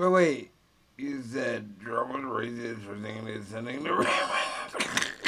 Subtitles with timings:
[0.00, 0.50] But wait,
[0.96, 3.90] you said was racist for thinking it's sending the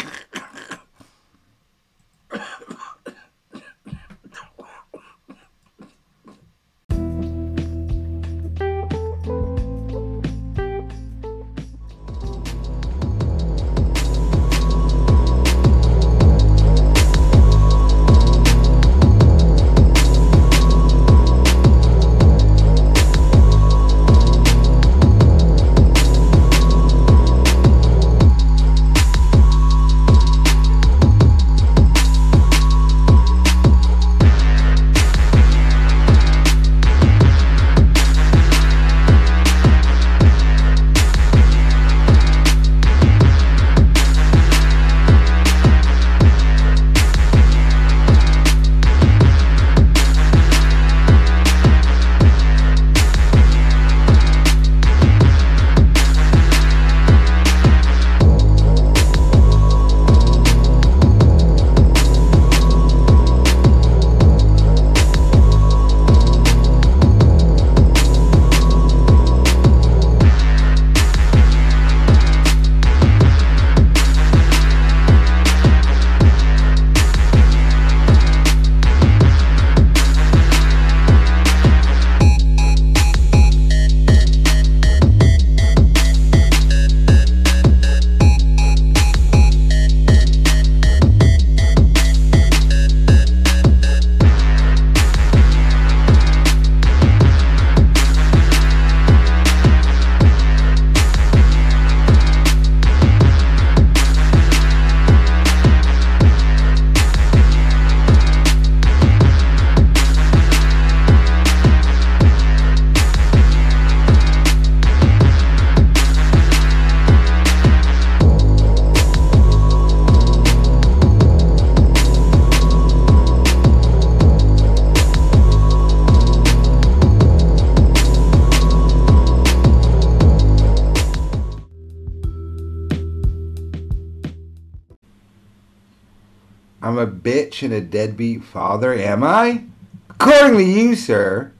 [137.52, 139.64] bitch and a deadbeat father, am I?
[140.10, 141.52] According to you, sir.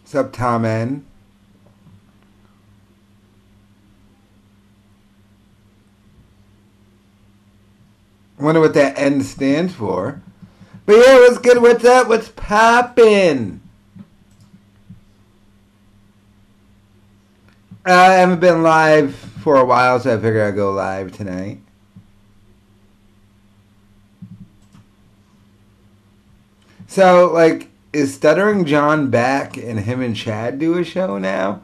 [0.00, 1.04] What's up, Tom N?
[8.38, 10.22] Wonder what that N stands for.
[10.86, 11.60] But yeah, what's good?
[11.60, 12.08] What's up?
[12.08, 13.60] What's poppin'?
[17.84, 21.60] I haven't been live for a while, so I figured I'd go live tonight.
[26.88, 31.62] So, like, is Stuttering John back and him and Chad do a show now?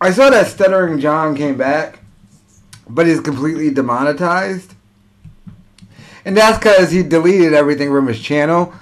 [0.00, 1.98] I saw that Stuttering John came back,
[2.88, 4.74] but he's completely demonetized.
[6.24, 8.72] And that's because he deleted everything from his channel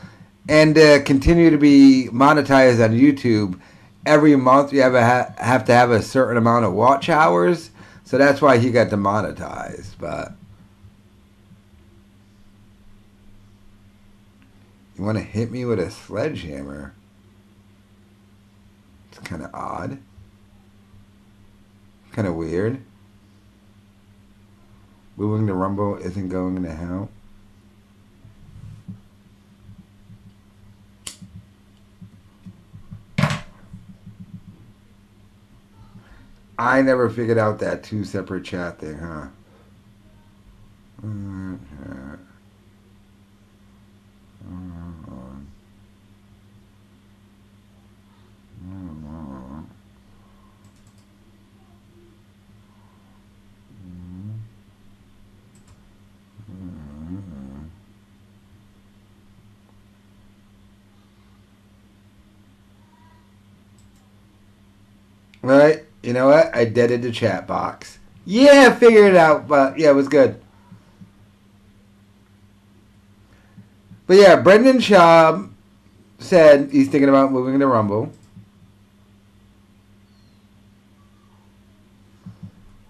[0.50, 3.58] and uh, continue to be monetized on YouTube.
[4.04, 7.70] Every month you have, ha- have to have a certain amount of watch hours.
[8.04, 9.98] So that's why he got demonetized.
[9.98, 10.34] But
[15.00, 16.94] You want to hit me with a sledgehammer?
[19.08, 19.96] It's kind of odd.
[22.12, 22.82] Kind of weird.
[25.16, 27.10] Moving the rumble isn't going to help.
[36.58, 39.28] I never figured out that two separate chat thing, huh?
[41.02, 42.29] Mm-hmm.
[65.42, 65.84] Right?
[66.02, 66.54] You know what?
[66.54, 67.98] I deaded the chat box.
[68.24, 70.40] Yeah, figured it out, but yeah, it was good.
[74.10, 75.52] But yeah, Brendan Schaub
[76.18, 78.10] said he's thinking about moving to Rumble.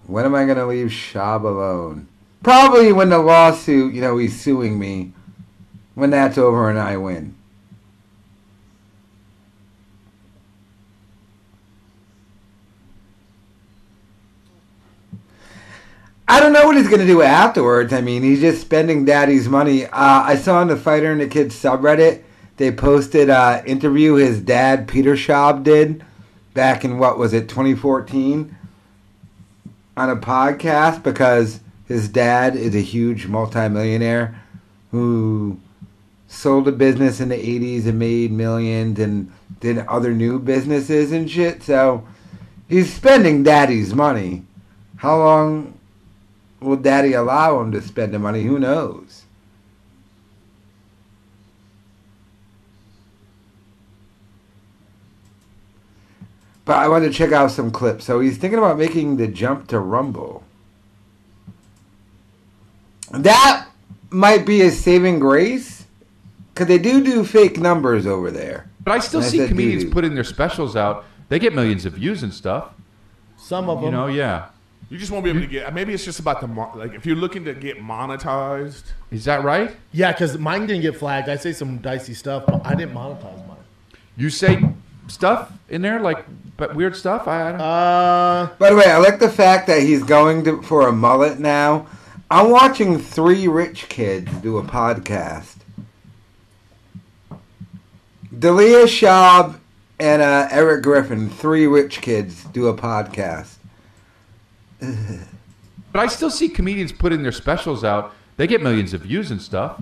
[0.07, 2.09] When am I going to leave Schaub alone?
[2.43, 5.13] Probably when the lawsuit, you know, he's suing me.
[5.95, 7.35] When that's over and I win.
[16.31, 17.93] I don't know what he's going to do afterwards.
[17.93, 19.87] I mean, he's just spending daddy's money.
[19.87, 22.23] Uh, I saw on the Fighter and the Kids subreddit
[22.57, 26.05] they posted an interview his dad Peter Schaub did
[26.55, 28.57] back in what was it 2014
[29.97, 34.41] on a podcast because his dad is a huge multimillionaire
[34.91, 35.59] who
[36.29, 41.29] sold a business in the 80s and made millions and did other new businesses and
[41.29, 41.63] shit.
[41.63, 42.07] So
[42.69, 44.45] he's spending daddy's money.
[44.99, 45.80] How long
[46.61, 48.43] will daddy allow him to spend the money?
[48.43, 49.25] Who knows?
[56.65, 58.05] But I want to check out some clips.
[58.05, 60.45] So he's thinking about making the jump to Rumble.
[63.11, 63.67] That
[64.11, 65.85] might be a saving grace
[66.55, 68.71] because they do do fake numbers over there.
[68.85, 69.93] But I still And I see said comedians doo-doo.
[69.93, 71.05] putting their specials out.
[71.29, 72.73] They get millions of views and stuff.
[73.37, 73.87] Some of them.
[73.87, 74.47] You know, yeah.
[74.91, 75.73] You just won't be able to get.
[75.73, 76.95] Maybe it's just about the mo- like.
[76.95, 78.83] If you're looking to get monetized,
[79.13, 79.75] Is that right?
[79.93, 81.29] Yeah, because mine didn't get flagged.
[81.29, 83.57] I say some dicey stuff, but I didn't monetize mine.
[84.17, 84.63] You say
[85.07, 86.25] stuff in there like
[86.57, 87.29] but weird stuff.
[87.29, 87.61] I, I don't.
[87.61, 91.39] Uh, By the way, I like the fact that he's going to, for a mullet
[91.39, 91.87] now.
[92.29, 95.57] I'm watching three rich kids do a podcast.
[98.37, 99.59] Delia Schaub
[99.99, 103.57] and uh, Erik Griffin, three rich kids, do a podcast.
[105.93, 108.15] but I still see comedians putting their specials out.
[108.37, 109.81] They get millions of views and stuff.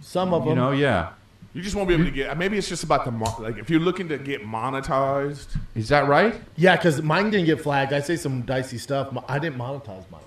[0.00, 0.50] some of them.
[0.50, 1.10] You know, yeah.
[1.54, 2.36] you just won't be able to get.
[2.36, 3.56] Maybe it's just about the mo- like.
[3.56, 6.34] If you're looking to get monetized, Is that right?
[6.56, 7.92] Yeah, because mine didn't get flagged.
[7.92, 9.08] I say some dicey stuff.
[9.12, 10.20] but I didn't monetize mine.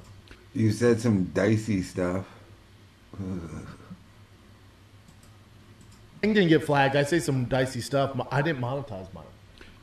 [0.54, 2.26] You said some dicey stuff.
[3.20, 3.68] Mine
[6.34, 6.96] didn't get flagged.
[6.96, 8.12] I say some dicey stuff.
[8.16, 9.24] but I didn't monetize mine.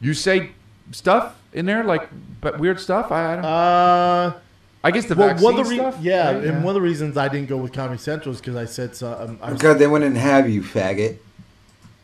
[0.00, 0.50] You say
[0.93, 2.09] stuff in there like
[2.41, 3.11] but weird stuff.
[3.12, 3.44] I, I don't.
[3.44, 4.38] Uh,
[4.85, 5.97] I guess the well, vaccine one of the re- stuff.
[6.00, 6.44] yeah, right?
[6.44, 8.94] and one of the reasons I didn't go with Comedy Central is because I said
[8.94, 11.19] so, um, I was Because they wouldn't have you, faggot.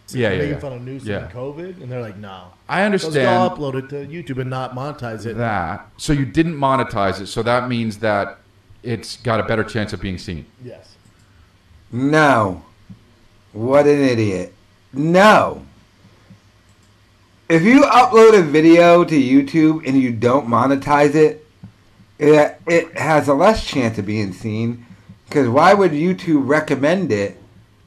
[0.09, 0.59] Yeah, yeah, making yeah.
[0.59, 1.19] fun of news Yeah.
[1.25, 2.49] and COVID, and they're like, no.
[2.69, 5.37] I understand I'll upload it to YouTube and not monetize it.
[5.37, 5.87] that.
[5.97, 7.29] So you didn't monetize it.
[7.29, 8.39] So that means that
[8.83, 10.45] it's got a better chance of being seen.
[10.65, 10.97] Yes.
[11.93, 12.63] No.
[13.53, 14.53] What an idiot.
[14.93, 15.65] No.
[17.53, 21.47] If you upload a video to YouTube and you don't monetize it,
[22.19, 24.87] it, it has a less chance of being seen.
[25.29, 27.37] Because why would YouTube recommend it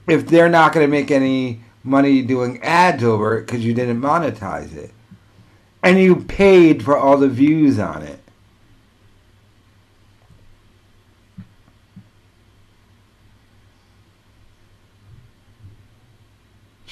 [0.05, 3.99] if they're not going to make any money doing ads over it because you didn't
[3.99, 4.91] monetize it?
[5.81, 8.19] And you paid for all the views on it.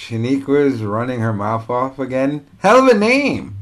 [0.04, 2.46] Shaniqua's running her mouth off again.
[2.60, 3.56] Hell of a name.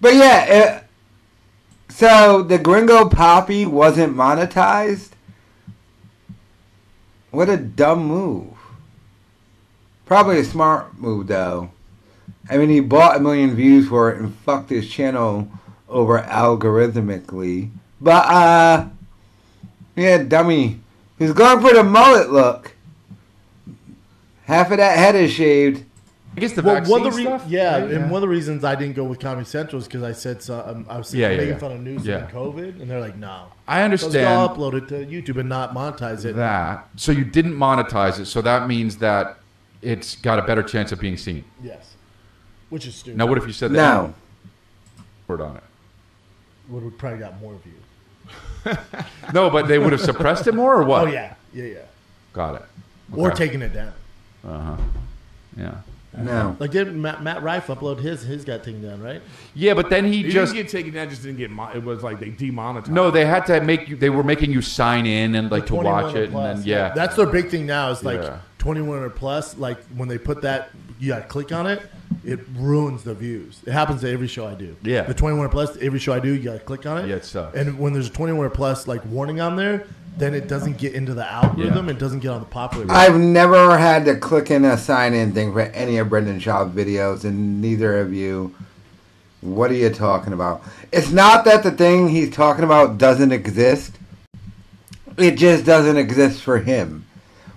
[0.00, 0.84] But yeah, it,
[1.88, 5.10] so the Gringo Papi wasn't monetized.
[7.30, 8.54] What a dumb move.
[10.06, 11.70] Probably a smart move though.
[12.48, 15.48] I mean, he bought a million views for it and fucked his channel
[15.88, 17.70] over algorithmically.
[18.00, 18.88] But, uh,
[19.96, 20.80] yeah, dummy.
[21.18, 22.74] He's going for the mullet look.
[24.44, 25.84] Half of that head is shaved.
[26.36, 27.44] I guess the Well, vaccine one of the re- stuff.
[27.46, 27.90] yeah, right?
[27.92, 30.42] and one of the reasons I didn't go with Comedy Central is because I said
[30.42, 31.58] so, um, I was Yeah, yeah, making yeah.
[31.58, 32.24] fun of news Yeah.
[32.24, 33.44] and COVID, and they're like, no.
[33.68, 34.12] I understand.
[34.14, 36.34] So I'll upload it to YouTube and not monetize it.
[36.34, 36.88] that.
[36.96, 38.26] So you didn't monetize it.
[38.26, 39.38] So that means that
[39.80, 41.44] it's got a better chance of being seen.
[41.62, 41.94] Yes.
[42.68, 43.16] Which is stupid.
[43.16, 44.14] Now, what if you said that No.
[45.28, 45.62] word on it?
[46.68, 47.76] Would have probably got more views.
[49.32, 51.08] No, but they would have suppressed it more, or what?
[51.08, 51.78] Oh yeah, yeah, yeah.
[52.32, 52.62] Got it.
[53.16, 53.46] Or Okay.
[53.46, 53.92] taking it down.
[54.46, 54.76] Uh huh.
[55.56, 55.74] Yeah.
[56.16, 56.56] No.
[56.60, 58.22] Like did Matt, Matt Rife upload his?
[58.22, 59.20] His got taken down, right?
[59.54, 61.10] Yeah, but then he he just didn't get taken down.
[61.10, 61.50] Just didn't get.
[61.50, 62.92] Mo- it was like they demonetized.
[62.92, 63.10] no.
[63.10, 63.96] They had to make you.
[63.96, 66.58] They were making you sign in and like to watch or it, and plus.
[66.58, 66.92] then yeah.
[66.94, 67.90] That's their big thing now.
[67.90, 68.38] Is like Yeah.
[68.64, 69.58] 21 or plus.
[69.58, 71.82] Like when they put that, you got to click on it.
[72.24, 73.60] It ruins the views.
[73.66, 74.74] It happens to every show I do.
[74.82, 75.02] Yeah.
[75.02, 77.08] The 21 or plus, every show I do, you got to click on it.
[77.08, 77.54] Yeah, it sucks.
[77.54, 80.94] And when there's a 21 or plus like warning on there, then it doesn't get
[80.94, 81.88] into the algorithm.
[81.88, 81.94] Yeah.
[81.94, 82.86] It doesn't get on the popular.
[82.88, 86.74] I've never had to click in a sign in thing for any of Brendan Schaub's
[86.74, 88.54] videos, and neither of you.
[89.42, 90.62] What are you talking about?
[90.90, 93.98] It's not that the thing he's talking about doesn't exist.
[95.18, 97.04] It just doesn't exist for him.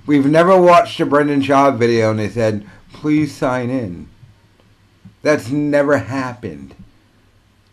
[0.08, 4.08] We've never watched a Brendan Schaub video and they said, please sign in.
[5.22, 6.74] That's never happened.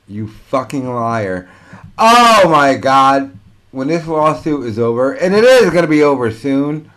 [0.09, 1.49] You fucking liar.
[1.97, 3.38] Oh my god.
[3.71, 6.91] When this lawsuit is over, and it is going to be over soon,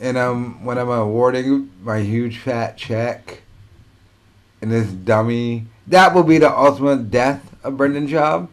[0.00, 3.42] and um, when I'm awarding my huge fat check,
[4.60, 8.48] and this dummy, that will be the ultimate death of Brendan Schaub.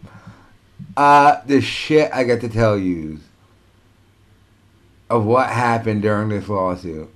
[0.96, 3.20] Uh, the shit I got to tell you
[5.14, 7.08] of what happened during this lawsuit.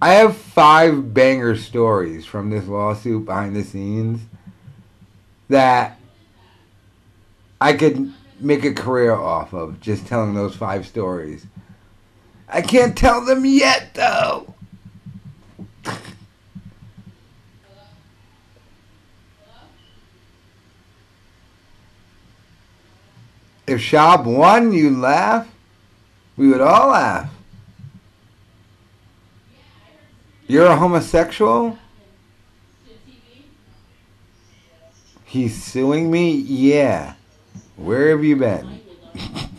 [0.00, 4.22] I have five banger stories from this lawsuit behind the scenes
[5.50, 6.00] that
[7.60, 11.44] I could make a career off of just telling those five stories.
[12.48, 14.54] I can't tell them yet, though.
[23.66, 25.46] If Schaub won, you'd laugh.
[26.36, 27.30] We would all laugh.
[30.46, 31.78] You're a homosexual?
[35.24, 36.32] He's suing me?
[36.32, 37.14] Yeah.
[37.76, 38.80] Where have you been?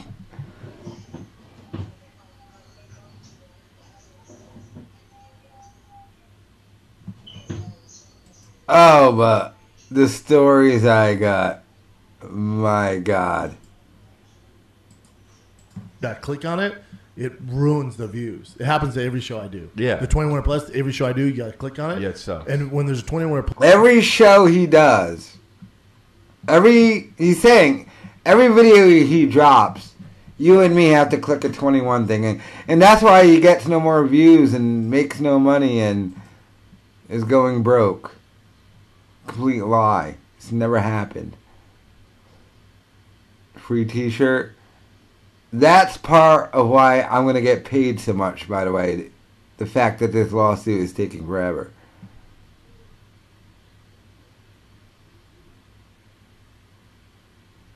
[8.69, 9.55] oh, but
[9.91, 11.63] the stories I got.
[12.29, 13.55] My God.
[16.01, 16.81] That click on it,
[17.15, 18.55] it ruins the views.
[18.59, 19.69] It happens to every show I do.
[19.75, 19.95] Yeah.
[19.95, 22.01] The 21 plus, every show I do, you got to click on it.
[22.01, 22.49] Yeah, it sucks.
[22.49, 25.35] And when there's a 21 plus, Every show he does,
[26.47, 27.89] every he's saying,
[28.25, 29.95] every video he drops,
[30.37, 33.39] you and me have to click a twenty one thing, and, and that's why he
[33.39, 36.15] gets no more views and makes no money and
[37.09, 38.13] is going broke.
[39.25, 40.17] Complete lie.
[40.37, 41.35] It's never happened.
[43.55, 44.53] Free T-shirt.
[45.51, 48.47] That's part of why I'm gonna get paid so much.
[48.47, 49.11] By the way,
[49.57, 51.71] the fact that this lawsuit is taking forever.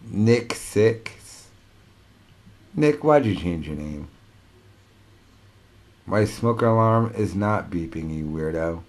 [0.04, 1.48] Nick Six.
[2.75, 4.08] Nick, why'd you change your name?
[6.06, 8.84] My smoker alarm is not beeping, you weirdo.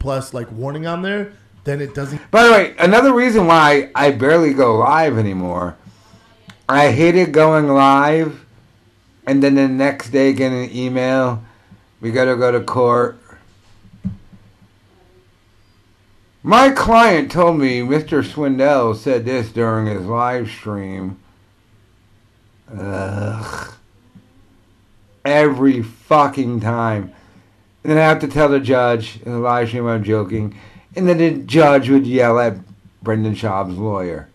[0.00, 1.32] plus like warning on there,
[1.70, 2.30] then it doesn't.
[2.32, 5.76] By the way, another reason why I barely go live anymore,
[6.68, 8.44] I hated going live
[9.24, 11.44] and then the next day getting an email,
[12.00, 13.18] we gotta go to court.
[16.42, 18.24] My client told me Mr.
[18.24, 21.20] Swindell said this during his live stream.
[22.74, 23.74] Ugh.
[25.24, 27.12] Every fucking time.
[27.84, 30.58] And then I have to tell the judge in the live stream I'm joking.
[30.96, 32.56] And then the judge would yell at
[33.02, 34.28] Brendan Schaub's lawyer.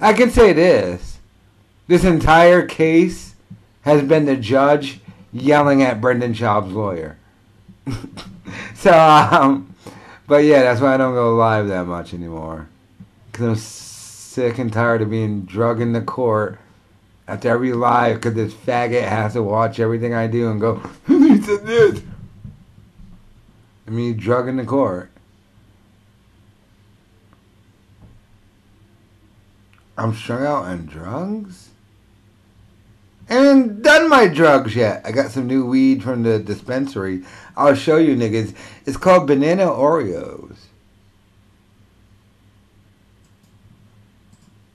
[0.00, 1.18] I can say this.
[1.86, 3.34] This entire case
[3.82, 5.00] has been the judge
[5.32, 7.16] yelling at Brendan Schaub's lawyer.
[8.74, 9.74] so, um,
[10.26, 12.68] but yeah, that's why I don't go live that much anymore.
[13.30, 16.58] Because I'm sick and tired of being drug in the court
[17.26, 21.40] after every live because this faggot has to watch everything I do and go, he
[21.40, 22.02] said this.
[23.90, 25.10] I mean, drug in the court.
[29.98, 31.70] I'm strung out on drugs?
[33.28, 35.02] And done my drugs yet.
[35.04, 37.24] I got some new weed from the dispensary.
[37.56, 38.54] I'll show you niggas.
[38.86, 40.56] It's called Banana Oreos.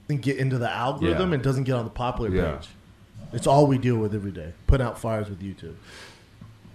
[0.07, 1.33] doesn't get into the algorithm Yeah.
[1.33, 2.57] and doesn't get on the popular Yeah.
[2.57, 2.69] page.
[3.33, 4.53] It's all we deal with every day.
[4.67, 5.73] Put out fires with YouTube.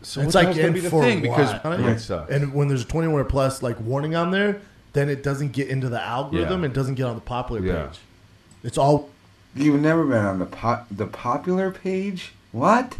[0.02, 1.78] So it's like hell's gonna in be the for thing because what?
[1.80, 2.30] yeah, it sucks.
[2.30, 4.60] And when there's a 21 plus like warning on there,
[4.94, 6.64] then it doesn't get into the algorithm Yeah.
[6.66, 7.86] and doesn't get on the popular Yeah.
[7.86, 7.98] page.
[8.62, 9.10] It's all
[9.54, 12.32] You've never been on the po- the popular page?
[12.52, 12.96] What?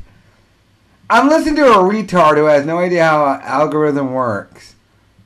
[1.08, 4.74] I'm listening to a retard who has no idea how an algorithm works.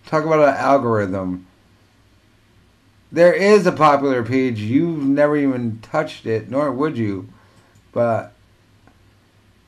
[0.06, 1.46] Talk about an algorithm.
[3.12, 4.60] There is a popular page.
[4.60, 7.28] You've never even touched it, nor would you.
[7.92, 8.32] But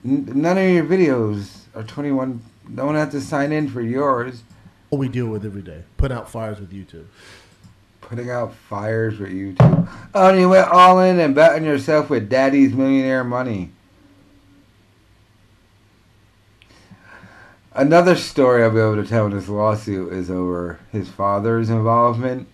[0.04, 2.40] n- none of your videos are 21.
[2.68, 4.42] No one has to sign in for yours.
[4.90, 5.82] all we deal with every day.
[5.96, 7.06] Put out fires with YouTube.
[8.00, 9.88] Putting out fires with YouTube.
[10.14, 13.70] Oh, and you went all in and betting yourself with Daddy's Millionaire Money.
[17.72, 22.48] Another story I'll be able to tell in this lawsuit is over his father's involvement.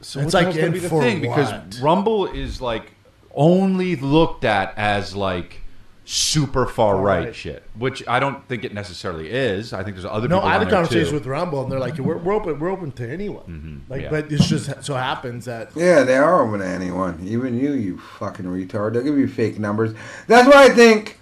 [0.00, 1.80] So It's like hell's gonna in be the for thing because?
[1.80, 2.95] Rumble is like
[3.36, 5.60] only looked at as like
[6.08, 7.34] super far Far right, right.
[7.34, 9.72] shit, which I don't think it necessarily is.
[9.72, 10.36] I think there's other people.
[10.36, 10.48] No, people.
[10.48, 11.14] I had on a conversation too.
[11.16, 12.58] with Rumble, and they're like, "We're, we're open.
[12.60, 14.10] We're open to anyone." Mhm, Like, yeah.
[14.10, 17.20] but it's just so happens that Yeah, they are open to anyone.
[17.26, 18.92] Even you, you fucking retard.
[18.94, 19.94] They'll give you fake numbers.
[20.28, 21.18] That's why I think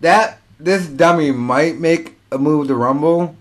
[0.00, 3.36] that this dummy might make a move to Rumble.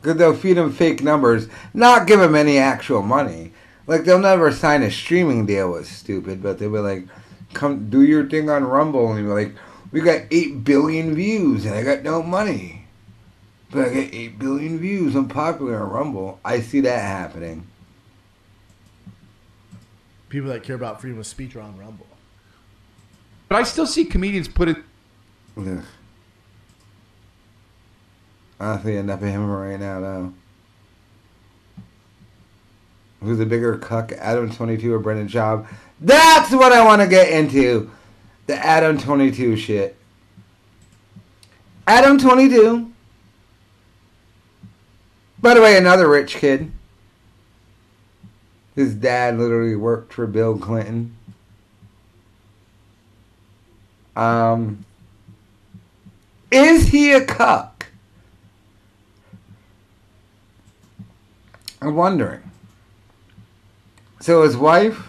[0.00, 3.50] Because they'll feed him fake numbers, not give him any actual money.
[3.88, 7.08] Like, they'll never sign a streaming deal with stupid, but they'll be like,
[7.54, 9.54] come do your thing on Rumble and be like,
[9.90, 12.84] we got eight billion views and I got no money,
[13.70, 15.14] but I got eight billion views.
[15.14, 16.38] I'm popular on Rumble.
[16.44, 17.66] I see that happening.
[20.28, 22.06] People that care about freedom of speech are on Rumble.
[23.48, 24.76] But I still see comedians put it.
[25.56, 25.82] Ugh.
[28.60, 30.34] I don't see enough of him right now, though.
[33.20, 35.66] Who's a bigger cuck, Adam 22 or Brendan Schaub?
[36.00, 37.90] That's what I want to get into.
[38.46, 39.96] The Adam 22 shit.
[41.86, 42.92] Adam 22.
[45.40, 46.70] By the way, another rich kid.
[48.76, 51.16] His dad literally worked for Bill Clinton.
[54.14, 54.84] Um,
[56.50, 57.86] is he a cuck?
[61.80, 62.47] I'm wondering.
[64.20, 65.08] So his wife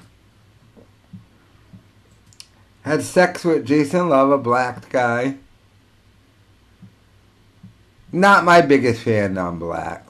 [2.82, 5.36] had sex with Jason Luv, a black guy.
[8.12, 10.06] Not my biggest fan on black.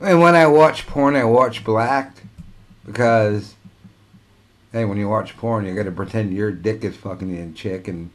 [0.00, 2.22] And when I watch porn, I watch black
[2.84, 3.54] because
[4.72, 7.88] hey, when you watch porn, you got to pretend your dick is fucking a chick,
[7.88, 8.10] and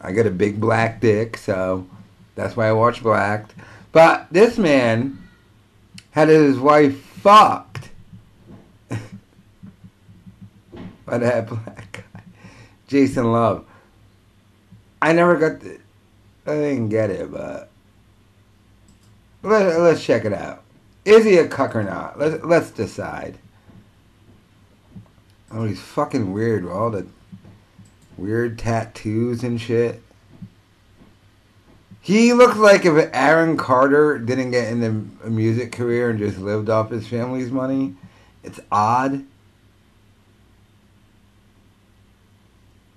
[0.00, 1.86] I got a big black dick, so
[2.34, 3.54] that's why I watch black.
[3.90, 5.23] But this man
[6.14, 7.90] had his wife fucked
[11.04, 12.22] by that black guy,
[12.86, 13.64] Jason Luv.
[15.02, 15.80] I never got the,
[16.46, 17.68] I didn't get it, but
[19.42, 20.62] let, let's check it out.
[21.04, 22.16] Is he a cuck or not?
[22.16, 23.36] Let's let's decide.
[25.50, 27.08] Oh, he's fucking weird with all the
[28.16, 30.00] weird tattoos and shit.
[32.04, 36.68] He looks like if Aaron Carter didn't get into a music career and just lived
[36.68, 37.94] off his family's money.
[38.42, 39.24] It's odd.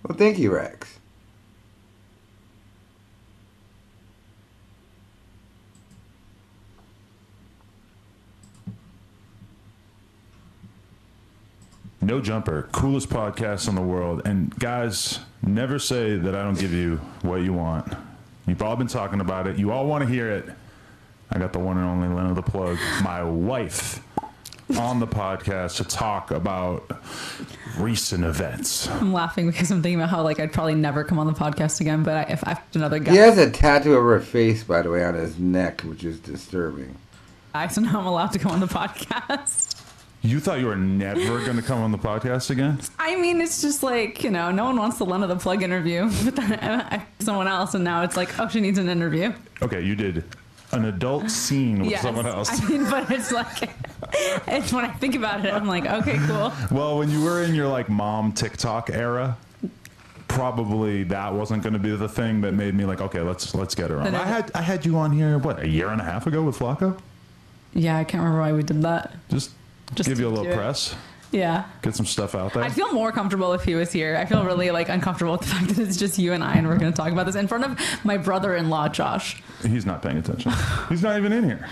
[0.04, 1.00] Well, thank you, Rex.
[12.02, 14.22] No Jumper, coolest podcast in the world.
[14.26, 17.94] And guys, never say that I don't give you what you want.
[18.48, 19.58] You've all been talking about it.
[19.58, 20.50] You all want to hear it.
[21.30, 24.02] I got the one and only Lena the Plug, my wife,
[24.78, 26.90] on the podcast to talk about
[27.78, 28.88] recent events.
[28.88, 31.82] I'm laughing because I'm thinking about how like I'd probably never come on the podcast
[31.82, 32.04] again.
[32.04, 34.82] But I, if I have another guy, He has a tattoo of her face, by
[34.82, 36.96] the way, on his neck, which is disturbing.
[37.54, 39.77] I so now I'm allowed to come on the podcast.
[40.24, 42.80] You thought you were never going to come on the podcast again?
[43.00, 46.10] I mean, it's just like you know, no one wants the Lena the Plug interview,
[46.26, 49.34] but then I, someone else, and now it's like, oh, she needs an interview.
[49.62, 50.24] Okay, you did
[50.74, 52.02] an adult scene with Yes.
[52.02, 52.50] someone else.
[52.52, 53.70] I mean, but it's like,
[54.48, 56.52] it's when I think about it, I'm like, okay, cool.
[56.72, 59.38] Well, when you were in your like mom TikTok era,
[60.28, 63.76] probably that wasn't going to be the thing that made me like, okay, let's let's
[63.76, 64.14] get her on.
[64.14, 66.58] I had I had you on here what a year and a half ago with
[66.60, 67.00] Flacco.
[67.74, 69.14] Yeah, I can't remember why we did that.
[69.30, 69.52] Just,
[69.96, 70.96] Just give you a little press,
[71.32, 71.66] Yeah.
[71.82, 72.64] get some stuff out there.
[72.64, 74.16] I'd feel more comfortable if he was here.
[74.18, 76.68] I feel really like uncomfortable with the fact that it's just you and I, and
[76.68, 79.42] we're going to talk about this in front of my brother-in-law, Josh.
[79.66, 80.52] He's not paying attention.
[80.90, 81.68] He's not even in here.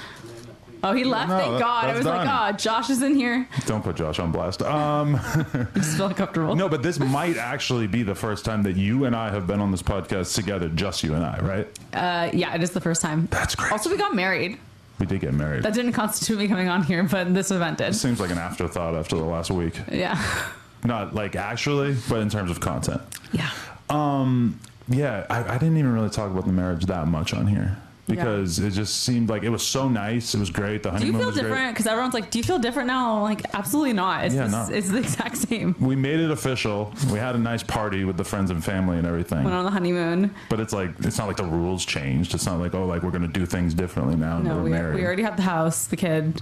[0.84, 1.30] Oh, he left.
[1.30, 1.86] No, Thank that- God.
[1.86, 3.48] I was like, oh, Josh is in here.
[3.66, 4.62] Don't put Josh on blast.
[4.62, 6.56] Um, I just feel uncomfortable.
[6.56, 9.60] no, but this might actually be the first time that you and I have been
[9.62, 11.68] on this podcast together, just you and I, right?
[11.94, 13.28] Uh, yeah, it is the first time.
[13.32, 13.72] That's great.
[13.72, 14.60] Also, we got married.
[15.00, 15.64] We did get married.
[15.64, 17.96] That didn't constitute me coming on here, but this event did.
[17.96, 19.80] Seems like an afterthought after the last week.
[19.92, 20.22] Yeah.
[20.84, 23.02] Not like actually, but in terms of content.
[23.34, 23.50] Yeah.
[23.90, 27.78] Um, yeah, I, I didn't even really talk about the marriage that much on here
[28.08, 30.34] because it just seemed like it was so nice.
[30.36, 30.84] It was great.
[30.84, 31.14] The honeymoon.
[31.14, 31.74] Do you feel different?
[31.74, 33.16] Because everyone's like, do you feel different now?
[33.18, 34.26] I'm like, absolutely not.
[34.26, 34.76] It's, Yeah, this- no.
[34.76, 35.76] it's the exact same.
[35.80, 36.94] We made it official.
[37.12, 39.44] We had a nice party with the friends and family and everything.
[39.44, 40.34] Went on the honeymoon.
[40.50, 42.34] But it's like it's not like the rules changed.
[42.36, 44.40] It's not like oh like we're gonna do things differently now.
[44.40, 46.42] No, we're we, we already have the house, the kid.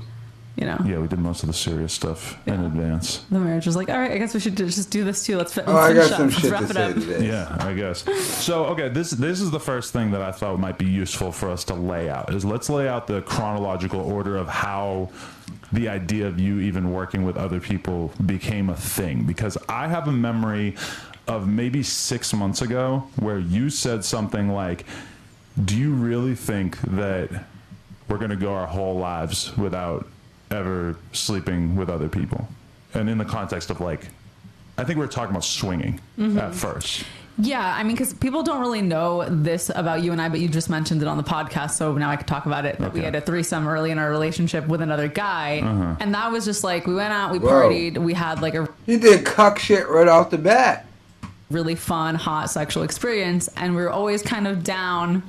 [0.64, 3.26] You know, yeah, we did most of the serious stuff in advance.
[3.30, 5.36] the marriage was like, all right, I guess we should just do this too.
[5.36, 5.66] Let's fit.
[5.68, 6.32] Oh, I got finish some up.
[6.32, 7.04] shit Let's to wrap say it up.
[7.04, 7.28] today.
[7.28, 8.04] Yeah, I guess.
[8.42, 11.50] So, okay, this this is the first thing that I thought might be useful for
[11.50, 12.34] us to lay out.
[12.34, 15.10] Is let's lay out the chronological order of how
[15.74, 20.08] the idea of you even working with other people became a thing because I have
[20.08, 20.78] a memory
[21.28, 24.86] of maybe 6 months ago where you said something like
[25.66, 27.30] do you really think that
[28.08, 30.08] we're going to go our whole lives without
[30.54, 32.48] ever sleeping with other people?
[32.94, 34.08] And in the context of like
[34.78, 37.04] I think we were talking about swinging at first.
[37.38, 40.48] Yeah, I mean, because people don't really know this about you and I, but you
[40.48, 42.78] just mentioned it on the podcast, so now I can talk about it.
[42.78, 45.96] That we had a threesome early in our relationship with another guy, Uh-huh.
[46.00, 47.50] and that was just like we went out, we Whoa.
[47.70, 50.86] partied, we had like a He did cuck shit right off the bat.
[51.50, 55.22] really fun, hot sexual experience, and we were always kind of down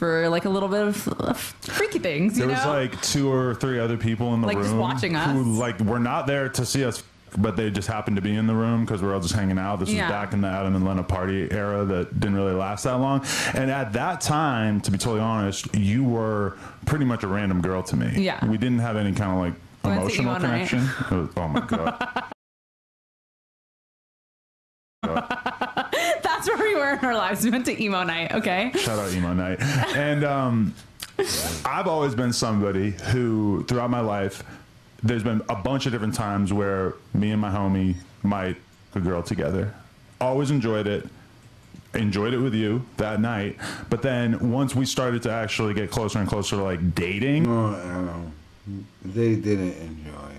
[0.00, 2.38] for like a little bit of freaky things.
[2.38, 2.72] You There was know?
[2.72, 5.30] like two or three other people in the Like, room just watching us.
[5.30, 7.02] who like were not there to see us,
[7.36, 9.58] but they just happened to be in the room because we were all just hanging
[9.58, 9.78] out.
[9.78, 10.04] This Yeah.
[10.06, 13.22] was back in the Adam and Lena party era that didn't really last that long.
[13.52, 17.82] And at that time, to be totally honest, you were pretty much a random girl
[17.82, 18.10] to me.
[18.16, 18.42] Yeah.
[18.46, 19.54] we didn't have any kind of like
[19.94, 20.88] emotional connection.
[21.10, 22.24] It was- oh my god.
[25.02, 27.44] That's where we were in our lives.
[27.44, 28.32] We went to emo night.
[28.32, 28.70] Okay.
[28.76, 29.60] Shout out emo night.
[29.96, 30.74] And um,
[31.64, 34.42] I've always been somebody who, throughout my life,
[35.02, 38.56] there's been a bunch of different times where me and my homie might
[38.94, 39.74] a girl together.
[40.20, 41.08] Always enjoyed it.
[41.94, 43.56] Enjoyed it with you that night.
[43.88, 47.74] But then once we started to actually get closer and closer to like dating, Oh,
[47.74, 48.32] I don't know.
[49.04, 50.30] They didn't enjoy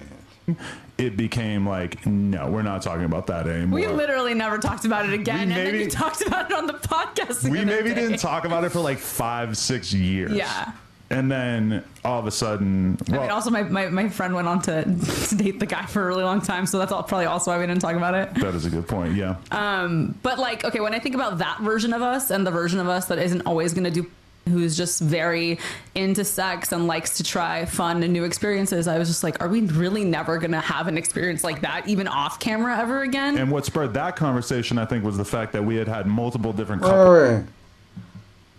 [0.47, 0.57] it.
[0.97, 3.79] It became like, no, we're not talking about that anymore.
[3.79, 6.67] We literally never talked about it again, and then maybe- you talked about it on
[6.67, 7.41] the podcast.
[7.41, 7.95] the we maybe day.
[7.95, 10.31] didn't talk about it for like five, six years.
[10.33, 10.73] Yeah.
[11.09, 14.61] And then all of a sudden, I mean, also my, my, my friend went on
[14.61, 14.83] to,
[15.27, 17.59] to date the guy for a really long time, so that's all, probably also why
[17.59, 18.33] we didn't talk about it.
[18.35, 19.15] that is a good point.
[19.15, 19.35] Yeah.
[19.51, 22.79] Um, but like, okay, when I think about that version of us and the version
[22.79, 24.09] of us that isn't always going to do,
[24.49, 25.59] who's just very
[25.95, 29.47] into sex and likes to try fun and new experiences, I was just like, are
[29.47, 33.37] we really never going to have an experience like that, even off camera, ever again?
[33.37, 36.53] And what spurred that conversation, I think, was the fact that we had had multiple
[36.53, 37.09] different Wait, couples.
[37.09, 37.45] wait, wait.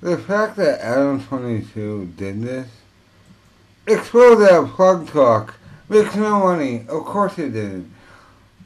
[0.03, 2.69] The fact that Adam 22 did this
[3.87, 5.55] exposed that plug talk
[5.89, 6.85] makes no money.
[6.89, 7.93] Of course it didn't.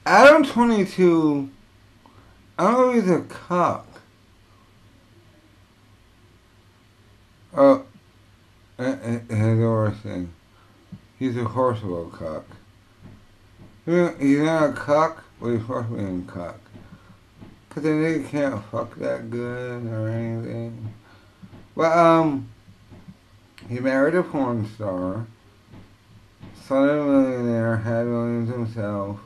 [0.05, 1.50] Adam 22,
[2.59, 3.86] I don't know if he's a cock.
[7.59, 7.87] Oh,
[8.77, 10.31] and, and, and the worst thing.
[11.19, 12.45] He's a horseable cock.
[13.87, 16.61] He's not a cock, but he's supposed to cock.
[17.71, 20.92] Cause the nigga can't fuck that good or anything.
[21.75, 22.49] But um,
[23.69, 25.27] he married a porn star.
[26.66, 29.21] Son of a millionaire, had millions himself.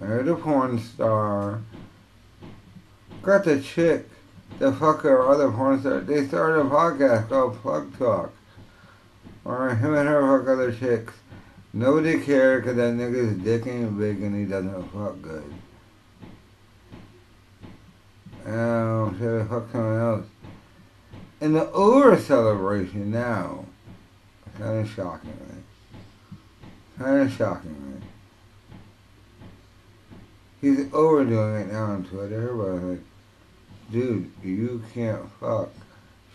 [0.00, 1.60] Married a porn star.
[3.22, 4.08] Got the chick
[4.58, 5.82] to fuck her other porn.
[6.06, 8.32] They started a podcast called Plug Talk.
[9.44, 11.12] Or him and her fuck other chicks.
[11.72, 15.52] Nobody cared because that nigga's dick ain't big and he doesn't fuck good.
[18.46, 20.26] Oh, should I fuck someone else?
[21.40, 23.64] And the over celebration now,
[24.58, 25.62] kind of shocking me.
[26.98, 28.06] Kind of shocking me.
[30.60, 33.00] He's overdoing it now on Twitter, but like,
[33.92, 35.68] dude, you can't fuck.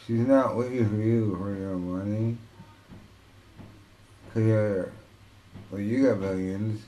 [0.05, 2.37] She's not waiting for you for your money.
[4.33, 4.91] Cause you're,
[5.71, 6.81] well, you got millions.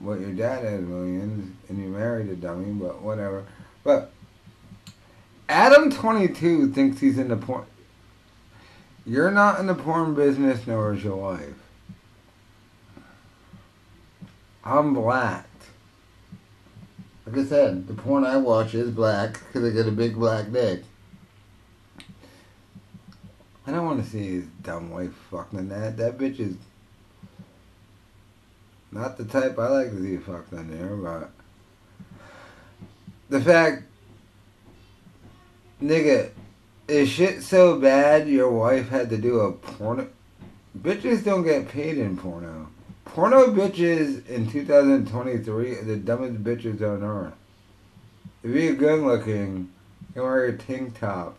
[0.00, 3.44] Well, your dad has millions, and you married a dummy, but whatever.
[3.84, 4.12] But
[5.48, 7.66] Adam twenty two thinks he's in the porn.
[9.04, 11.54] You're not in the porn business, nor is your wife.
[14.64, 15.46] I'm black.
[17.26, 20.50] Like I said, the porn I watch is black because I got a big black
[20.52, 20.82] dick.
[23.66, 25.96] I don't want to see his dumb wife fucking that.
[25.96, 26.56] That bitch is
[28.90, 31.30] not the type I like to see fucked on there, but
[33.30, 33.84] the fact,
[35.80, 36.30] nigga,
[36.88, 40.08] is shit so bad your wife had to do a porno?
[40.76, 42.68] Bitches don't get paid in porno.
[43.12, 47.34] Porno bitches in 2023 are the dumbest bitches on earth.
[48.42, 49.70] If you're good looking,
[50.08, 51.36] you can wear a tank top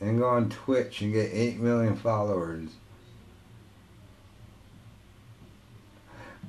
[0.00, 2.70] and go on Twitch and get 8 million followers.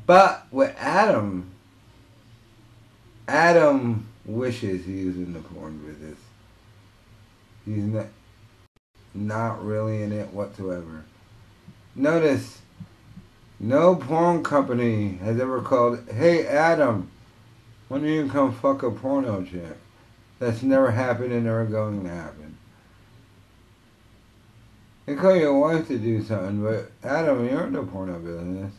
[0.07, 1.51] But with Adam,
[3.27, 6.17] Adam wishes he was in the porn business.
[7.65, 8.07] He's not,
[9.13, 11.05] not really in it whatsoever.
[11.93, 12.62] Notice,
[13.59, 17.09] no porn company has ever called, hey Adam,
[17.87, 19.77] when don't you come fuck a porno chick?
[20.39, 22.57] That's never happened and never going to happen.
[25.05, 28.73] They call your wife to do something, but Adam, you're in the porno business.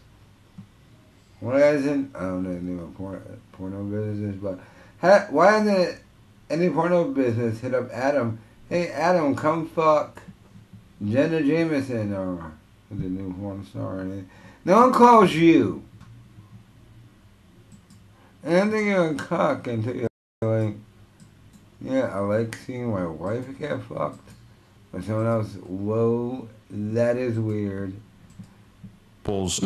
[1.40, 3.20] Why hasn't I don't know anything about porno,
[3.52, 4.58] porno business, but
[5.00, 6.00] ha, why hasn't
[6.48, 8.38] any porno business hit up Adam?
[8.68, 10.22] Hey Adam, come fuck
[11.06, 12.52] Jenna Jameson or
[12.90, 14.00] the new porn star.
[14.00, 14.30] anything.
[14.64, 15.82] No one calls you.
[18.42, 20.08] And I you're a cock until you're
[20.42, 20.74] like
[21.80, 24.30] Yeah, I like seeing my wife get fucked
[24.92, 25.54] by someone else.
[25.54, 27.94] Whoa, that is weird.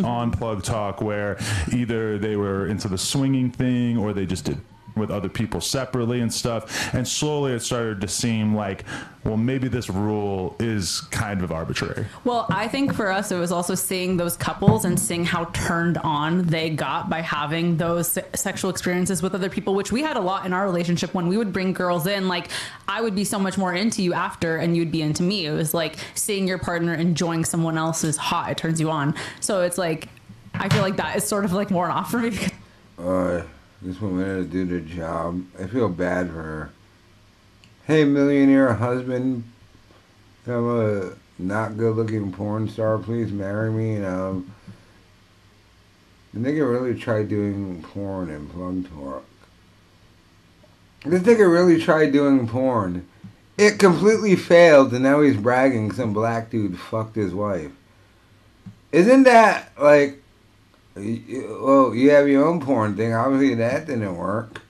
[0.04, 1.36] On Plug Talk where
[1.72, 4.60] either they were into the swinging thing or they just did
[4.98, 6.92] with other people separately and stuff.
[6.94, 8.84] And slowly it started to seem like,
[9.24, 12.06] well, maybe this rule is kind of arbitrary.
[12.24, 15.98] Well, I think for us, it was also seeing those couples and seeing how turned
[15.98, 20.16] on they got by having those se- sexual experiences with other people, which we had
[20.16, 22.28] a lot in our relationship when we would bring girls in.
[22.28, 22.48] Like,
[22.86, 25.46] I would be so much more into you after, and you'd be into me.
[25.46, 29.14] It was like seeing your partner enjoying someone else's hot, it turns you on.
[29.40, 30.08] So it's like,
[30.54, 32.52] I feel like that is sort of like more off for me because
[32.98, 33.42] Uh,
[33.82, 35.44] this woman had to do the job.
[35.58, 36.70] I feel bad for her.
[37.86, 39.44] Hey, millionaire husband,
[40.46, 42.98] I'm a not good looking porn star.
[42.98, 43.96] Please marry me.
[43.96, 44.54] And, um,
[46.34, 49.24] the nigga really tried doing porn in Plug Talk.
[51.04, 53.06] This nigga really tried doing porn.
[53.56, 57.72] It completely failed, and now he's bragging some black dude fucked his wife.
[58.92, 60.22] Isn't that like
[60.98, 63.14] Well, you have your own porn thing.
[63.14, 64.62] Obviously, that didn't work.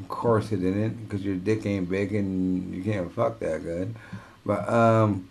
[0.00, 3.94] Of course, it didn't, because your dick ain't big and you can't fuck that good.
[4.46, 5.28] But um,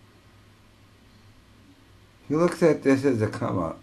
[2.28, 3.80] he looks at this as a come up.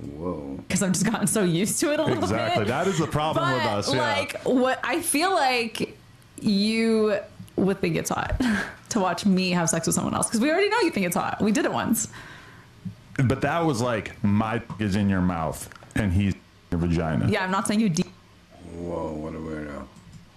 [0.00, 0.58] Whoa.
[0.66, 2.36] Because I've just gotten so used to it a little Exactly.
[2.36, 2.62] bit.
[2.62, 2.64] Exactly.
[2.66, 3.94] That is the problem but with us.
[3.94, 4.00] Yeah.
[4.00, 5.98] like what I feel like
[6.40, 7.18] you
[7.56, 8.40] would think it's hot
[8.90, 11.16] to watch me have sex with someone else because we already know you think it's
[11.16, 11.42] hot.
[11.42, 12.08] We did it once.
[13.28, 16.40] But that was like, my is in your mouth and he's in
[16.72, 17.28] your vagina.
[17.28, 17.92] Yeah, I'm not saying you
[18.74, 19.86] Whoa, what a weirdo.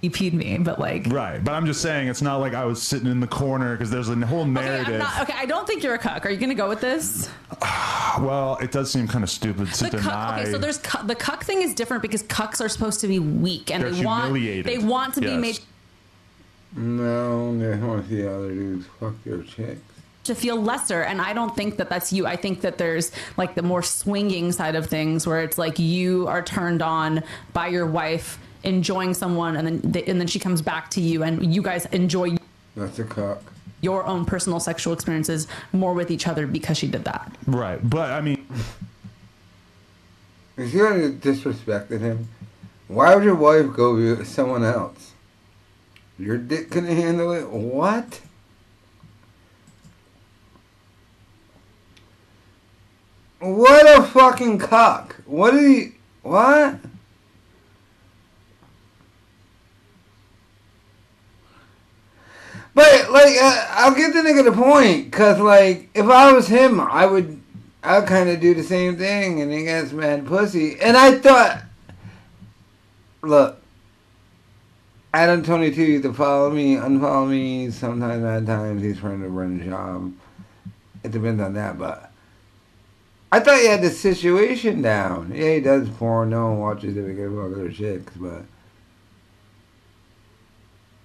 [0.01, 1.07] DP'd me, but like.
[1.07, 1.41] Right.
[1.41, 4.09] But I'm just saying, it's not like I was sitting in the corner because there's
[4.09, 4.95] a whole Okay, narrative.
[4.95, 6.25] I'm not, okay, I don't think you're a cuck.
[6.25, 7.29] Are you gonna go with this?
[8.19, 10.03] well, it does seem kind of stupid to The deny.
[10.03, 10.39] cuck.
[10.39, 13.19] Okay, so there's cu- the cuck thing is different because cucks are supposed to be
[13.19, 14.33] weak and They're they want
[14.65, 15.59] they want to be made
[16.75, 19.79] No, they want to see other dudes fuck their chicks.
[20.23, 23.55] To feel lesser and i don't think that that's you i think that there's like
[23.55, 27.86] the more swinging side of things where it's like you are turned on by your
[27.86, 31.62] wife enjoying someone and then they, and then she comes back to you and you
[31.62, 32.36] guys enjoy
[32.75, 33.41] That's a cock.
[33.81, 37.79] your own personal sexual experiences more with each other because she did that right.
[37.89, 38.47] But I mean,
[40.57, 42.29] You see how disrespected him?
[42.88, 45.12] Why would your wife go with someone else?
[46.19, 47.49] Your dick couldn't handle it?
[47.49, 48.21] What?
[53.43, 55.17] What a fucking cock.
[55.25, 55.91] What did he.
[56.21, 56.79] What?
[62.73, 65.12] But, like, uh, I'll give the nigga the point.
[65.12, 67.41] Because, like, if I was him, I would.
[67.84, 70.79] I'll kind of do the same thing, and he gets mad pussy.
[70.79, 71.63] And I thought,
[73.21, 73.62] look,
[75.13, 77.71] Adam Twenty Two used to follow me, unfollow me.
[77.71, 80.13] Sometimes, at times, he's trying to run a job.
[81.03, 82.12] It depends on that, but
[83.33, 85.31] I thought you had the situation down.
[85.33, 86.29] Yeah, he does porn.
[86.29, 88.43] No one watches it because of other chicks, but.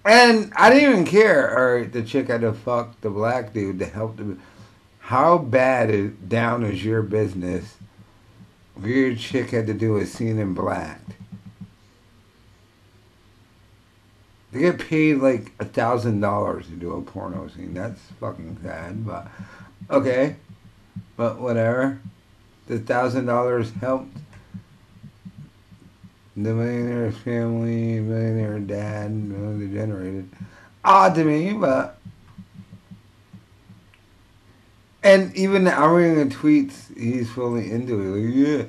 [0.05, 1.49] And I didn't even care.
[1.49, 4.37] Or the chick had to fuck the black dude to help the.
[4.99, 7.77] How bad is down is your business?
[8.79, 11.01] Your chick had to do a scene in black.
[14.51, 17.73] They get paid like a thousand dollars to do a porno scene.
[17.73, 19.27] That's fucking sad, but
[19.89, 20.35] okay.
[21.17, 21.99] But whatever.
[22.69, 24.15] The thousand dollars helped
[26.37, 30.29] the millionaire's family, millionaire dad, uh, they generated.
[30.85, 31.99] Odd to me, but
[35.03, 38.05] and even I'm the tweets, he's fully into it.
[38.05, 38.63] Like, yeah,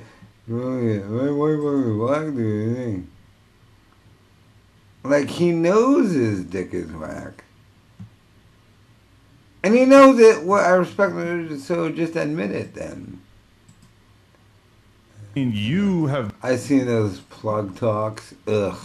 [0.47, 3.07] yeah, my wife was black dude.
[5.03, 7.43] Like he knows his dick is whack.
[9.63, 10.43] And he knows it.
[10.43, 13.20] What I respect him, so just admit it then.
[15.33, 18.33] You have I seen those plug talks.
[18.47, 18.77] Ugh.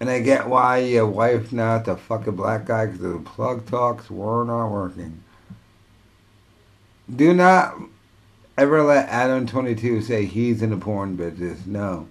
[0.00, 4.10] And I get why your wife not the fucking black guy because the plug talks
[4.10, 5.22] were not working.
[7.14, 7.76] Do not
[8.58, 11.64] ever let Adam Twenty Two say he's in the porn business.
[11.64, 12.08] No.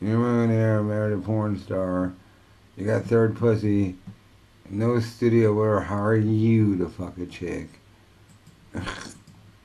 [0.00, 2.12] You're a millionaire, married a porn star.
[2.76, 3.96] You got third pussy.
[4.70, 7.68] No studio will hire you to fuck a chick.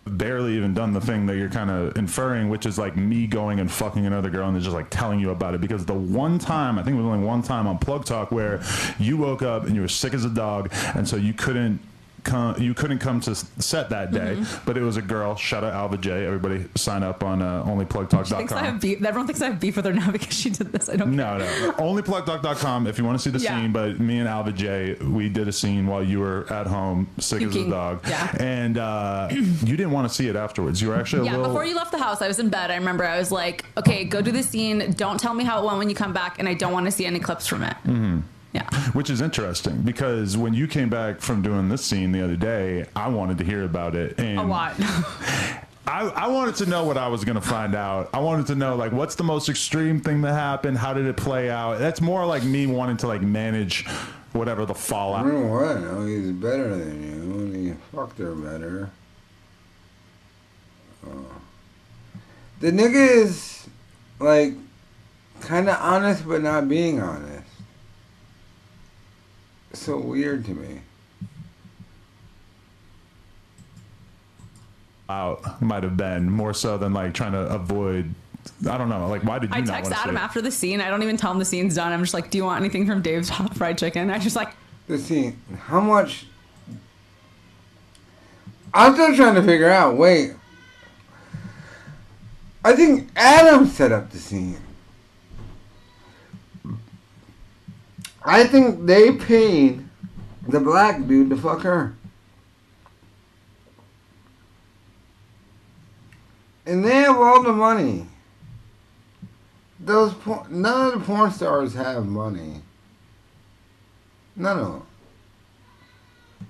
[0.06, 3.60] Barely even done the thing that you're kind of inferring, which is like me going
[3.60, 5.62] and fucking another girl and then just like telling you about it.
[5.62, 8.62] Because the one time, I think it was only one time on Plug Talk where
[9.00, 11.80] you woke up and you were sick as a dog, and so you couldn't
[12.24, 12.60] come.
[12.62, 14.66] You couldn't come to set that day, Mm-hmm.
[14.66, 15.36] but it was a girl.
[15.36, 16.26] Shout out Alva Jay.
[16.26, 18.80] Everybody sign up on uh, Thinks I have onlyplugtalk.com.
[18.80, 19.04] beef.
[19.04, 20.90] Everyone thinks I have beef with her now because she did this.
[20.90, 21.16] I don't.
[21.16, 21.46] No, no.
[21.78, 23.60] Onlyplugtalk.com if you want to see the Yeah.
[23.60, 23.72] scene.
[23.72, 27.42] But me and Alva Jay, we did a scene while you were at home, sick
[27.42, 28.02] as a dog.
[28.08, 28.36] Yeah.
[28.40, 30.82] And uh, you didn't want to see it afterwards.
[30.82, 31.48] You were actually a Yeah, little.
[31.48, 32.72] before you left the house, I was in bed.
[32.72, 34.92] I remember I was like, okay, go do the scene.
[34.94, 36.92] Don't tell me how it went when you come back, and I don't want to
[36.92, 37.76] see any clips from it.
[37.86, 38.20] Mm-hmm.
[38.54, 38.70] Yeah.
[38.92, 42.86] Which is interesting because when you came back from doing this scene the other day,
[42.96, 44.20] I wanted to hear about it.
[44.20, 44.76] And A lot.
[45.86, 48.10] I, I wanted to know what I was going to find out.
[48.14, 50.78] I wanted to know like what's the most extreme thing that happened?
[50.78, 51.80] How did it play out?
[51.80, 53.86] That's more like me wanting to like manage
[54.34, 55.26] whatever the I fallout.
[55.26, 55.80] don't know what.
[55.82, 58.92] No, he's better than you, and he fucked her better.
[61.06, 61.26] Oh.
[62.60, 63.68] The nigga is
[64.20, 64.54] like
[65.42, 67.33] kind of honest, but not being honest.
[69.74, 70.82] So weird to me.
[75.10, 78.14] out might have been more so than like trying to avoid.
[78.70, 79.08] I don't know.
[79.08, 80.82] Like, why did you I not text want to Adam after the scene.
[80.82, 81.92] I don't even tell him the scene's done.
[81.92, 84.10] I'm just like, do you want anything from Dave's Hot Fried Chicken?
[84.10, 84.54] I just like,
[84.88, 85.40] The scene.
[85.58, 86.26] How much?
[88.74, 89.98] I'm still trying to figure out.
[89.98, 90.34] Wait.
[92.66, 94.60] I think Adam set up the scene.
[98.26, 99.86] I think they paid
[100.48, 101.94] the black dude to fuck her.
[106.66, 108.08] And they have all the money.
[109.80, 112.62] Those por- none of the porn stars have money.
[114.36, 114.88] None of them.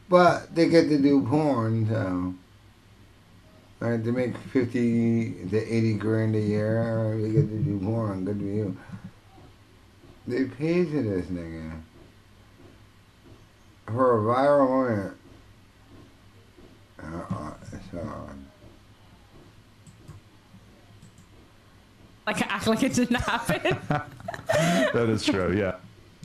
[0.07, 2.35] But they get to do porn, so.
[3.79, 7.17] Right, they make 50 to 80 grand a year.
[7.19, 8.23] They get to do porn.
[8.23, 8.77] Good for you.
[10.27, 11.71] They paid to this nigga.
[13.87, 15.17] For a viral moment.
[17.01, 18.45] Uh-uh, it's on.
[22.25, 23.77] like act like it didn't happen.
[24.93, 25.53] that is true.
[25.57, 25.75] Yeah.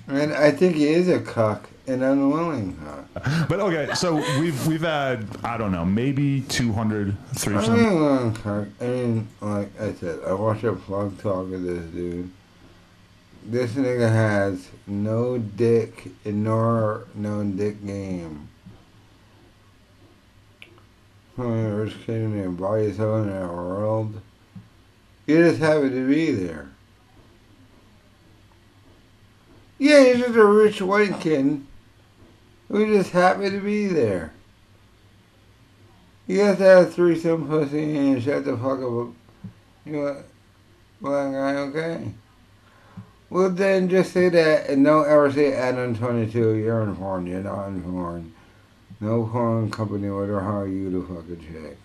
[0.07, 3.49] And I think he is a cuck, an unwilling cuck.
[3.49, 7.69] But okay, so we've we've had I don't know maybe 200 I threesomes.
[7.69, 8.69] mean, unwilling cuck.
[8.81, 12.31] I mean, like I said, I watched a plug talk of this dude.
[13.51, 18.47] This nigga has no dick nor no dick game.
[21.39, 24.21] Mean, rich kid named by yourself in that world.
[25.27, 26.69] You just happen to be there.
[29.79, 31.65] Yeah, he's just a rich white kid
[32.69, 34.35] We just happened to be there.
[36.27, 39.15] You have to have threesome pussy and shut the fuck up.
[39.87, 40.23] You know?
[41.01, 42.13] Black guy, okay?
[43.31, 46.55] Well, then just say that and don't ever say Adam 22.
[46.55, 47.27] You're in porn.
[47.27, 48.33] You're not in porn.
[49.01, 51.79] No porn company would hire you to fuck a chick.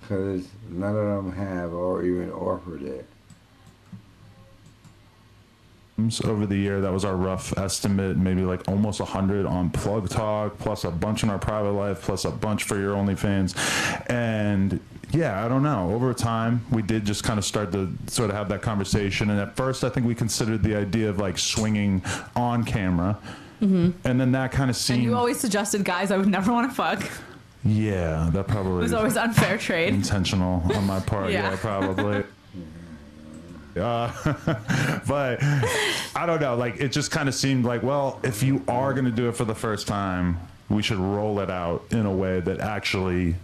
[0.00, 3.08] Because none of them have or even offered it.
[6.24, 6.80] Over the year.
[6.80, 11.22] That was our rough estimate, maybe like almost 100 on Plug Talk, plus a bunch
[11.22, 13.54] in our private life, plus a bunch for your OnlyFans.
[14.10, 14.80] And
[15.14, 15.92] yeah, I don't know.
[15.94, 19.30] Over time, we did just kind of start to sort of have that conversation.
[19.30, 22.02] And at first, I think we considered the idea of like swinging
[22.34, 23.18] on camera.
[23.60, 26.74] And then that kind of and you always suggested guys I would never want to
[26.74, 27.10] fuck.
[27.64, 29.94] Yeah, that probably was always unfair trade.
[29.94, 31.30] intentional on my part.
[31.30, 31.50] yeah.
[31.50, 31.56] Yeah.
[31.56, 32.24] probably.
[33.74, 34.12] Uh,
[35.08, 35.38] but
[36.14, 36.56] I don't know.
[36.56, 39.36] Like it just kind of seemed like, well, if you are going to do it
[39.36, 43.34] for the first time, we should roll it out in a way that actually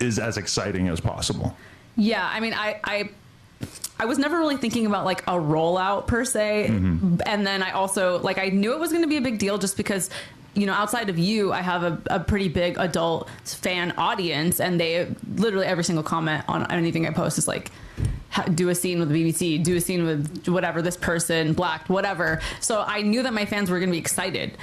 [0.00, 1.56] is as exciting as possible.
[1.96, 3.08] Yeah, I mean, I, I,
[3.98, 7.16] I was never really thinking about like a rollout per se, Mm-hmm.
[7.24, 9.58] and then I also like I knew it was going to be a big deal
[9.58, 10.10] just because.
[10.58, 14.80] You know, outside of you, I have a, a pretty big adult fan audience, and
[14.80, 17.70] they literally every single comment on anything I post is like,
[18.54, 22.40] do a scene with the BBC, do a scene with whatever this person, blacked, whatever.
[22.62, 24.56] So I knew that my fans were going to be excited,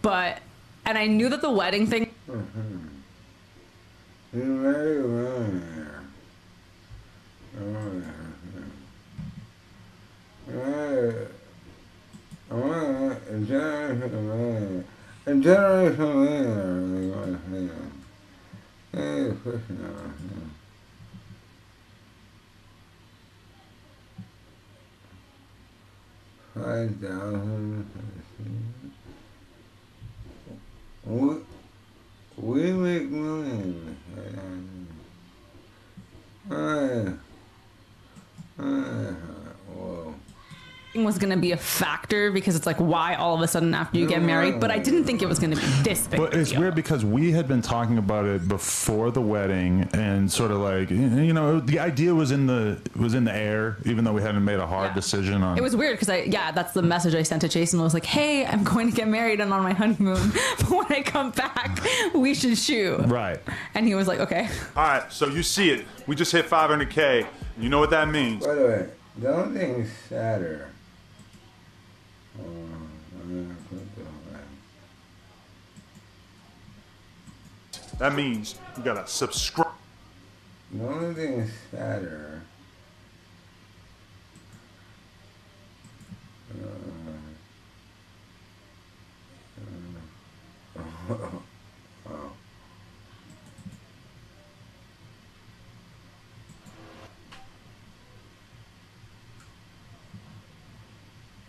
[0.00, 0.38] but
[0.86, 2.14] and I knew that the wedding thing
[4.36, 6.02] You very well there.
[15.24, 17.70] And generally from there,
[18.92, 20.50] Hey, pushing on him.
[26.54, 27.90] Five thousand.
[31.06, 31.36] We,
[32.36, 34.05] we make millions.
[36.50, 37.12] Uh,
[38.58, 39.12] uh,
[39.68, 40.14] whoa.
[41.04, 43.98] Was going to be a factor because it's like why all of a sudden after
[43.98, 46.18] you get married, but I didn't think it was going to be this big.
[46.20, 46.60] But it's deal.
[46.60, 50.90] weird because we had been talking about it before the wedding, and sort of like
[50.90, 54.44] you know the idea was in the was in the air, even though we hadn't
[54.44, 54.94] made a hard Yeah.
[54.94, 55.58] decision on.
[55.58, 58.04] It was weird because I, yeah, that's the message I sent to Jason was like,
[58.06, 61.80] hey, I'm going to get married and on my honeymoon, but when I come back,
[62.14, 62.98] we should shoot.
[63.06, 63.38] right.
[63.74, 64.48] And he was like, okay.
[64.76, 65.84] All right, so you see it.
[66.06, 67.26] We just hit 500K.
[67.58, 68.44] You know what that means.
[68.46, 68.86] By the way,
[69.18, 70.46] the only thing is sadder.
[70.46, 72.25] Hold on, I'm gonna put the-
[77.98, 79.68] That means you gotta subscribe.
[80.72, 82.42] The only thing is sadder.
[86.50, 86.54] Uh,
[90.78, 91.28] uh,
[92.10, 92.32] oh.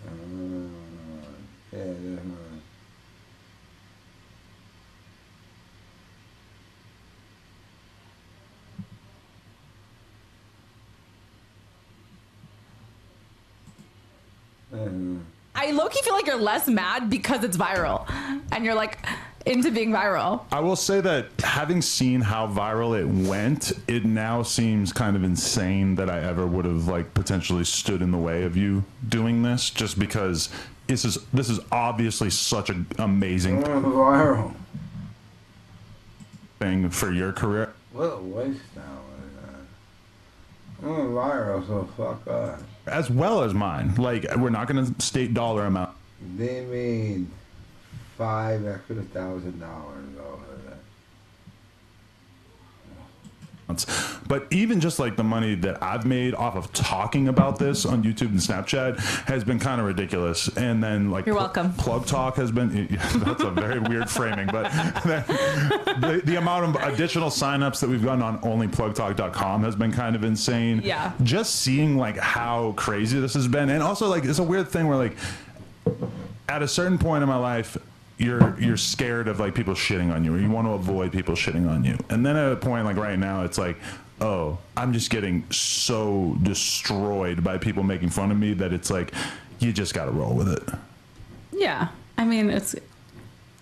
[0.05, 0.09] Uh,
[1.71, 2.61] yeah, this one.
[14.71, 15.25] Mhm.
[15.68, 18.09] I low key feel like you're less mad because it's viral
[18.53, 18.99] and you're like
[19.45, 20.45] into being viral.
[20.49, 25.26] I will say that having seen how viral it went, it now seems kind of
[25.26, 29.43] insane that I ever would have like potentially stood in the way of you doing
[29.43, 30.47] this, just because
[30.88, 34.53] this is this is obviously such an amazing Going viral.
[36.59, 37.74] thing for your career.
[37.91, 40.88] What lifestyle is that?
[40.88, 42.61] I'm going viral, so fuck us.
[42.88, 43.95] As well as mine.
[43.95, 45.95] Like we're not going to state dollar amount.
[46.38, 47.27] They made
[48.17, 50.79] five extra thousand dollars off of that.
[54.28, 58.01] But even just like the money that I've made off of talking about this on
[58.03, 60.47] YouTube and Snapchat has been kind of ridiculous.
[60.55, 61.74] And then like You're pl- welcome.
[61.74, 64.72] Plug Talk has been yeah, that's a very weird framing, but
[65.03, 70.24] the, the amount of additional signups that we've gotten on onlyplugtalk.com has been kind of
[70.24, 70.82] insane.
[70.84, 71.11] Yeah.
[71.24, 74.88] Just seeing like how crazy this has been, and also like it's a weird thing
[74.88, 75.18] where like
[76.47, 77.78] at a certain point in my life
[78.18, 81.36] you're you're scared of like people shitting on you or you want to avoid people
[81.36, 83.78] shitting on you and then at a point like right now it's like
[84.22, 89.13] oh i'm just getting so destroyed by people making fun of me that it's like
[89.59, 90.63] you just gotta roll with it
[91.51, 91.89] Yeah.
[92.20, 92.76] I mean, it's,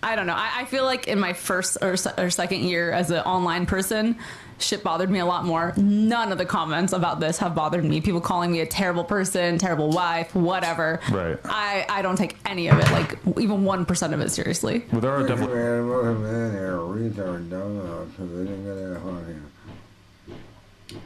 [0.02, 0.34] I don't know.
[0.34, 4.16] I, I feel like in my first or, or second year as an online person,
[4.58, 5.72] shit bothered me a lot more.
[5.76, 8.00] None of the comments about this have bothered me.
[8.00, 11.00] People calling me a terrible person, terrible wife, whatever.
[11.10, 11.38] Right.
[11.44, 14.84] I, I don't take any of it, like even 1% of it seriously.
[14.92, 18.64] well there are definitely Man, most of them there are retard donuts because they didn't
[18.64, 18.96] get that.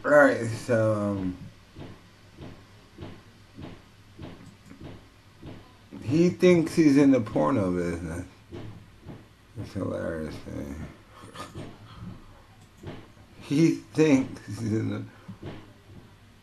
[0.04, 1.36] Alright, so, um.
[6.02, 8.24] He thinks he's in the porno business.
[9.60, 10.34] It's hilarious.
[10.46, 10.86] Man.
[13.50, 14.40] He thinks.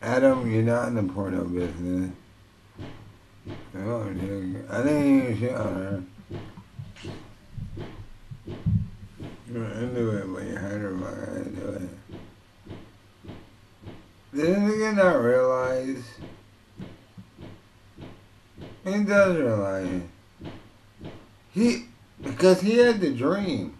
[0.02, 2.12] Adam, you're not in the porno business.
[3.74, 6.06] I think you should.
[9.50, 11.90] You're into it, but you had her mind into it.
[14.36, 16.04] Didn't the not realize?
[18.84, 20.02] He does realize.
[21.54, 21.86] He,
[22.22, 23.77] because he had the dream.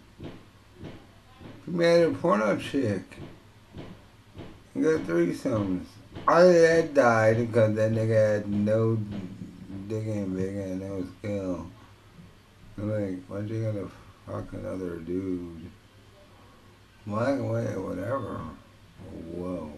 [1.70, 3.02] Made a porno chick.
[4.72, 5.84] He got threesomes.
[6.26, 8.96] I had died because that nigga had no
[9.86, 11.66] dick ain't big and no skill.
[12.78, 13.88] I'm like, why'd you gotta
[14.26, 15.70] fuck another dude?
[17.06, 18.40] Black, white, whatever.
[19.34, 19.72] Whoa.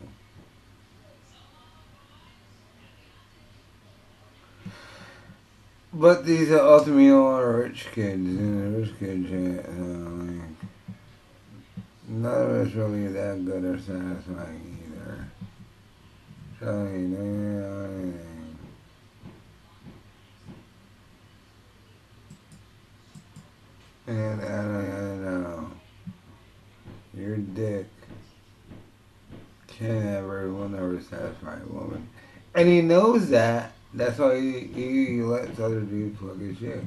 [5.92, 9.28] But these are ultimately all rich kids and the rich kids.
[9.28, 10.49] So like,
[12.10, 15.26] none of it's really that good or satisfying either.
[16.58, 18.58] So know anything.
[24.08, 25.70] And I don't, know.
[27.14, 27.86] Your dick
[29.68, 32.08] can never, will never satisfy a woman.
[32.56, 33.72] And he knows that.
[33.94, 36.82] That's why he, he lets other dudes fuck his shit.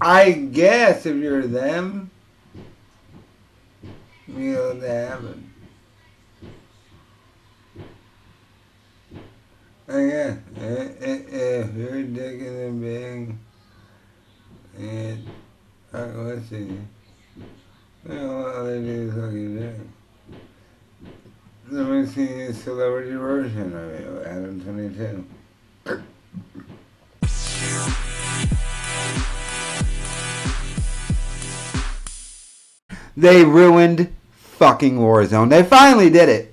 [0.00, 2.10] I guess if you're them,
[4.26, 5.50] you know that happen.
[9.86, 13.36] I guess eh, eh, eh, if, if your dick isn't big,
[14.78, 15.28] and
[15.92, 20.40] I see, you know what other dudes fucking dick.
[21.70, 24.26] Let me see the celebrity version of it.
[24.26, 26.04] Adam 22.
[33.24, 35.48] They ruined fucking Warzone.
[35.48, 36.52] They finally did it.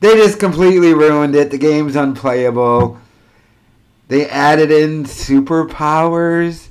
[0.00, 1.50] They just completely ruined it.
[1.50, 2.98] The game's unplayable.
[4.08, 6.68] They added in superpowers.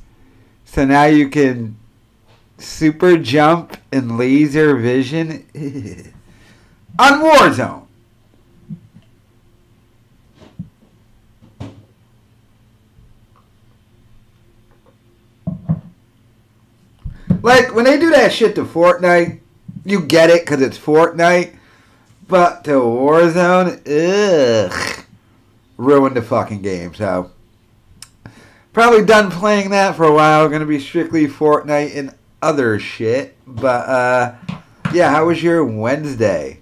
[0.65, 1.77] So now you can
[2.57, 5.45] super jump and laser vision
[6.97, 7.85] on Warzone.
[17.41, 19.39] Like when they do that shit to Fortnite,
[19.85, 21.55] you get it because it's Fortnite,
[22.27, 25.05] but to Warzone, ugh,
[25.77, 26.93] ruined the fucking game.
[26.93, 27.31] So
[28.73, 30.47] probably done playing that for a while.
[30.49, 33.37] Going to be strictly Fortnite and other shit.
[33.47, 34.35] But uh,
[34.93, 36.59] yeah, how was your Wednesday?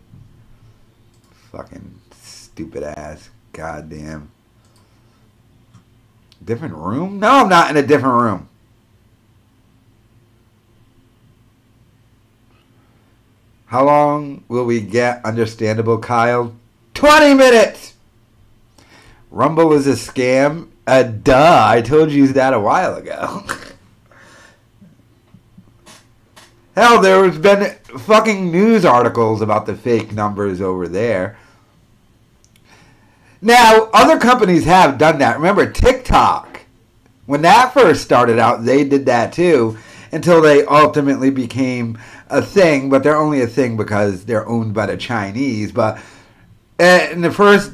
[1.52, 3.30] Fucking stupid ass.
[3.52, 4.32] Goddamn.
[6.46, 7.20] Different room?
[7.20, 8.50] No, I'm not in a different room.
[13.68, 16.56] How long will we get understandable, Kyle?
[16.94, 17.96] 20 minutes!
[19.30, 20.70] Rumble is a scam?
[20.88, 23.44] Uh, duh, I told you that a while ago.
[26.76, 31.38] Hell, there's been fucking news articles about the fake numbers over there.
[33.42, 35.36] Now, other companies have done that.
[35.36, 36.62] Remember TikTok?
[37.26, 39.78] When that first started out, they did that too
[40.12, 41.98] until they ultimately became
[42.30, 45.72] a thing, but they're only a thing because they're owned by the Chinese.
[45.72, 46.00] But
[46.80, 47.74] uh, in the first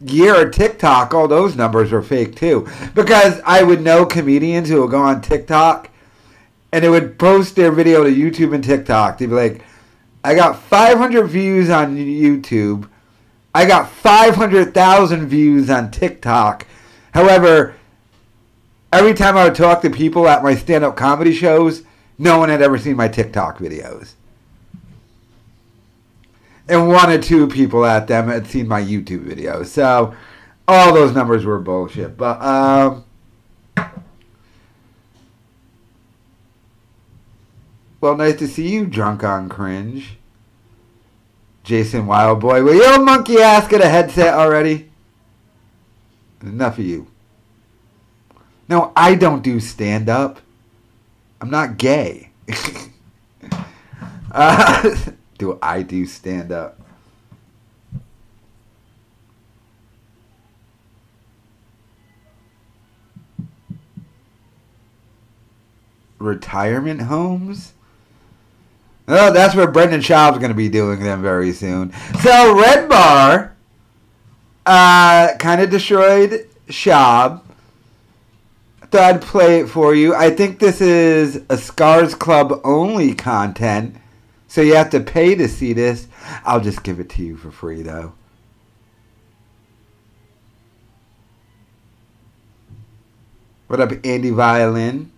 [0.00, 2.68] year of TikTok, all those numbers were fake too.
[2.94, 5.90] Because I would know comedians who would go on TikTok
[6.72, 9.18] and they would post their video to YouTube and TikTok.
[9.18, 9.62] They'd be like,
[10.22, 12.88] I got 500 views on YouTube.
[13.54, 16.66] I got 500,000 views on TikTok.
[17.14, 17.74] However,
[18.92, 21.82] every time I would talk to people at my stand up comedy shows,
[22.18, 24.14] no one had ever seen my TikTok videos.
[26.68, 29.66] And one or two people at them had seen my YouTube videos.
[29.66, 30.14] So
[30.66, 32.16] all those numbers were bullshit.
[32.16, 33.04] But um
[38.00, 40.18] Well, nice to see you, drunk on cringe.
[41.64, 44.90] Jason Wildboy, will your monkey ass get a headset already?
[46.42, 47.08] Enough of you.
[48.68, 50.40] No, I don't do stand up.
[51.40, 52.30] I'm not gay.
[54.32, 54.96] uh,
[55.38, 56.80] do I do stand up?
[66.18, 67.74] Retirement homes?
[69.06, 71.92] Oh, that's where Brendan Schaub's going to be doing them very soon.
[72.20, 73.56] So, Red Bar
[74.66, 77.40] uh, kind of destroyed Schaub.
[78.92, 80.14] I'd play it for you.
[80.14, 83.96] I think this is a Scars Club only content,
[84.46, 86.08] so you have to pay to see this.
[86.44, 88.14] I'll just give it to you for free, though.
[93.66, 95.12] What up, Andy Violin?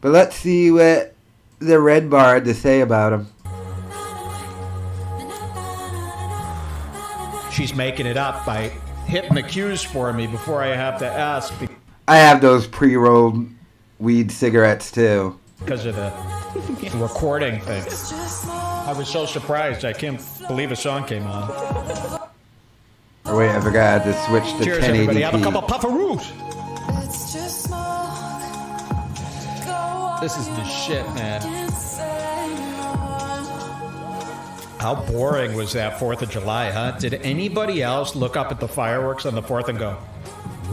[0.00, 1.14] But let's see what
[1.58, 3.28] the Red Bar had to say about him.
[7.50, 8.68] She's making it up by
[9.06, 11.52] hitting the cues for me before I have to ask
[12.06, 13.46] I have those pre-rolled
[13.98, 15.38] weed cigarettes too.
[15.60, 16.12] because of the
[16.96, 17.82] recording thing.
[18.46, 19.84] I was so surprised.
[19.84, 21.48] I can't believe a song came on.
[23.26, 25.22] Oh wait, I forgot to switch to Cheers, everybody.
[25.22, 25.42] Have a 1080p.
[25.42, 26.24] couple puffaroos.
[30.20, 31.40] This is the shit, man.
[34.78, 36.92] How boring was that 4th of July, huh?
[36.98, 39.96] Did anybody else look up at the fireworks on the 4th and go,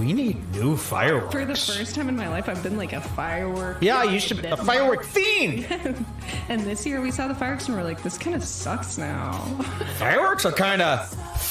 [0.02, 1.32] we need new fireworks?
[1.32, 3.78] For the first time in my life, I've been like a firework.
[3.82, 5.66] Yeah, I used to be a firework fiend.
[6.50, 9.32] and this year we saw the fireworks and we're like, this kind of sucks now.
[10.00, 11.00] Fireworks are kind of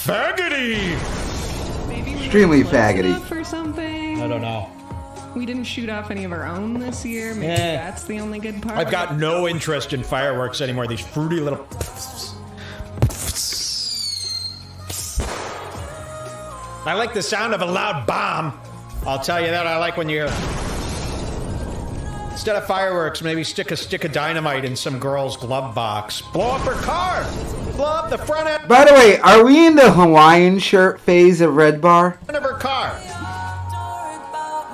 [0.05, 0.97] faggoty.
[1.89, 3.05] Maybe Extremely close faggoty.
[3.05, 4.21] enough or something.
[4.21, 4.69] I don't know.
[5.37, 7.35] We didn't shoot off any of our own this year.
[7.35, 7.77] Maybe Eh.
[7.77, 8.77] that's the only good part.
[8.79, 10.89] I've got no interest in fireworks anymore.
[10.89, 11.65] These fruity little.
[16.87, 18.59] I like the sound of a loud bomb.
[19.07, 19.67] I'll tell you that.
[19.67, 20.25] I like when you.
[22.31, 26.23] Instead of fireworks, maybe stick a stick of dynamite in some girl's glove box.
[26.33, 27.23] Blow up her car.
[27.77, 31.43] Blow up the front end By the way, are we in the Hawaiian shirt phase
[31.43, 32.19] of Red Bar?
[32.29, 32.91] of her car.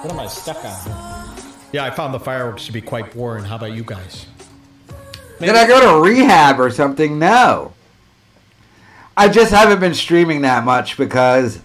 [0.02, 1.36] What am I stuck on?
[1.72, 3.42] Yeah, I found the fireworks to be quite boring.
[3.42, 4.26] How about you guys?
[5.40, 7.18] Did I go to rehab or something?
[7.18, 7.72] No.
[9.16, 11.60] I just haven't been streaming that much because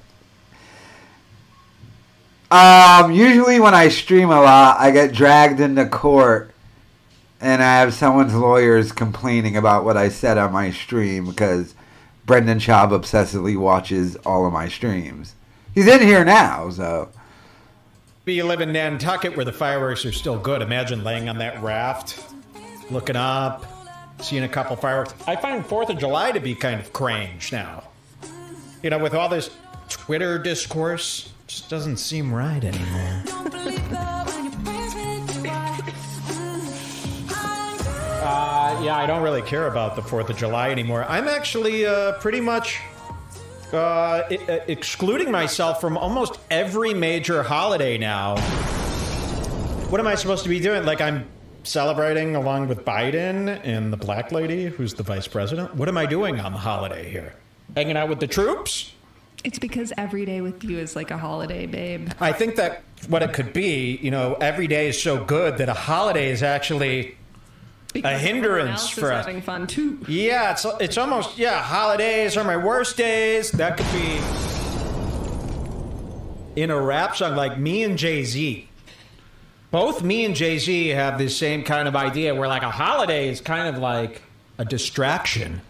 [2.52, 6.54] um usually when I stream a lot, I get dragged into court
[7.40, 11.74] and I have someone's lawyers complaining about what I said on my stream because
[12.26, 15.36] Brendan Schaub obsessively watches all of my streams.
[15.74, 17.10] He's in here now, so
[18.26, 20.62] You live in Nantucket where the fireworks are still good.
[20.62, 22.24] Imagine laying on that raft,
[22.92, 23.66] looking up,
[24.22, 25.14] seeing a couple fireworks.
[25.26, 27.84] I find Fourth of July to be kind of cringe now.
[28.84, 29.50] You know, with all this
[29.90, 33.24] Twitter discourse, just doesn't seem right anymore.
[38.24, 41.04] Uh, yeah, I don't really care about the Fourth of July anymore.
[41.10, 42.80] I'm actually uh, pretty much
[43.74, 48.38] uh, e- e- excluding myself from almost every major holiday now.
[49.90, 50.86] What am I supposed to be doing?
[50.86, 51.28] Like I'm
[51.64, 55.76] celebrating along with Biden and the black lady who's the vice president.
[55.76, 57.36] What am I doing on the holiday here?
[57.76, 58.94] Hanging out with the troops?
[59.44, 62.10] It's because every day with you is like a holiday, babe.
[62.20, 65.68] I think that what it could be, you know, every day is so good that
[65.70, 67.16] a holiday is actually
[67.94, 69.26] Because a hindrance else for is us.
[69.26, 70.00] having fun too.
[70.08, 71.62] Yeah, it's it's almost yeah.
[71.62, 73.52] Holidays are my worst days.
[73.52, 74.20] That could be
[76.62, 78.68] in a rap song like me and Jay Z.
[79.72, 83.30] Both me and Jay Z have this same kind of idea where like a holiday
[83.30, 84.22] is kind of like
[84.58, 85.62] a distraction,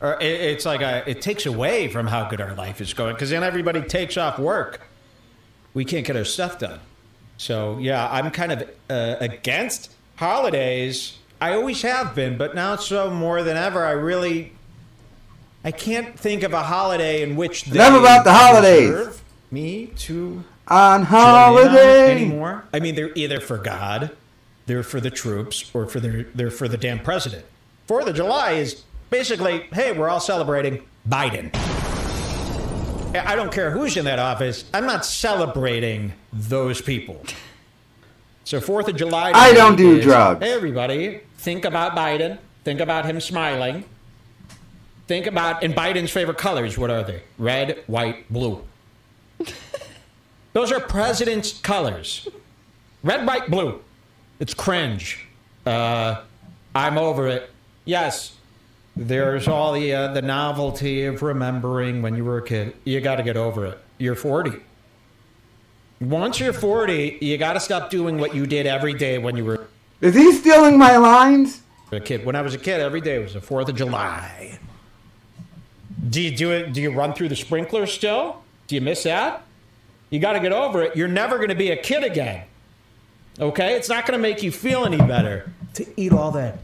[0.00, 3.14] or it, it's like a it takes away from how good our life is going
[3.14, 4.82] because then everybody takes off work.
[5.74, 6.80] We can't get our stuff done.
[7.36, 11.18] So yeah, I'm kind of uh, against holidays.
[11.40, 13.84] I always have been, but now so more than ever.
[13.84, 14.52] I really,
[15.64, 19.22] I can't think of a holiday in which they Enough about the holidays.
[19.50, 22.10] me to on in on holiday.
[22.12, 22.64] anymore.
[22.74, 24.14] I mean, they're either for God,
[24.66, 27.44] they're for the troops, or for their they're for the damn president.
[27.86, 31.54] Fourth of July is basically, hey, we're all celebrating Biden.
[33.14, 34.64] I don't care who's in that office.
[34.72, 37.22] I'm not celebrating those people.
[38.44, 39.32] So Fourth of July.
[39.34, 40.44] I don't do is, drugs.
[40.44, 42.38] Hey, everybody, think about Biden.
[42.64, 43.84] Think about him smiling.
[45.08, 46.78] Think about and Biden's favorite colors.
[46.78, 47.22] What are they?
[47.36, 48.62] Red, white, blue.
[50.52, 52.28] Those are president's colors.
[53.02, 53.80] Red, white, blue.
[54.38, 55.26] It's cringe.
[55.66, 56.22] Uh,
[56.74, 57.50] I'm over it.
[57.84, 58.36] Yes,
[59.00, 62.76] there's all the uh, the novelty of remembering when you were a kid.
[62.84, 63.78] You got to get over it.
[63.96, 64.52] You're 40.
[66.02, 69.44] Once you're 40, you got to stop doing what you did every day when you
[69.44, 69.66] were
[70.02, 71.62] Is he stealing my lines?
[71.92, 72.24] a kid.
[72.24, 74.58] When I was a kid, every day was the 4th of July.
[76.08, 76.72] Do you do it?
[76.72, 78.42] Do you run through the sprinkler still?
[78.68, 79.42] Do you miss that?
[80.10, 80.94] You got to get over it.
[80.94, 82.44] You're never going to be a kid again.
[83.40, 83.74] Okay?
[83.76, 86.58] It's not going to make you feel any better to eat all that,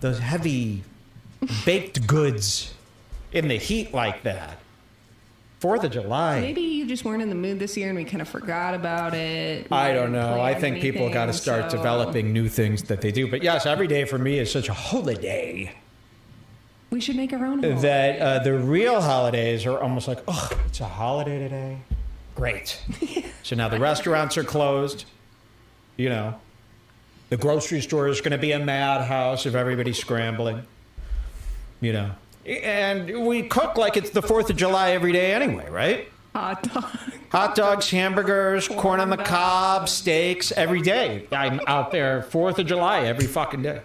[0.00, 0.82] those heavy
[1.64, 2.74] baked goods
[3.32, 4.58] in the heat like that.
[5.60, 6.40] 4th of July.
[6.40, 9.14] Maybe you just weren't in the mood this year and we kind of forgot about
[9.14, 9.70] it.
[9.70, 10.40] We I don't know.
[10.40, 13.30] I think people got to start so- developing new things that they do.
[13.30, 15.74] But yes, every day for me is such a holiday.
[16.90, 17.62] We should make our own.
[17.62, 17.80] holiday.
[17.80, 21.78] that uh, the real holidays are almost like, oh, it's a holiday today.
[22.34, 22.80] Great.
[23.42, 25.04] so now the restaurants are closed.
[25.96, 26.34] You know,
[27.30, 30.64] the grocery store is going to be a madhouse of everybody scrambling.
[31.84, 32.10] You know,
[32.46, 36.08] and we cook like it's the 4th of July every day anyway, right?
[36.34, 36.84] Hot dog.
[37.30, 41.26] Hot dogs, hamburgers, corn on the cob, steaks every day.
[41.30, 43.82] I'm out there 4th of July every fucking day.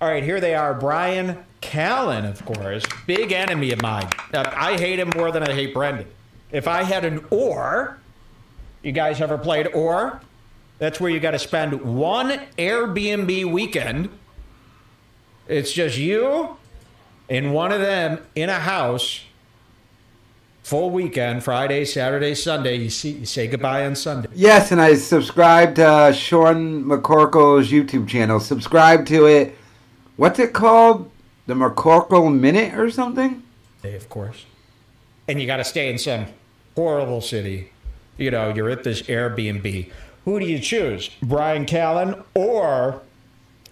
[0.00, 0.72] All right, here they are.
[0.72, 4.08] Bryan Callen, of course, big enemy of mine.
[4.32, 6.06] Uh, I hate him more than I hate Brendan.
[6.52, 7.98] If I had an or,
[8.82, 10.22] you guys ever played or?
[10.78, 14.08] That's where you got to spend one Airbnb weekend.
[15.46, 16.56] It's just you
[17.30, 19.22] and one of them in a house
[20.64, 22.76] full weekend, Friday, Saturday, Sunday.
[22.76, 24.28] You see, you say goodbye on Sunday.
[24.34, 28.40] Yes, and I subscribed to uh, Sean McCorkle's YouTube channel.
[28.40, 29.56] Subscribe to it.
[30.16, 31.10] What's it called?
[31.46, 33.42] The McCorkle Minute or something?
[33.82, 34.44] Day, of course.
[35.26, 36.26] And you got to stay in some
[36.74, 37.72] horrible city.
[38.16, 39.90] You know, you're at this Airbnb.
[40.24, 41.10] Who do you choose?
[41.22, 43.02] Bryan Callen or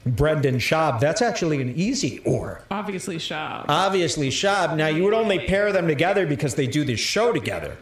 [0.07, 1.01] Brendan Schaub?
[1.01, 2.62] That's actually an easy or.
[2.70, 3.66] Obviously, Schaub.
[3.68, 4.76] Obviously, Schaub.
[4.76, 7.76] Now, you would only pair them together because they do this show together.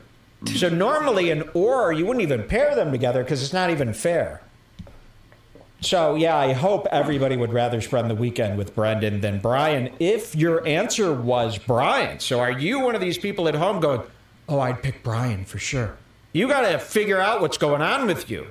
[0.54, 4.42] So, normally, an or, you wouldn't even pair them together because it's not even fair.
[5.80, 10.34] So, yeah, I hope everybody would rather spend the weekend with Brendan than Bryan if
[10.34, 12.18] your answer was Bryan.
[12.20, 14.02] So, are you one of these people at home going,
[14.48, 15.96] oh, I'd pick Bryan for sure?
[16.32, 18.48] You got to figure out what's going on with you.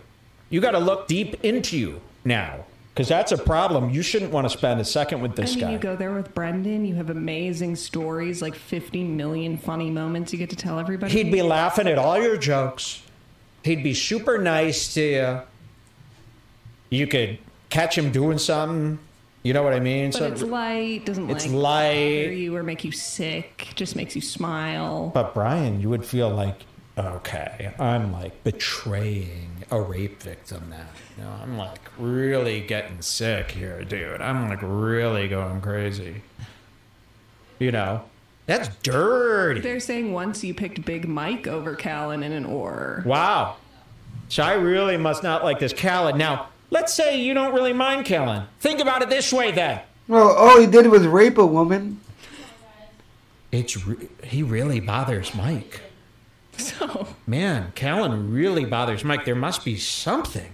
[0.50, 2.66] You got to look deep into you now.
[2.96, 3.90] Because that's a problem.
[3.90, 5.72] You shouldn't want to spend a second with this I mean, guy.
[5.74, 6.86] you go there with Brendan.
[6.86, 11.12] You have amazing stories, like 50 million funny moments you get to tell everybody.
[11.12, 13.02] He'd be laughing at all your jokes.
[13.64, 15.42] He'd be super nice to you.
[16.90, 17.38] You could
[17.70, 18.98] catch him doing something.
[19.44, 20.12] You know what I mean?
[20.12, 22.22] But it's light, doesn't It's like light.
[22.24, 23.68] bother you or make you sick.
[23.76, 25.12] Just makes you smile.
[25.14, 26.62] But Bryan, you would feel like,
[26.98, 30.88] okay, I'm like betraying a rape victim now.
[31.18, 34.22] You know, I'm like really getting sick here, dude.
[34.22, 36.22] I'm like really going crazy.
[37.60, 38.04] You know,
[38.46, 39.62] that's dirty.
[39.62, 43.04] They're saying once you picked Big Mike over Callen in an or.
[43.06, 43.58] Wow.
[44.30, 46.18] So I really must not like this Callen.
[46.18, 48.46] Now, let's say you don't really mind Callen.
[48.60, 49.82] Think about it this way then.
[50.08, 52.00] Well, all he did was rape a woman.
[53.52, 55.82] It's re- he really bothers Mike.
[56.76, 59.26] So Man, Callen really bothers Mike.
[59.26, 60.54] There must be something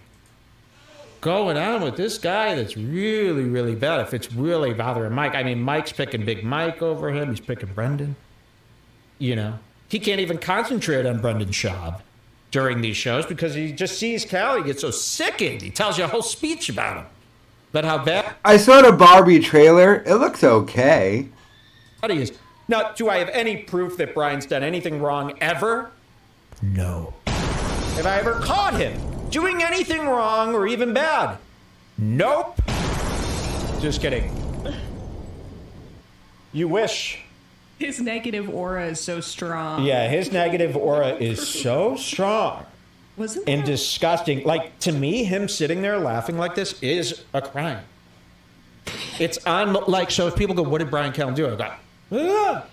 [1.22, 4.02] going on with this guy that's really, really bad.
[4.02, 7.30] If it's really bothering Mike, I mean, Mike's picking Big Mike over him.
[7.30, 8.16] He's picking Brendan.
[9.20, 12.02] You know, he can't even concentrate on Brendan Schaub
[12.50, 14.58] during these shows because he just sees Cal.
[14.58, 15.62] He gets so sickened.
[15.62, 17.06] He tells you a whole speech about him.
[17.72, 20.04] But how bad I saw the Barbie trailer.
[20.06, 21.30] It looks okay.
[22.12, 22.34] he is.
[22.68, 25.92] Now, do I have any proof that Bryan's done anything wrong ever?
[26.62, 27.14] No.
[27.28, 29.00] Have I ever caught him
[29.30, 31.38] doing anything wrong or even bad?
[31.98, 32.62] Nope.
[33.82, 34.36] Just kidding.
[36.54, 37.20] You wish.
[37.80, 39.84] his negative aura is so strong.
[39.86, 42.66] Yeah, his negative aura is so strong
[43.18, 44.44] Wasn't and that- disgusting.
[44.44, 47.80] Like, to me, him sitting there laughing like this is a crime.
[49.20, 51.48] It's on, like, so if people go, what did Bryan Callen do?
[51.48, 51.74] I go,
[52.12, 52.66] "Ah."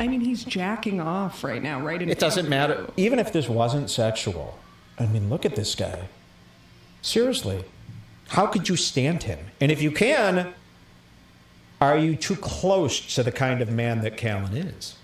[0.00, 2.00] I mean, he's jacking off right now, right?
[2.00, 2.86] In It doesn't matter.
[2.96, 4.58] Even if this wasn't sexual,
[4.98, 6.08] I mean, look at this guy.
[7.02, 7.64] Seriously,
[8.28, 9.38] how could you stand him?
[9.60, 10.54] And if you can,
[11.80, 14.96] are you too close to the kind of man that Callen is?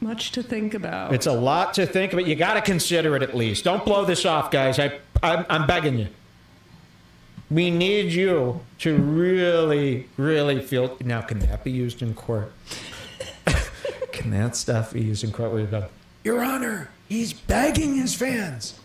[0.00, 1.14] Much to think about.
[1.14, 2.26] It's a lot to think about.
[2.26, 3.64] You got to consider it at least.
[3.64, 4.78] Don't blow this off, guys.
[4.78, 6.08] I, I'm, I'm begging you.
[7.52, 10.96] We need you to really, really feel.
[11.04, 12.50] Now, can that be used in court?
[14.12, 15.52] can that stuff be used in court?
[15.52, 15.88] Where you go,
[16.24, 18.80] Your Honor, he's begging his fans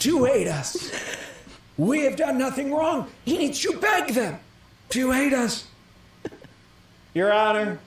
[0.00, 0.92] to hate us.
[1.78, 3.10] We have done nothing wrong.
[3.24, 4.38] He needs to beg them
[4.90, 5.66] to hate us.
[7.14, 7.78] Your Honor,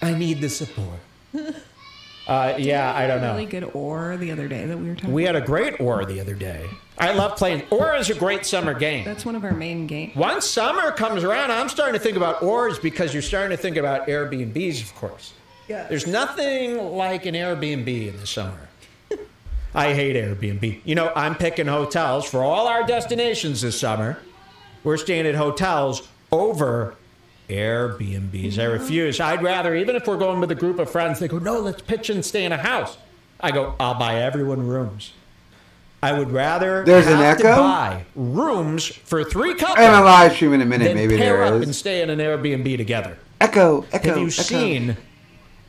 [0.00, 1.00] I need the support.
[2.28, 3.32] Uh, yeah, I don't know.
[3.32, 5.14] Really good or the other day that we were talking.
[5.14, 6.68] We had a great Aura the other day.
[6.98, 7.62] I love playing.
[7.70, 9.04] Aura is a great summer game.
[9.06, 10.14] That's one of our main games.
[10.14, 13.78] Once summer comes around, I'm starting to think about Auras because you're starting to think
[13.78, 15.32] about Airbnbs, of course.
[15.68, 15.86] Yeah.
[15.88, 18.68] There's nothing like an Airbnb in the summer.
[19.74, 20.82] I hate Airbnb.
[20.84, 24.18] You know, I'm picking hotels for all our destinations this summer.
[24.84, 26.94] We're staying at hotels over
[27.48, 28.58] Airbnbs.
[28.58, 28.72] I mm-hmm.
[28.72, 29.20] refuse.
[29.20, 31.82] I'd rather, even if we're going with a group of friends, they go, no, let's
[31.82, 32.96] pitch and stay in a house.
[33.40, 35.12] I go, I'll buy everyone rooms.
[36.02, 37.56] I would rather There's an have to echo?
[37.60, 41.38] buy rooms for three couples And a live stream in a minute, than maybe pair
[41.38, 43.18] there up and stay in an Airbnb together.
[43.40, 44.42] Echo, echo, Have you echo.
[44.42, 44.96] seen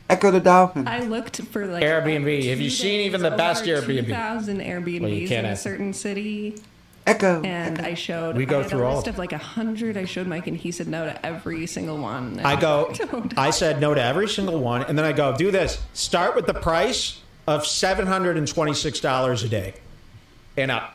[0.09, 0.88] Ecco the Dolphin?
[0.88, 2.45] I looked for like Airbnb?
[2.49, 4.09] Have you seen even the best Airbnb?
[4.09, 5.63] Thousand Airbnbs Well, you can't in a ask.
[5.63, 6.55] certain city,
[7.10, 7.41] Echo.
[7.43, 8.38] and I showed.
[8.38, 9.97] We go I had through a all list of of like a hundred.
[9.97, 12.39] I showed Mike, and he said no to every single one.
[12.39, 13.38] I go, Don't.
[13.38, 15.82] I said no to every single one, and then I go, do this.
[15.93, 19.74] Start with the price of $726 a day.
[20.55, 20.91] And I,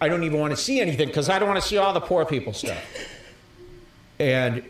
[0.00, 2.00] I don't even want to see anything because I don't want to see all the
[2.00, 2.82] poor people stuff.
[4.18, 4.64] And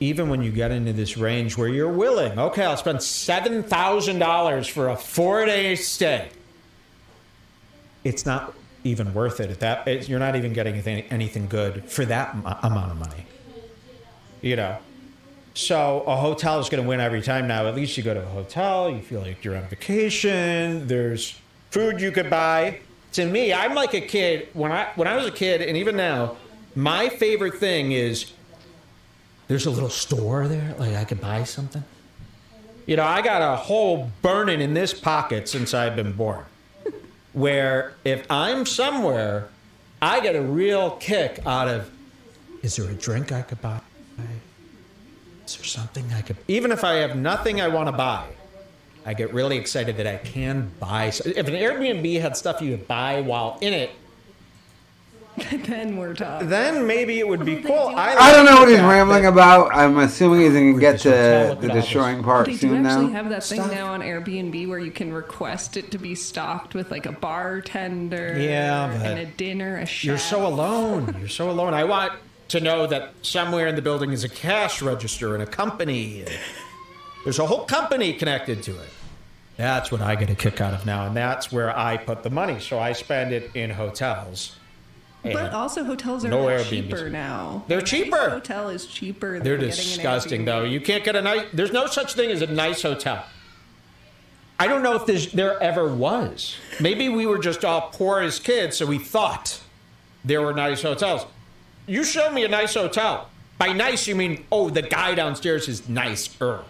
[0.00, 4.88] even when you get into this range where you're willing, okay, I'll spend $7,000 for
[4.88, 6.28] a four day stay,
[8.04, 8.52] it's not
[8.86, 9.50] even worth it.
[9.50, 12.98] At that, it's, you're not even getting anything, anything good for that mo- amount of
[12.98, 13.26] money.
[14.40, 14.78] You know?
[15.54, 17.66] So a hotel is going to win every time now.
[17.66, 20.86] At least you go to a hotel, you feel like you're on vacation.
[20.86, 22.80] There's food you could buy.
[23.12, 25.96] To me, I'm like a kid when I when I was a kid, and even
[25.96, 26.36] now,
[26.74, 28.32] my favorite thing is
[29.48, 31.82] there's a little store there, like I could buy something.
[32.84, 36.44] You know, I got a hole burning in this pocket since I've been born.
[37.36, 39.50] Where if I'm somewhere,
[40.00, 41.90] I get a real kick out of
[42.62, 43.80] is there a drink I could buy?
[45.44, 48.24] Is there something I could, even if I have nothing I want to buy,
[49.04, 51.08] I get really excited that I can buy.
[51.08, 53.90] If an Airbnb had stuff you could buy while in it,
[55.66, 56.48] then we're talking.
[56.48, 57.92] Then maybe it would be cool.
[57.94, 59.74] I, I don't know what he's like rambling that- about.
[59.74, 61.72] I'm assuming he's going to get to the at all this.
[61.72, 63.12] destroying part They do soon actually now.
[63.12, 63.72] have that thing Stop.
[63.72, 68.38] now on Airbnb where you can request it to be stocked with like a bartender,
[68.38, 70.04] Yeah, but and a dinner, a chef.
[70.04, 71.14] You're so alone.
[71.18, 71.74] You're so alone.
[71.74, 72.12] I want
[72.48, 76.20] to know that somewhere in the building is a cash register and a company.
[76.22, 76.30] and
[77.24, 78.88] There's a whole company connected to it.
[79.56, 82.28] That's what I get a kick out of now, and that's where I put the
[82.30, 82.60] money.
[82.60, 84.54] So I spend it in hotels.
[85.22, 86.68] But also, hotels are No Airbnbs.
[86.68, 87.64] cheaper now.
[87.66, 88.16] They're cheaper.
[88.16, 89.40] a Hotel is cheaper.
[89.40, 90.62] They're disgusting, though.
[90.62, 91.46] You can't get a nice.
[91.52, 93.24] There's no such thing as a nice hotel.
[94.58, 96.56] I don't know if there's, there ever was.
[96.80, 99.60] Maybe we were just all poor as kids, so we thought
[100.24, 101.26] there were nice hotels.
[101.86, 103.28] You show me a nice hotel.
[103.58, 106.60] By nice, you mean oh, the guy downstairs is nicer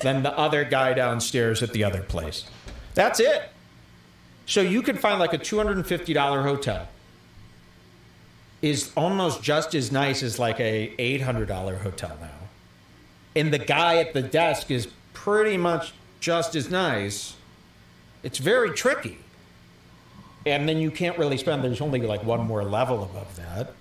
[0.00, 2.44] than the other guy downstairs at the other place.
[2.94, 3.50] That's it.
[4.46, 6.88] So you can find like a two hundred and fifty dollar hotel
[8.62, 12.48] is almost just as nice as like a eight hundred dollar hotel now,
[13.34, 17.36] and the guy at the desk is pretty much just as nice.
[18.22, 19.18] It's very tricky,
[20.44, 21.62] and then you can't really spend.
[21.62, 23.72] There's only like one more level above that,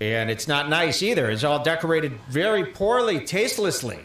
[0.00, 1.30] and it's not nice either.
[1.30, 3.98] It's all decorated very poorly, tastelessly,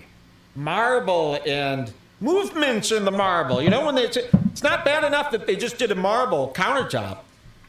[0.56, 3.62] marble and movements in the marble.
[3.62, 7.20] You know when they, it's not bad enough that they just did a marble countertop.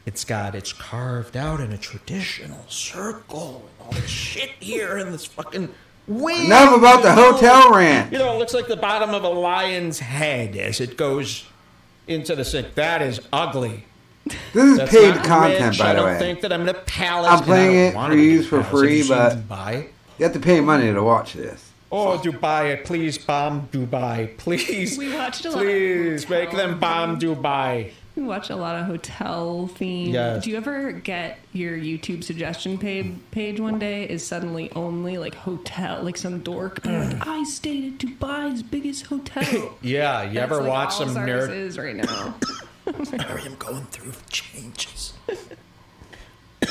[0.09, 5.13] It's got it's carved out in a traditional circle and all this shit here and
[5.13, 5.69] this fucking
[6.07, 6.47] wing.
[6.47, 8.11] Enough about the hotel rant.
[8.11, 11.45] You know, it looks like the bottom of a lion's head as it goes
[12.07, 12.73] into the sink.
[12.73, 13.85] That is ugly.
[14.25, 15.77] This is That's paid not content, rich.
[15.79, 16.17] by I the don't way.
[16.17, 17.29] think that I'm in a palace.
[17.31, 18.71] I'm playing I don't it wanna for be in use a for palace.
[18.81, 19.87] Have you free, but Dubai?
[20.17, 21.69] you have to pay money to watch this.
[21.91, 24.35] Oh, Dubai, please bomb Dubai.
[24.39, 24.97] Please.
[24.97, 27.91] We watched a lot Please make them bomb Dubai.
[28.19, 30.11] We watch a lot of hotel themed.
[30.11, 30.43] Yes.
[30.43, 35.35] Do you ever get your YouTube suggestion page page one day is suddenly only like
[35.35, 39.73] hotel, like some dork being like, I stayed at Dubai's biggest hotel.
[39.81, 41.49] Yeah, you That's, ever like, watch all some nerd?
[41.49, 42.35] is right now.
[42.87, 45.13] I am going through changes.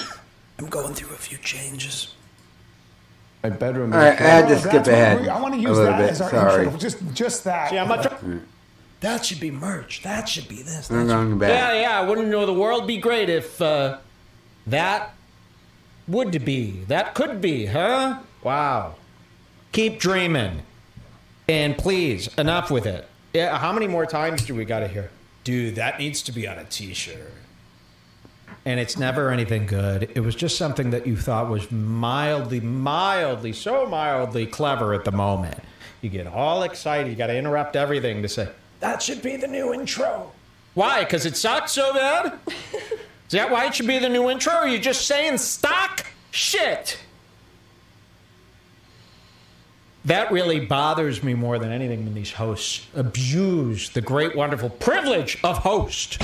[0.58, 2.14] I'm going through a few changes.
[3.42, 3.94] My bedroom.
[3.94, 5.98] All right, I had to Oh, skip ahead we- I want to use little that
[5.98, 6.10] bit.
[6.10, 6.64] as our Sorry.
[6.64, 6.78] intro.
[6.78, 7.70] Just, just that.
[7.70, 8.02] See how much?
[8.02, 8.42] Mm.
[9.00, 10.02] That should be merch.
[10.02, 10.90] That should be this.
[10.90, 11.50] I'm going back.
[11.50, 12.00] Yeah, yeah.
[12.00, 13.98] I wouldn't know the world be great if uh,
[14.66, 15.14] that
[16.08, 16.84] would be.
[16.88, 18.20] That could be, huh?
[18.42, 18.96] Wow.
[19.72, 20.62] Keep dreaming.
[21.48, 23.06] And please, enough with it.
[23.32, 25.10] Yeah, how many more times do we got to hear?
[25.44, 27.32] Dude, that needs to be on a t shirt.
[28.64, 30.10] And it's never anything good.
[30.14, 35.12] It was just something that you thought was mildly, mildly, so mildly clever at the
[35.12, 35.62] moment.
[36.02, 37.08] You get all excited.
[37.08, 38.48] You got to interrupt everything to say,
[38.80, 40.30] that should be the new intro.
[40.74, 41.04] Why?
[41.04, 42.38] Because it sucks so bad?
[42.46, 44.52] Is that why it should be the new intro?
[44.52, 46.98] Are you just saying stock shit?
[50.04, 55.38] That really bothers me more than anything when these hosts abuse the great, wonderful privilege
[55.44, 56.18] of host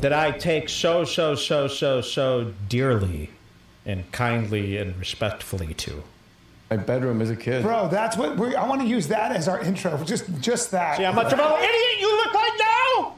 [0.00, 3.30] that I take so, so, so, so, so dearly
[3.84, 6.04] and kindly and respectfully to.
[6.70, 7.62] My bedroom as a kid.
[7.62, 10.02] Bro, that's what we I want to use that as our intro.
[10.04, 10.98] Just, just that.
[10.98, 13.14] See how much of an idiot you look like now?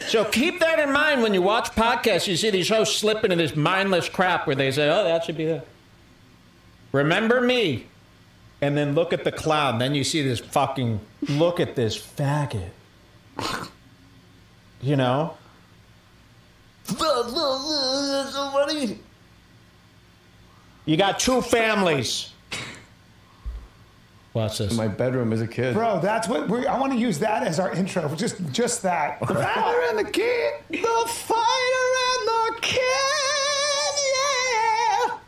[0.00, 2.26] So keep that in mind when you watch podcasts.
[2.26, 5.38] You see these hosts slip into this mindless crap where they say, "Oh, that should
[5.38, 5.66] be that."
[6.92, 7.86] Remember me,
[8.60, 9.78] and then look at the clown.
[9.78, 12.68] Then you see this fucking look at this faggot.
[14.82, 15.36] You know.
[20.88, 22.32] You got two families.
[24.32, 24.74] Watch this.
[24.74, 25.74] My bedroom as a kid.
[25.74, 28.14] Bro, that's what we I want to use that as our intro.
[28.14, 29.20] Just, just that.
[29.20, 30.54] The fighter and the kid.
[30.70, 32.80] The fighter and the kid.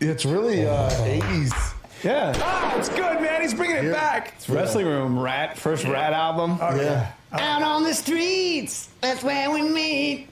[0.00, 0.08] Yeah.
[0.10, 1.74] It's really uh, 80s.
[2.04, 2.32] Yeah.
[2.42, 3.42] Oh, it's good, man.
[3.42, 4.32] He's bringing it back.
[4.36, 6.56] It's Wrestling Room, Ratt, first Ratt album.
[6.58, 7.12] yeah.
[7.32, 10.28] Out on the streets, that's where we meet.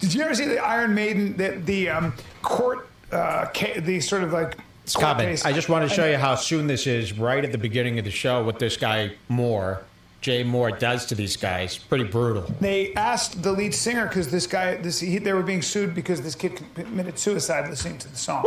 [0.00, 4.22] Did you ever see the Iron Maiden, the, the um, court, uh, ca- the sort
[4.22, 4.56] of like.
[4.86, 5.30] Stop court it.
[5.32, 5.44] case?
[5.44, 8.04] I just want to show you how soon this is right at the beginning of
[8.04, 9.82] the show what this guy Mohr,
[10.20, 11.78] Jay Mohr, does to these guys.
[11.78, 12.42] Pretty brutal.
[12.60, 16.22] They asked the lead singer because this guy, this he, they were being sued because
[16.22, 18.44] this kid committed suicide listening to the song.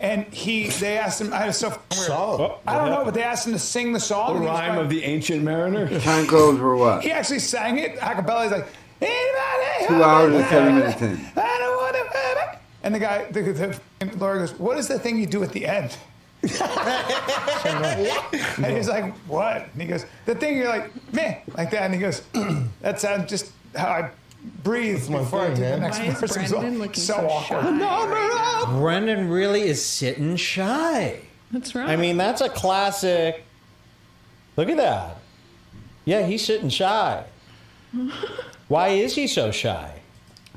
[0.00, 1.32] And he, they asked him.
[1.32, 1.78] I had a stuff.
[2.10, 4.34] Oh, I don't know, but they asked him to sing the song.
[4.34, 5.88] The and rhyme like- of the ancient mariner.
[6.00, 7.02] Time codes were what?
[7.02, 8.42] He actually sang it a cappella.
[8.42, 8.66] He's like,
[9.00, 9.86] anybody?
[9.88, 11.18] Two hours and seven minutes in.
[11.36, 12.07] I don't want to.
[12.88, 15.52] And the guy, the, the, and Laura goes, "What is the thing you do at
[15.52, 15.94] the end?"
[16.42, 16.50] and
[18.74, 22.00] he's like, "What?" And he goes, "The thing you're like, meh, like that." And he
[22.00, 22.22] goes,
[22.80, 24.10] "That's uh, just how I
[24.64, 25.80] breathe my before I thing, do the man.
[25.80, 26.50] next Why is person.
[26.50, 27.78] Brendan so, looking so so awkward.
[27.78, 28.80] shy right now?
[28.80, 31.20] Brendan really is sitting shy.
[31.50, 31.90] That's right.
[31.90, 33.44] I mean, that's a classic.
[34.56, 35.18] Look at that.
[36.06, 37.26] Yeah, he's sitting shy.
[38.68, 39.97] Why is he so shy?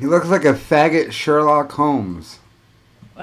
[0.01, 2.39] He looks like a faggot Sherlock Holmes.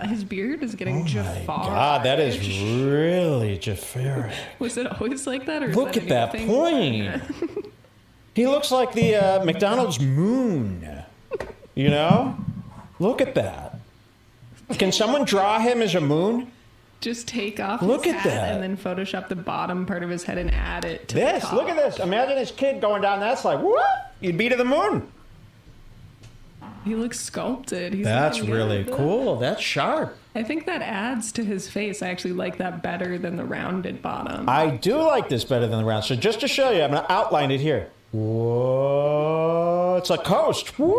[0.04, 1.64] his beard is getting Jafar.
[1.66, 2.38] Oh God, that is
[2.82, 4.30] really Jafar.
[4.60, 5.62] Was it always like that?
[5.64, 7.20] Or Look that at that point.
[8.34, 11.02] He looks like the uh, McDonald's moon.
[11.74, 12.36] You know?
[13.00, 13.80] Look at that.
[14.78, 16.52] Can someone draw him as a moon?
[17.00, 18.54] Just take off Look his at hat that.
[18.54, 21.48] and then Photoshop the bottom part of his head and add it to This, the
[21.48, 21.52] top.
[21.56, 21.98] look at this.
[21.98, 23.20] Imagine this kid going down.
[23.20, 23.56] that slide.
[23.62, 24.14] what?
[24.20, 25.10] You'd be to the moon.
[26.84, 27.92] He looks sculpted.
[27.94, 29.36] He's That's really cool.
[29.36, 30.16] That's sharp.
[30.34, 32.02] I think that adds to his face.
[32.02, 34.48] I actually like that better than the rounded bottom.
[34.48, 36.04] I do like this better than the round.
[36.04, 37.90] So just to show you, I'm going to outline it here.
[38.12, 40.78] Whoa, it's a coast.
[40.78, 40.96] Woo!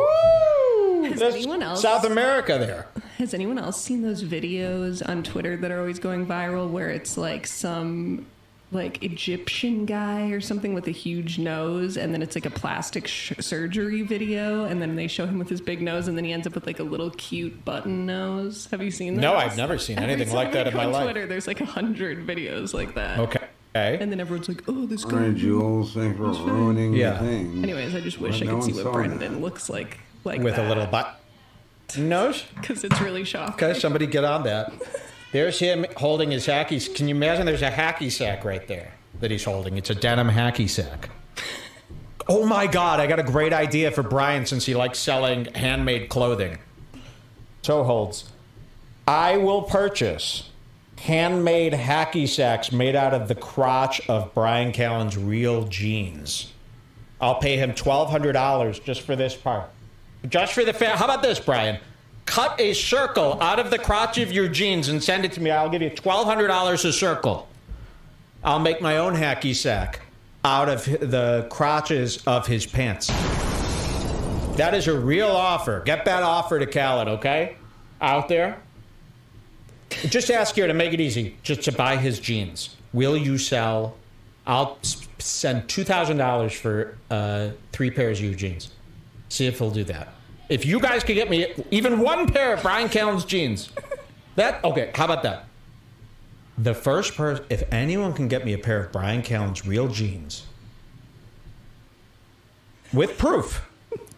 [1.04, 2.88] Has That's anyone else- South America there.
[3.18, 7.18] Has anyone else seen those videos on Twitter that are always going viral where it's
[7.18, 8.26] like some
[8.72, 13.07] like Egyptian guy or something with a huge nose and then it's like a plastic
[13.07, 16.32] sh- surgery video and then they show him with his big nose and then he
[16.32, 18.67] ends up with like a little cute button nose.
[18.70, 19.22] Have you seen that?
[19.22, 21.03] No, I've never seen Every anything like that in my on life.
[21.05, 23.17] Twitter, there's like a hundred videos like that.
[23.20, 23.47] Okay.
[23.76, 27.13] And then everyone's like, "Oh, this All guy." right, Jules, thanks for ruining Yeah.
[27.13, 27.63] the thing.
[27.63, 29.41] Anyways, I just wish Well, I no could see what Brendan that.
[29.41, 31.20] looks like, like With a little butt
[31.97, 32.43] nose.
[32.59, 33.53] because it's really shocking.
[33.70, 34.74] Okay, somebody get on that.
[35.32, 36.94] There's him holding his hacky.
[36.96, 37.46] Can you imagine?
[37.46, 39.78] There's a hacky sack right there that he's holding.
[39.78, 41.10] It's a denim hacky sack.
[42.32, 43.00] Oh my God!
[43.00, 46.60] I got a great idea for Bryan since he likes selling handmade clothing.
[47.64, 48.30] Toe holds.
[49.08, 50.52] I will purchase
[51.00, 56.54] handmade hacky sacks made out of the crotch of Bryan Callen's real jeans.
[57.20, 59.68] I'll pay him twelve hundred dollars just for this part.
[60.28, 61.80] Just for the fa- How about this, Bryan?
[62.30, 65.50] Cut a circle out of the crotch of your jeans and send it to me.
[65.50, 67.48] I'll give you twelve hundred dollars a circle.
[68.44, 70.02] I'll make my own hacky sack
[70.46, 73.08] out of the crotches of his pants.
[74.58, 75.82] That is a real offer.
[75.84, 77.56] Get that offer to Callen, okay?
[78.00, 78.60] Out there.
[79.90, 82.76] Just ask here to make it easy, just to buy his jeans.
[82.94, 83.96] Will you sell?
[84.46, 84.78] I'll
[85.18, 88.70] send two thousand dollars for uh, three pairs of your jeans.
[89.30, 90.14] See if he'll do that.
[90.50, 93.70] If you guys could get me even one pair of Bryan Callen's jeans,
[94.36, 94.91] that okay?
[94.95, 95.45] How about that?
[96.58, 100.47] The first person, if anyone can get me a pair of Bryan Callen's real jeans
[102.91, 103.62] with proof,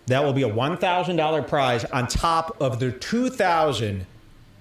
[0.08, 4.06] that will be a one thousand dollar prize on top of the two thousand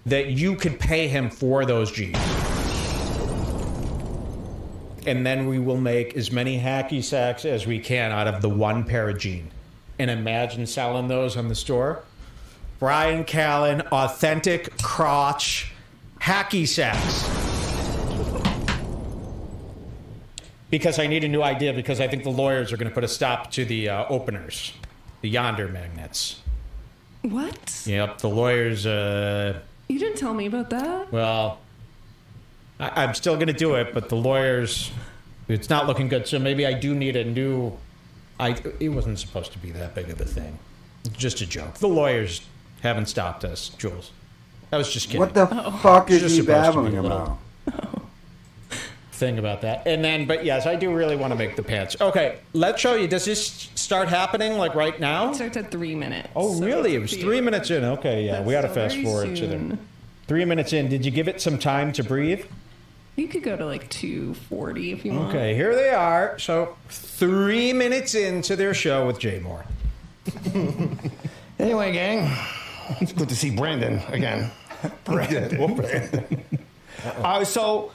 [0.06, 2.18] that you could pay him for those jeans.
[5.06, 8.48] And then we will make as many hacky sacks as we can out of the
[8.48, 9.52] one pair of jeans.
[10.00, 12.04] And imagine selling those on the store.
[12.78, 15.72] Bryan Callen, authentic crotch
[16.22, 17.28] hacky sacks.
[20.70, 23.04] Because I need a new idea because I think the lawyers are going to put
[23.04, 24.72] a stop to the uh, openers,
[25.20, 26.40] the yonder magnets.
[27.20, 27.82] What?
[27.84, 28.86] Yep, the lawyers.
[28.86, 31.12] Uh, You didn't tell me about that.
[31.12, 31.58] well,
[32.78, 34.90] I, I'm still going to do it, but the lawyers,
[35.46, 36.26] it's not looking good.
[36.26, 37.76] So maybe I do need a new.
[38.40, 40.58] I it wasn't supposed to be that big of a thing.
[41.04, 41.74] It's just a joke.
[41.74, 42.42] The lawyers
[42.82, 44.10] haven't stopped us, Jules.
[44.72, 45.20] I was just kidding.
[45.20, 45.70] What the Oh.
[45.82, 47.38] fuck is just he supposed babbling about?
[49.12, 51.94] Thing about that, and then, but yes, I do really want to make the pants.
[52.00, 53.06] Okay, let's show you.
[53.06, 55.30] Does this start happening like right now?
[55.32, 56.30] It starts at three minutes.
[56.34, 56.94] Oh, so really?
[56.94, 57.84] It was three minutes in.
[57.84, 59.78] Okay, yeah, we got to fast very forward to them.
[60.26, 60.88] Three minutes in.
[60.88, 62.46] Did you give it some time to breathe?
[63.20, 65.28] You could go to like 240 if you want.
[65.28, 66.38] Okay, here they are.
[66.38, 69.66] So three minutes into their show with Jay Mohr.
[71.58, 72.34] Anyway, gang,
[73.02, 74.50] it's good to see Brandon again.
[75.04, 75.74] Brandon.
[75.76, 76.48] Brandon.
[77.18, 77.92] Uh, so,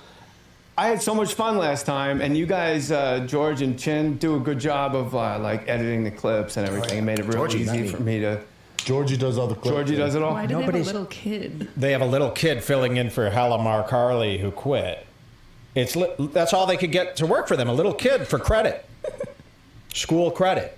[0.77, 4.35] I had so much fun last time, and you guys, uh, George and Chin, do
[4.35, 6.99] a good job of uh, like editing the clips and everything.
[6.99, 8.39] It made it real Georgie, easy for me to.
[8.77, 9.69] Georgie does all the clips.
[9.75, 10.33] Georgie does it all.
[10.33, 11.69] Why do Nobody's- they have a little kid?
[11.75, 15.04] They have a little kid filling in for Halamar Carley who quit.
[15.75, 17.67] It's li- that's all they could get to work for them.
[17.69, 18.85] A little kid for credit,
[19.93, 20.77] school credit.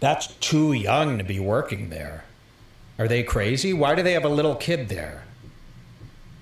[0.00, 2.24] That's too young to be working there.
[2.98, 3.72] Are they crazy?
[3.72, 5.22] Why do they have a little kid there?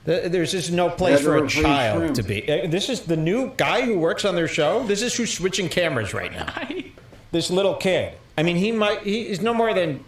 [0.04, 2.14] There's just no place Yeah, for a child shrimp.
[2.16, 2.50] to be.
[2.50, 4.82] Uh, This is the new guy who works on their show.
[4.82, 6.52] This is who's switching cameras right now.
[7.30, 8.12] This little kid.
[8.36, 9.04] I mean, he might.
[9.04, 10.04] He is no more than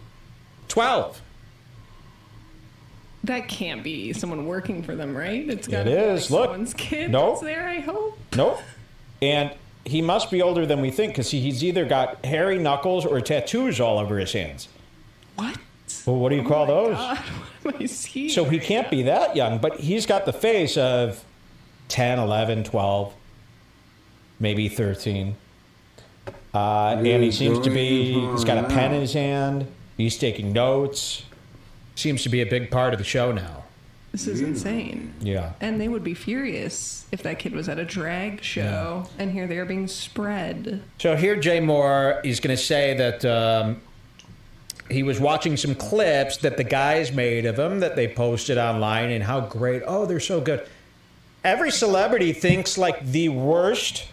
[0.67, 1.19] twelve.
[3.25, 5.47] That can't be someone working for them, right?
[5.49, 6.27] It's got it is.
[6.27, 6.49] be like Look.
[6.51, 7.35] someone's kid Nope.
[7.35, 7.67] that's there.
[7.67, 8.17] I hope.
[8.35, 8.59] Nope.
[9.21, 9.51] And
[9.83, 13.79] he must be older than we think because he's either got hairy knuckles or tattoos
[13.79, 14.67] all over his hands.
[15.35, 15.57] What?
[16.05, 16.95] Well, what do you call those?
[16.95, 17.17] God,
[17.63, 18.91] what am I seeing So he can't now?
[18.91, 21.23] be that young, but he's got the face of
[21.87, 23.13] 10, 11, 12,
[24.39, 25.35] maybe 13.
[26.53, 29.67] Uh, and he seems to be, he's got a pen in his hand.
[29.97, 31.23] He's taking notes.
[31.95, 33.63] Seems to be a big part of the show now.
[34.11, 35.13] This is insane.
[35.19, 35.51] Yeah.
[35.59, 39.45] And they would be furious if that kid was at a drag show and here
[39.45, 40.81] they are being spread.
[40.99, 43.81] So here, Jay Mohr, is going to say that um,
[44.89, 49.09] he was watching some clips that the guys made of him that they posted online
[49.11, 49.83] and how great.
[49.85, 50.65] Oh, they're so good.
[51.43, 54.07] Every celebrity thinks like the worst,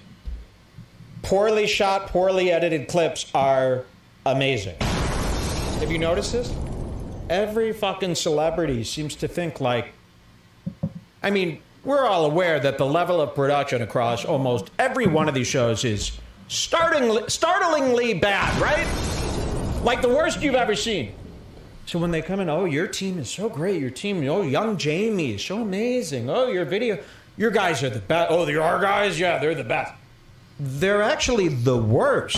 [1.23, 3.85] poorly shot, poorly edited clips are
[4.27, 4.75] amazing.
[4.81, 6.53] Have you noticed this?
[7.33, 9.95] Every fucking celebrity seems to think like.
[11.23, 15.35] I mean, we're all aware that the level of production across almost every one of
[15.35, 16.13] these shows is
[16.49, 18.87] startlingly, startlingly bad, right?
[19.83, 21.15] Like the worst you've ever seen.
[21.87, 23.81] So when they come in, oh, your team is so great.
[23.81, 26.29] Your team, oh, young Jamie is so amazing.
[26.29, 26.99] Oh, your video,
[27.39, 28.31] your guys are the best.
[28.31, 29.95] Oh, they're guys, yeah, they're the best.
[30.61, 32.37] They're actually the worst.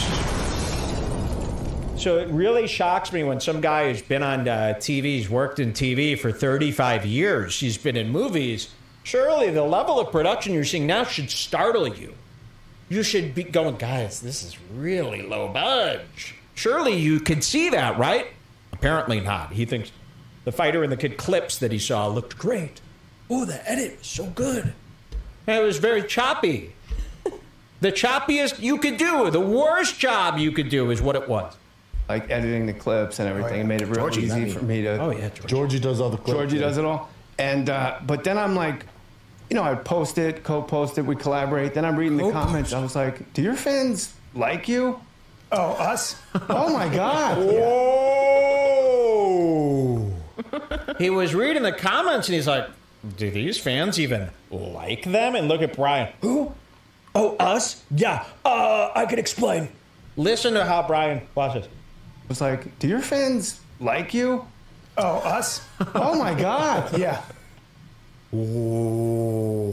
[1.97, 5.59] So it really shocks me when some guy who's been on uh, TV, he's worked
[5.59, 8.71] in TV for 35 years, he's been in movies.
[9.05, 12.15] Surely the level of production you're seeing now should startle you.
[12.89, 16.35] You should be going, guys, this is really low budge.
[16.55, 18.27] Surely you could see that, right?
[18.73, 19.53] Apparently not.
[19.53, 19.93] He thinks
[20.45, 22.81] the fighter in the kid clips that he saw looked great.
[23.31, 24.75] Oh, the edit was so good.
[25.47, 26.75] And it was very choppy.
[27.81, 31.55] The choppiest you could do, the worst job you could do is what it was.
[32.09, 34.79] Like editing the clips and everything, it made it real Georgie, easy for me.
[34.79, 34.99] me to.
[35.01, 36.33] Oh, yeah, Georgie does all the clips.
[36.39, 37.09] Georgie does it all.
[37.39, 38.85] And uh, but then I'm like,
[39.49, 41.73] you know, I'd post it, co-post it, we collaborate.
[41.75, 42.73] Then I'm reading the comments.
[42.73, 45.01] I was like, do your fans like you?
[45.51, 46.17] Oh, us?
[46.49, 47.39] Oh my god!
[47.39, 48.65] Whoa!
[50.99, 52.69] he was reading the comments and he's like,
[53.17, 55.35] do these fans even like them?
[55.35, 56.13] And look at Bryan.
[56.21, 56.53] Who?
[57.15, 57.85] Oh, us?
[57.91, 58.25] Yeah.
[58.45, 59.69] Uh, I could explain.
[60.17, 61.69] Listen to how Bryan watch this.
[62.29, 64.47] Was like, do your fans like you?
[64.97, 65.67] Oh, us?
[65.95, 66.99] Oh my god!
[66.99, 67.23] Yeah.
[68.35, 69.73] Ooh.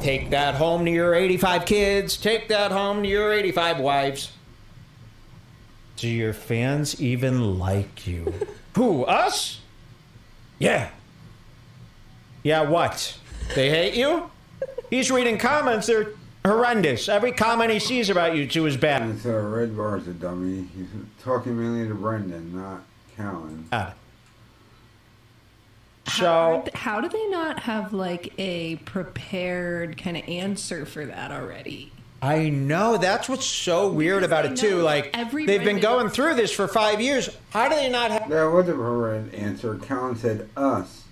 [0.00, 2.16] Take that home to your 85 kids.
[2.16, 4.32] Take that home to your 85 wives.
[5.96, 8.32] Do your fans even like you?
[8.76, 9.60] Who, us?
[10.58, 10.90] Yeah.
[12.42, 13.16] Yeah, what?
[13.54, 14.30] They hate you?
[14.90, 15.86] He's reading comments.
[15.88, 16.08] They're
[16.48, 17.08] horrendous.
[17.08, 19.02] Every comment he sees about you two is bad.
[19.02, 20.68] And so Red Bar's a dummy.
[20.76, 20.88] He's
[21.22, 22.82] talking mainly to Brendan, not
[23.16, 23.68] Callen.
[23.70, 23.94] Bad.
[26.06, 31.92] How, how do they not have like a prepared kind of answer for that already?
[32.20, 32.96] I know.
[32.96, 34.82] That's what's so weird about it, too.
[34.82, 37.30] Like, every they've been going through this for five years.
[37.50, 38.28] How do they not have.
[38.28, 39.76] That wasn't her right answer.
[39.76, 41.04] Callen said us.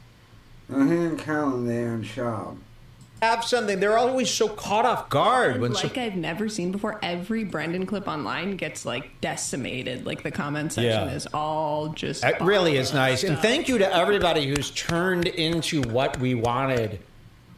[0.68, 2.56] No, he and Callen there in shop.
[3.22, 3.80] Have something.
[3.80, 7.86] They're always so caught off guard when like some, I've never seen before, every Brendan
[7.86, 10.04] clip online gets like decimated.
[10.06, 11.14] Like the comment section Yeah.
[11.14, 12.24] is all just.
[12.24, 13.24] It really is nice.
[13.24, 17.00] And thank you to everybody who's turned into what we wanted.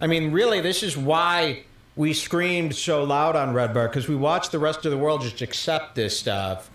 [0.01, 1.65] I mean, really, this is why
[1.97, 5.23] we screamed so loud on Red Bar because we watched the rest of the world
[5.23, 6.71] just accept this stuff.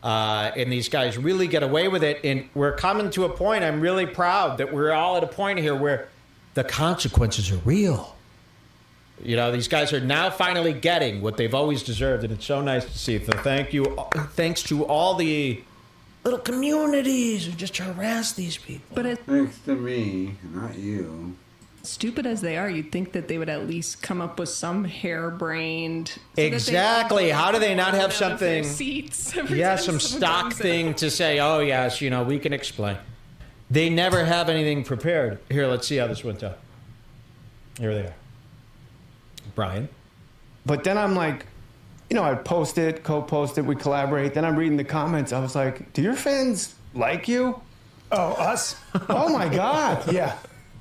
[0.00, 2.20] Uh, and these guys really get away with it.
[2.22, 5.58] And we're coming to a point, I'm really proud that we're all at a point
[5.58, 6.06] here where
[6.54, 8.14] the consequences are real.
[9.22, 12.60] You know, these guys are now finally getting what they've always deserved, and it's so
[12.60, 13.22] nice to see.
[13.24, 13.84] So thank you,
[14.34, 15.62] thanks to all the
[16.24, 18.94] little communities who just harass these people.
[18.94, 21.36] But as Thanks to me, not you.
[21.82, 24.84] stupid as they are, you'd think that they would at least come up with some
[24.84, 26.08] harebrained.
[26.08, 27.30] so that they Exactly.
[27.30, 28.64] How do they not have fall out of their something?
[28.64, 30.96] Seats Yeah, some stock thing out.
[30.98, 32.98] to say, oh, yes, you know, we can explain.
[33.70, 35.38] They never have anything prepared.
[35.50, 36.54] Here, let's see how this went down.
[37.78, 38.14] Here they are.
[39.58, 39.88] Bryan.
[40.64, 41.44] But then I'm like,
[42.08, 44.32] you know, I'd post it, co-post it, we collaborate.
[44.32, 45.32] Then I'm reading the comments.
[45.32, 47.60] I was like, do your fans like you?
[48.12, 48.76] Oh, us?
[49.08, 50.12] Oh my god!
[50.12, 50.36] Yeah.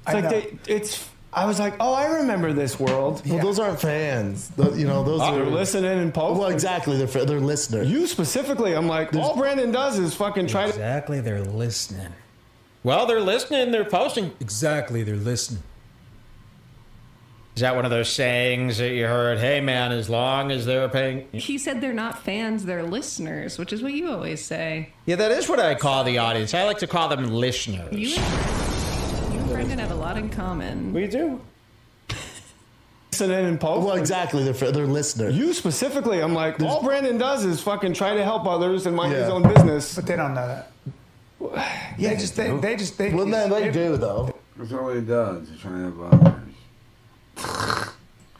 [0.06, 1.10] It's like they, it's.
[1.34, 3.24] I was like, oh, I remember this world.
[3.26, 4.50] Well, those aren't fans.
[4.50, 6.38] Tho- you know, those Oh, are listening and posting.
[6.40, 6.98] Well, exactly.
[7.04, 7.90] They're they're listeners.
[7.92, 10.70] You specifically, I'm like, all Brandon does is fucking try to.
[10.70, 12.14] Exactly, they're listening.
[12.84, 14.32] Well, they're listening, they're posting.
[14.40, 15.64] Exactly, they're listening.
[17.58, 19.40] Is that one of those sayings that you heard?
[19.40, 21.28] Hey, man, as long as they're paying.
[21.32, 24.94] He said they're not fans, they're listeners, which is what you always say.
[25.08, 26.54] Yeah, that is what I call the audience.
[26.54, 27.92] I like to call them listeners.
[27.92, 30.94] You and, you and Brendan have a lot in common.
[30.94, 31.42] We do.
[33.12, 33.88] listening and post.
[33.88, 34.44] Well, exactly.
[34.44, 35.36] They're they're listeners.
[35.36, 39.14] You specifically, I'm like, all Brandon does is fucking try to help others and mind
[39.14, 39.96] his own business.
[39.96, 40.72] But they don't know that.
[41.98, 43.12] Yeah, they just they, they just they.
[43.12, 44.32] Well, then they do though.
[44.58, 45.50] That's all he does.
[45.50, 46.47] He's trying to have others.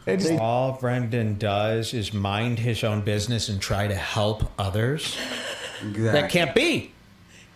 [0.06, 5.18] They just All Brendan does is mind his own business and try to help others.
[5.84, 6.94] That can't be.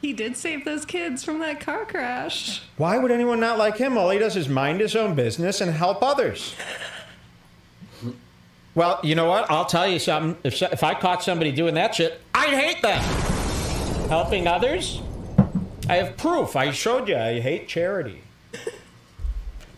[0.01, 2.61] He did save those kids from that car crash.
[2.75, 3.97] Why would anyone not like him?
[3.97, 6.55] All he does is mind his own business and help others.
[8.73, 9.49] Well, you know what?
[9.51, 10.37] I'll tell you something.
[10.43, 13.01] If, if I caught somebody doing that shit, I'd hate them.
[14.09, 15.01] Helping others?
[15.87, 16.55] I have proof.
[16.55, 17.17] I showed you.
[17.17, 18.23] I hate charity.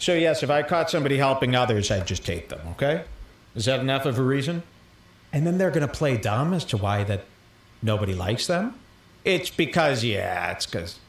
[0.03, 3.05] So, yes, if I caught somebody helping others, I'd just hate them, okay?
[3.55, 4.61] Is that enough of a reason?
[5.31, 7.23] And then they're going to play dumb as to why that
[7.81, 8.75] nobody likes them?
[9.23, 10.99] It's because, yeah, it's because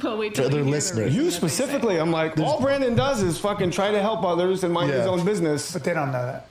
[0.00, 1.12] Well, wait till They're you hear the listeners.
[1.12, 1.36] You that they say.
[1.38, 5.06] specifically, I'm like, all Brandon does is fucking try to help others and mind his
[5.08, 5.72] own business.
[5.72, 6.48] but they don't know that.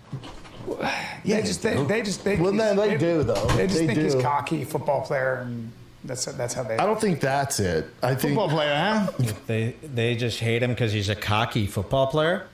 [1.24, 2.36] Yeah, they just they, they just they.
[2.36, 3.46] Well, then they do, though.
[3.56, 5.72] They just They think he's cocky football player, and
[6.08, 6.78] that's that's how they.
[6.78, 7.88] I don't think that's it.
[8.02, 9.12] I think Football player, huh?
[9.48, 12.48] They they just hate him because he's a cocky football player.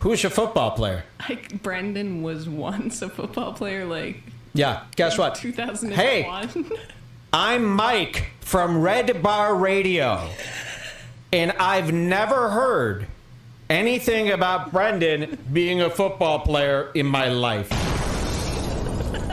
[0.00, 1.04] Who's your football player?
[1.28, 4.22] Like Brendan was once a football player, like
[4.52, 5.36] Yeah, guess what?
[5.36, 5.96] 2001.
[5.96, 6.44] Hey,
[7.32, 10.28] I'm Mike from Red Bar Radio,
[11.32, 13.06] and I've never heard
[13.70, 17.70] anything about Brendan being a football player in my life.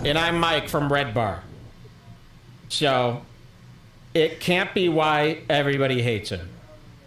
[0.05, 1.43] And I'm Mike from Red Bar.
[2.69, 3.21] So
[4.13, 6.49] it can't be why everybody hates him.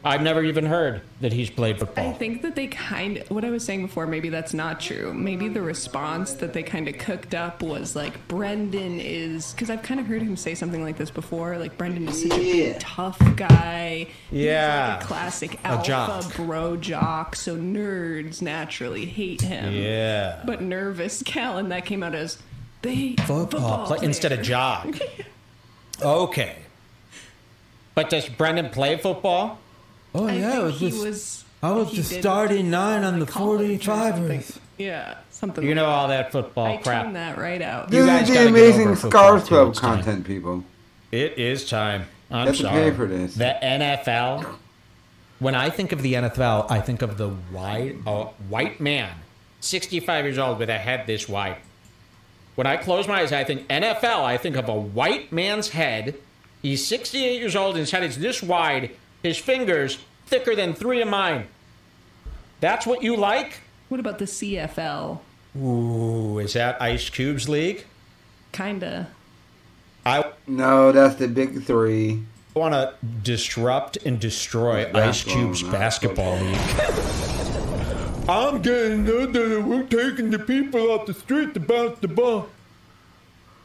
[0.05, 2.09] I've never even heard that he's played football.
[2.09, 5.15] I think that they kind of, what I was saying before, maybe that's not true.
[5.15, 9.85] Maybe the response that they kind of cooked up was like, Brendan is, because I've
[9.85, 12.81] kind of heard him say something like this before, like, Brendan is such a big,
[12.81, 14.09] tough guy.
[14.29, 14.95] He's Yeah.
[14.97, 16.35] like a classic A alpha jock.
[16.35, 19.73] bro jock, so nerds naturally hate him.
[19.73, 20.43] Yeah.
[20.45, 22.39] But nervous Callen, that came out as,
[22.83, 24.89] they football, football play, instead of jock.
[26.03, 26.57] okay.
[27.95, 29.59] But does Brendan play football?
[30.15, 33.21] Oh I yeah, it was he just was- I was he just starting nine on
[33.21, 34.41] the like college or something.
[34.41, 34.59] 45ers.
[34.79, 35.93] Yeah, something You like know that.
[35.93, 37.05] all that football I crap.
[37.05, 37.93] tuned that right out.
[37.93, 39.39] You This guys is the amazing over football.
[39.41, 39.97] Scarswell time.
[40.03, 40.65] content, people.
[41.13, 42.07] It is time.
[42.31, 42.91] I'm You have to sorry.
[42.91, 43.35] pay for this.
[43.37, 44.47] The NFL.
[45.39, 49.11] When I think of the NFL, I think of the white, uh, white man,
[49.61, 51.57] 65 years old with a head this wide.
[52.55, 54.25] When I close my eyes, I think NFL.
[54.25, 56.15] I think of a white man's head.
[56.63, 58.93] He's 68 years old and his head is this wide.
[59.23, 61.49] His fingers thicker than three of mine.
[62.61, 63.61] That's what you like?
[63.89, 65.19] What about the CFL?
[65.61, 67.85] Ooh, is that Ice Cube's league?
[68.53, 69.09] Kinda.
[70.07, 72.23] I No, that's the big three.
[72.55, 76.57] I want to disrupt and destroy Ice Cube's not basketball league.
[78.29, 82.49] I'm getting that we're taking the people off the street to bounce the ball.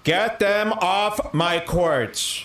[0.04, 2.44] Get them off my courts.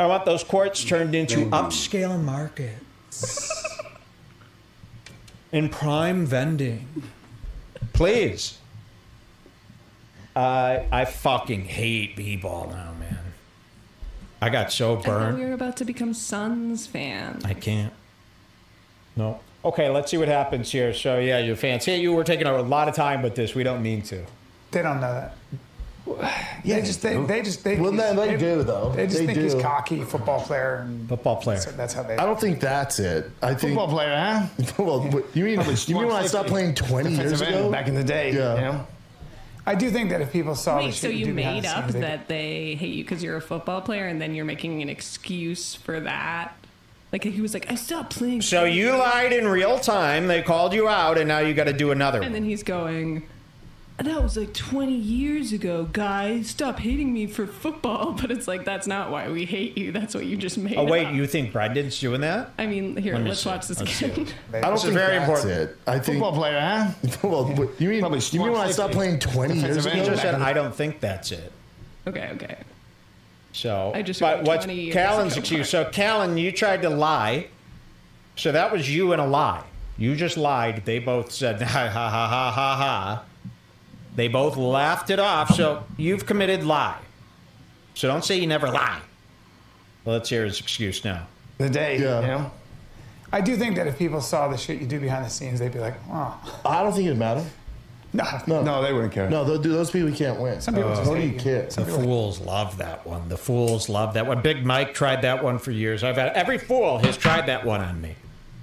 [0.00, 3.78] I want those courts turned into upscale markets.
[5.52, 6.88] In prime vending.
[7.92, 8.56] Please.
[10.34, 13.18] Uh, I fucking hate b-ball now, man.
[14.40, 15.38] I got so I thought burned.
[15.38, 17.44] we were about to become Suns fans.
[17.44, 17.92] I can't.
[19.16, 19.40] No.
[19.66, 20.94] Okay, let's see what happens here.
[20.94, 21.84] So yeah, your fans.
[21.84, 23.54] Hey, you were taking a lot of time with this.
[23.54, 24.24] We don't mean to.
[24.70, 25.34] They don't know that.
[26.64, 27.80] They just they, they just they.
[27.80, 28.92] Well, then they do, though.
[28.94, 31.58] They just They think he's cocky football player, and Football player.
[31.58, 32.16] so that's how they.
[32.16, 33.30] I don't think that's it.
[33.40, 34.14] I think Football player,
[34.58, 34.74] huh?
[34.84, 35.02] well,
[35.34, 37.70] you mean you mean when I stopped playing 20 years ago?
[37.70, 38.32] back in the day.
[38.32, 38.54] Yeah.
[38.56, 38.86] You know?
[39.66, 41.68] I do think that if people saw the Wait, shit so you do behind made
[41.68, 44.44] up scenes, they- that they hate you because you're a football player, and then you're
[44.44, 46.54] making an excuse for that?
[47.12, 48.42] Like he was like, I stopped playing.
[48.42, 50.26] So you lied in real time.
[50.28, 52.32] They called you out, and now you got to do another And one.
[52.34, 53.22] then he's going,
[54.02, 56.48] that was like 20 years ago, guys.
[56.48, 58.12] Stop hating me for football.
[58.20, 59.92] But it's like, that's not why we hate you.
[59.92, 61.14] That's what you just made Oh wait, up.
[61.14, 62.50] you think Brendan's doing that?
[62.58, 63.48] I mean, here, Let me let's see.
[63.48, 64.26] watch this Let's again.
[64.54, 65.70] I don't This think very that's important.
[65.70, 65.76] it.
[65.86, 67.18] I think Football player, huh?
[67.28, 69.94] well, what- you mean Probably you mean when I stopped playing 20 years ago?
[69.94, 70.06] end.
[70.06, 71.52] Just said I don't think that's it.
[72.06, 72.56] okay, okay.
[73.52, 75.68] So, I just but what's 20 years Callen's excuse?
[75.68, 77.48] So, Callen, you tried to lie.
[78.36, 79.64] So that was you and a lie.
[79.98, 80.84] You just lied.
[80.84, 83.24] They both said ha ha ha ha ha ha.
[84.16, 85.54] They both laughed it off.
[85.54, 86.98] So you've committed lie.
[87.94, 89.00] So don't say you never lie.
[90.04, 91.26] Well, let's hear his excuse now.
[91.58, 91.98] The day.
[91.98, 92.20] Yeah.
[92.20, 92.50] You know?
[93.32, 95.72] I do think that if people saw the shit you do behind the scenes, they'd
[95.72, 97.44] be like, oh, I don't think it'd matter.
[98.12, 99.30] no, No, No, they wouldn't care.
[99.30, 100.60] no, those, those people can't win.
[100.60, 101.40] Some people uh, just What do hate you you.
[101.40, 101.62] care?
[101.66, 103.28] The fools love that one.
[103.28, 104.42] The fools love that one.
[104.42, 106.02] Big Mike tried that one for years.
[106.02, 108.16] I've had every fool has tried that one on me.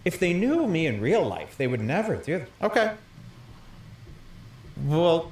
[0.04, 2.50] If they knew me in real life, they would never do that.
[2.62, 2.92] Okay.
[4.86, 5.32] Well,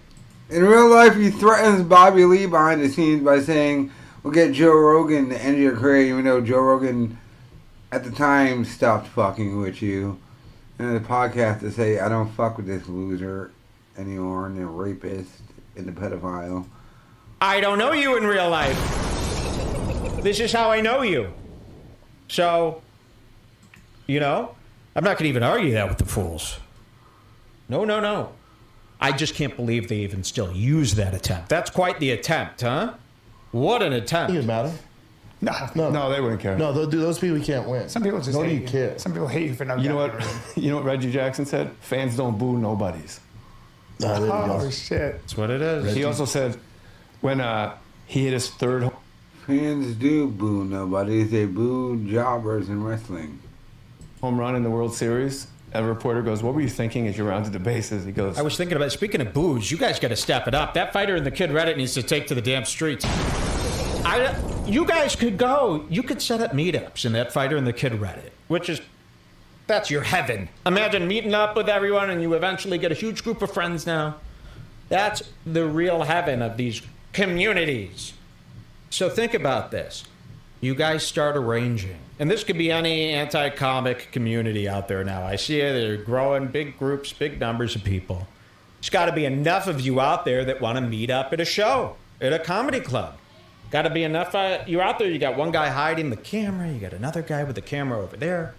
[0.49, 3.91] in real life, he threatens Bobby Lee behind the scenes by saying,
[4.23, 7.17] "We'll get Joe Rogan to end your career," even though Joe Rogan,
[7.91, 10.19] at the time, stopped fucking with you.
[10.77, 13.51] And the podcast to say, "I don't fuck with this loser
[13.97, 15.41] anymore," and the rapist
[15.75, 16.65] and the pedophile.
[17.41, 18.77] I don't know you in real life.
[20.21, 21.33] This is how I know you.
[22.27, 22.81] So,
[24.07, 24.55] you know,
[24.95, 26.59] I'm not going to even argue that with the fools.
[27.69, 28.31] No, no, no.
[29.05, 31.47] I just can't believe they even still use that attempt.
[31.49, 32.93] That's quite the attempt, huh?
[33.51, 34.33] What an attempt.
[34.33, 34.71] Doesn't matter.
[35.41, 36.57] No, No, No, they wouldn't care.
[36.57, 37.87] no, those, those people can't win.
[37.87, 38.97] Some people just Nor do hate you care.
[38.97, 40.13] Some people hate you for no You know what?
[40.55, 41.69] You know what Reggie Jackson said?
[41.81, 43.19] Fans don't boo nobodies.
[43.99, 44.69] Nah, there you Oh go.
[44.71, 45.19] shit!
[45.21, 45.93] That's what it is.
[45.95, 46.57] He also said
[47.21, 47.77] when uh,
[48.07, 48.93] he hit his third home
[49.45, 51.29] Fans do boo nobodies.
[51.29, 53.39] They boo jobbers in wrestling.
[54.21, 55.45] home run in the World Series,
[55.75, 58.41] a reporter goes, "What were you thinking as you rounded the bases?" He goes, I
[58.41, 60.73] was thinking about speaking of booze, you guys got to step it up.
[60.73, 63.05] That fighter and the Kid Reddit needs to take to the damn streets.
[64.05, 64.35] I,
[64.67, 65.85] you guys could go.
[65.89, 68.81] You could set up meetups in that fighter and the Kid Reddit, which is
[69.67, 70.49] that's your heaven.
[70.65, 74.17] Imagine meeting up with everyone and you eventually get a huge group of friends now.
[74.89, 76.81] That's the real heaven of these
[77.13, 78.13] communities.
[78.91, 80.03] So think about this.
[80.61, 81.97] You guys start arranging.
[82.17, 85.25] And this could be any anti comic community out there now.
[85.25, 85.73] I see it.
[85.73, 88.27] They're growing big groups, big numbers of people.
[88.79, 91.39] There's got to be enough of you out there that want to meet up at
[91.39, 93.17] a show, at a comedy club.
[93.71, 94.33] Got to be enough.
[94.33, 95.09] Uh, you're out there.
[95.09, 96.71] You got one guy hiding the camera.
[96.71, 98.55] You got another guy with the camera over there.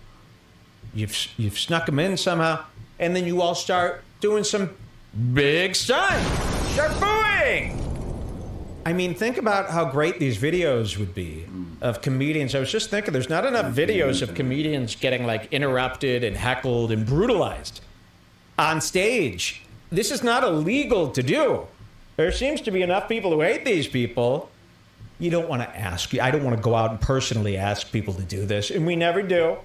[0.94, 2.64] You've you've snuck them in somehow,
[2.98, 4.70] and then you all start doing some
[5.32, 6.12] big stuff.
[6.72, 7.82] Start booing.
[8.84, 11.46] I mean, think about how great these videos would be
[11.80, 12.54] of comedians.
[12.54, 16.90] I was just thinking, there's not enough videos of comedians getting like interrupted and heckled
[16.90, 17.80] and brutalized
[18.58, 19.62] on stage.
[19.90, 21.66] This is not illegal to do.
[22.16, 24.50] There seems to be enough people who hate these people.
[25.18, 26.14] You don't want to ask.
[26.18, 28.96] I don't want to go out and personally ask people to do this, and we
[28.96, 29.58] never do.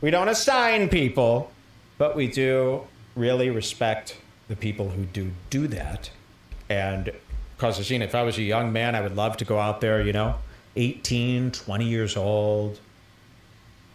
[0.00, 1.50] We don't assign people,
[1.98, 2.82] but we do
[3.14, 4.16] really respect
[4.48, 6.10] the people who do do that.
[6.68, 7.12] And
[7.56, 9.80] because I've seen, if I was a young man, I would love to go out
[9.80, 10.36] there, you know,
[10.76, 12.80] 18, 20 years old,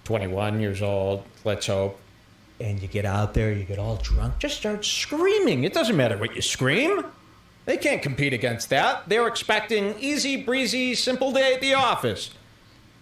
[0.06, 2.00] 21 years old, let's hope.
[2.60, 5.64] And you get out there, you get all drunk, just start screaming.
[5.64, 7.06] It doesn't matter what you scream.
[7.66, 9.10] They can't compete against that.
[9.10, 12.32] They're expecting easy breezy, simple day at the office.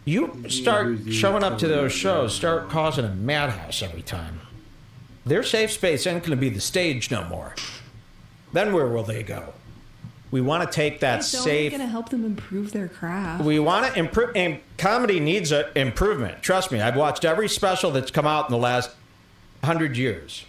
[0.04, 4.42] You start showing up to those shows, start causing a madhouse every time.
[5.26, 7.56] Their safe space ain't going to be the stage no more.
[8.54, 9.54] Then where will they go?
[10.36, 11.34] We want to take that safe.
[11.34, 11.72] It's only safe.
[11.72, 13.46] going to help them improve their craft.
[13.46, 14.36] We want to improve.
[14.36, 16.42] And comedy needs an improvement.
[16.42, 18.90] Trust me, I've watched every special that's come out in the last
[19.64, 20.44] hundred years.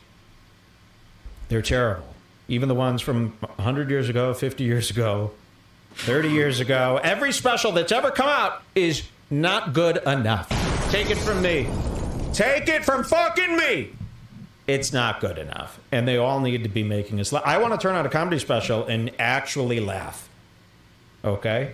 [1.51, 2.17] They're terrible.
[2.49, 5.31] Even the ones from 100 years ago, 50 years ago,
[5.95, 6.99] 30 years ago.
[7.05, 10.49] Every special that's ever come out is not good enough.
[10.91, 11.69] Take it from me.
[12.33, 13.93] Take it from fucking me.
[14.67, 15.79] It's not good enough.
[15.93, 17.45] And they all need to be making us laugh.
[17.47, 20.29] I want to turn on a comedy special and actually laugh.
[21.25, 21.73] Okay?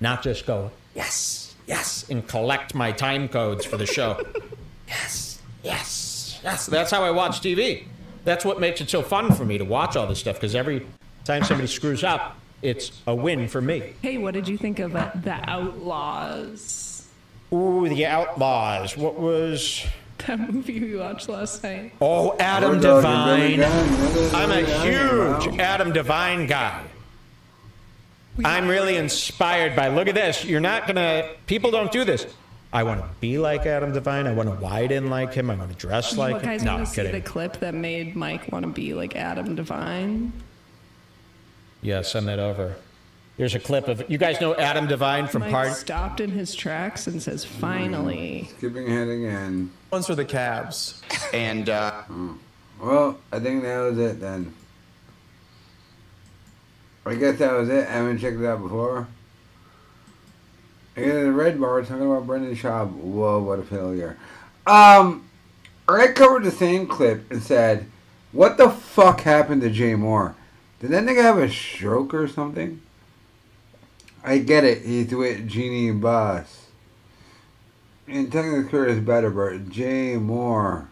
[0.00, 4.24] Not just go, yes, yes, and collect my time codes for the show.
[4.88, 6.66] yes, yes, yes.
[6.66, 7.84] That's how I watch TV.
[8.24, 10.86] That's what makes it so fun for me to watch all this stuff because every
[11.24, 13.92] time somebody screws up, it's a win for me.
[14.00, 17.06] Hey, what did you think of uh, the Outlaws?
[17.52, 18.96] Ooh, the Outlaws.
[18.96, 19.84] What was.
[20.26, 21.92] That movie we watched last night.
[22.00, 23.56] Oh, Adam We're Devine.
[23.58, 23.64] Billy
[24.34, 25.40] I'm a Wow.
[25.40, 26.82] huge Adam Devine guy.
[28.44, 29.88] I'm really inspired by.
[29.88, 30.44] Look at this.
[30.44, 31.28] You're not gonna.
[31.46, 32.26] People don't do this.
[32.72, 34.26] I want to be like Adam Devine.
[34.26, 35.50] I want to widen like him.
[35.50, 36.66] I want to dress oh, like you guys him.
[36.66, 37.12] No, want I'm to see kidding.
[37.12, 40.32] the clip that made Mike want to be like Adam Devine?
[41.82, 42.74] Yeah, send that over.
[43.36, 44.04] Here's a clip of.
[44.08, 45.72] You guys know Adam Devine from Mike Part.
[45.72, 49.70] stopped in his tracks and says, "Finally." Skipping ahead again.
[49.90, 51.02] One's for the Cabs.
[51.32, 52.02] And uh,
[52.80, 54.54] Well, I think that was it then.
[57.06, 57.88] I guess that was it.
[57.88, 59.08] I haven't checked it out before.
[60.96, 62.92] I Again, the red bar talking about Brendan Schaub.
[62.92, 64.16] Whoa, what a failure.
[64.66, 65.28] Um,
[65.88, 67.86] I covered the same clip and said,
[68.30, 70.34] "What the fuck happened to Jay Mohr?
[70.78, 72.80] Did that nigga have a stroke or something?"
[74.24, 74.82] I get it.
[74.82, 76.66] He's with Genie Boss.
[78.08, 80.88] And technically, Curtis better, but Jay Mohr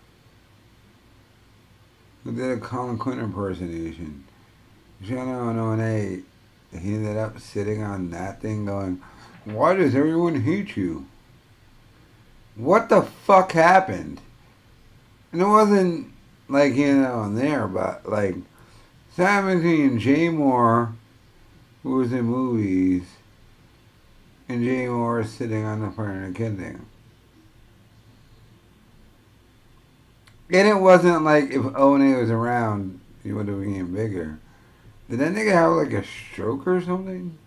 [2.24, 4.24] who did a Colin Quinn impersonation.
[5.06, 6.24] Channel 108,
[6.80, 9.02] he ended up sitting on that thing going,
[9.44, 11.06] Why does everyone hate you?
[12.54, 14.20] What the fuck happened?
[15.32, 16.12] And it wasn't
[16.48, 18.36] like, you know, in there, but like,
[19.18, 20.92] I'm between Jay Mohr,
[21.82, 23.02] who was in movies,
[24.53, 26.79] and Jay Mohr sitting on the front of the kid.
[30.51, 34.39] And it wasn't like if One was around, he would have became bigger.
[35.09, 37.39] Did that nigga have like a stroke or something?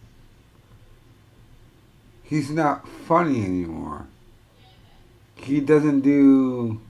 [2.24, 4.08] He's not funny anymore.
[5.36, 6.82] He doesn't do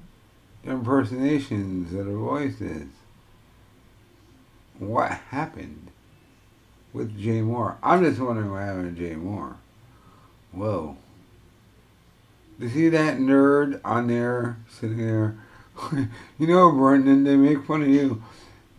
[0.64, 2.88] impersonations of the voices.
[4.80, 5.90] What happened
[6.94, 7.76] with Jay Mohr?
[7.84, 9.58] I'm just wondering what happened to Jay Mohr.
[10.56, 10.98] Whoa.
[12.57, 15.38] You see that nerd on there, sitting there,
[16.40, 18.23] you know, Brendan, they make fun of you.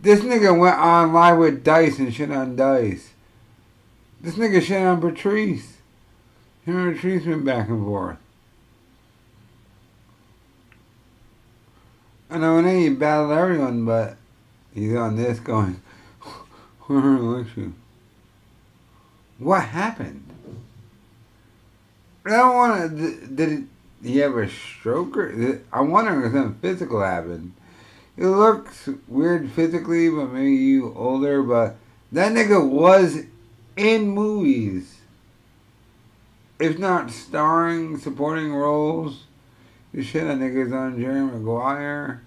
[0.01, 3.11] This nigga went on live with Dice and shit on Dice.
[4.19, 5.77] This nigga shit on Patrice.
[6.65, 8.17] Him and Patrice went back and forth.
[12.29, 14.17] I know and he battled everyone, but
[14.73, 15.81] he's on this going,
[16.87, 17.73] where are you?
[19.37, 20.36] What happened?
[22.27, 23.27] I don't want to.
[23.27, 23.67] Did
[24.03, 25.17] he have a stroke?
[25.17, 27.53] Or, I'm wondering if something physical happened.
[28.17, 31.43] It looks weird physically, but maybe you older.
[31.43, 31.77] But
[32.11, 33.23] that nigga was
[33.75, 35.01] in movies.
[36.59, 39.25] If not starring, supporting roles,
[39.93, 42.23] you shit on niggas on Jerry Maguire,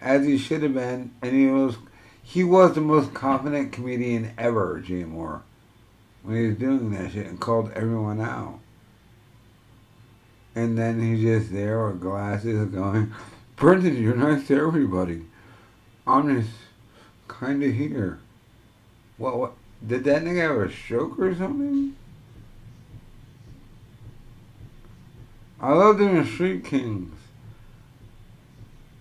[0.00, 1.76] as he should have been, and he was
[2.22, 5.42] he was the most confident comedian ever, Jay Mohr,
[6.22, 8.60] when he was doing that shit and called everyone out.
[10.54, 13.12] And then he's just there with glasses going,
[13.56, 15.22] Brendan, you're nice to everybody.
[16.06, 16.54] I'm just
[17.28, 18.18] kind of here.
[19.16, 19.52] What, what?
[19.86, 21.96] Did that nigga have a stroke or something?
[25.60, 27.14] I love doing Street Kings.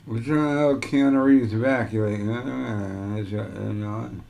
[0.06, 1.92] We're trying to have Keanu Reeves back.
[1.92, 4.22] You're like, uh, you.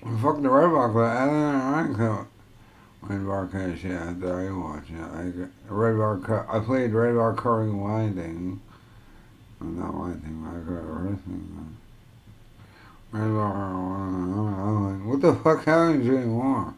[0.00, 2.26] Fuck the Red Rock, but I don't know.
[3.02, 3.76] Red Bar I
[4.14, 4.90] thought I watched.
[4.90, 5.34] Yeah, like
[5.68, 6.46] Red Bar.
[6.50, 8.60] I played Red Bar Curling Winding.
[9.60, 11.76] Well, not Winding, I got wrestling.
[13.12, 13.22] Red.
[13.22, 16.74] I'm like, what the fuck happened to Mohr?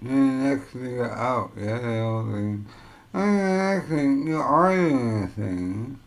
[0.00, 1.50] And the next nigga out.
[1.56, 2.66] Yeah, they all think.
[3.12, 5.98] And the next thing, you arguing this thing.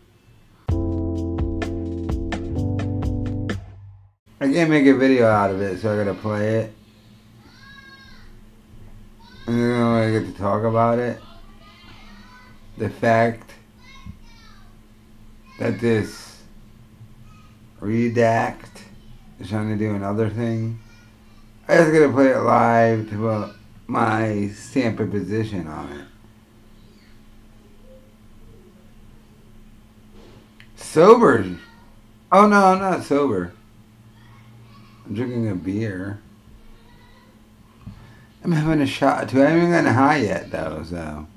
[4.41, 6.73] I can't make a video out of it, so I gotta play it.
[9.45, 11.21] And then I get to talk about it.
[12.79, 13.51] The fact
[15.59, 16.41] that this
[17.79, 18.81] redact
[19.39, 20.79] is trying to do another thing.
[21.67, 23.55] I just gotta play it live to put
[23.85, 26.05] my stamp of position on it.
[30.77, 31.45] Sober.
[32.31, 33.53] Oh no, I'm not sober.
[35.11, 36.21] I'm drinking a beer.
[38.45, 39.41] I'm having a shot too.
[39.41, 41.27] I haven't even gotten high yet though, so I'm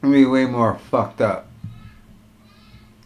[0.00, 1.46] gonna be way more fucked up.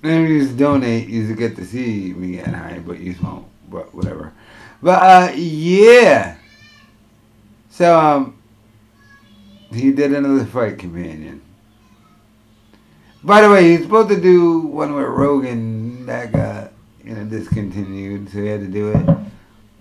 [0.05, 3.47] And you just donate, you get to see me getting high, but you won't.
[3.69, 4.33] But whatever.
[4.81, 6.37] But uh, yeah.
[7.71, 8.39] So um,
[9.73, 11.43] he did another fight companion.
[13.25, 16.70] By the way, he's supposed to do one with Rogan that got
[17.05, 19.07] you know discontinued, so he had to do it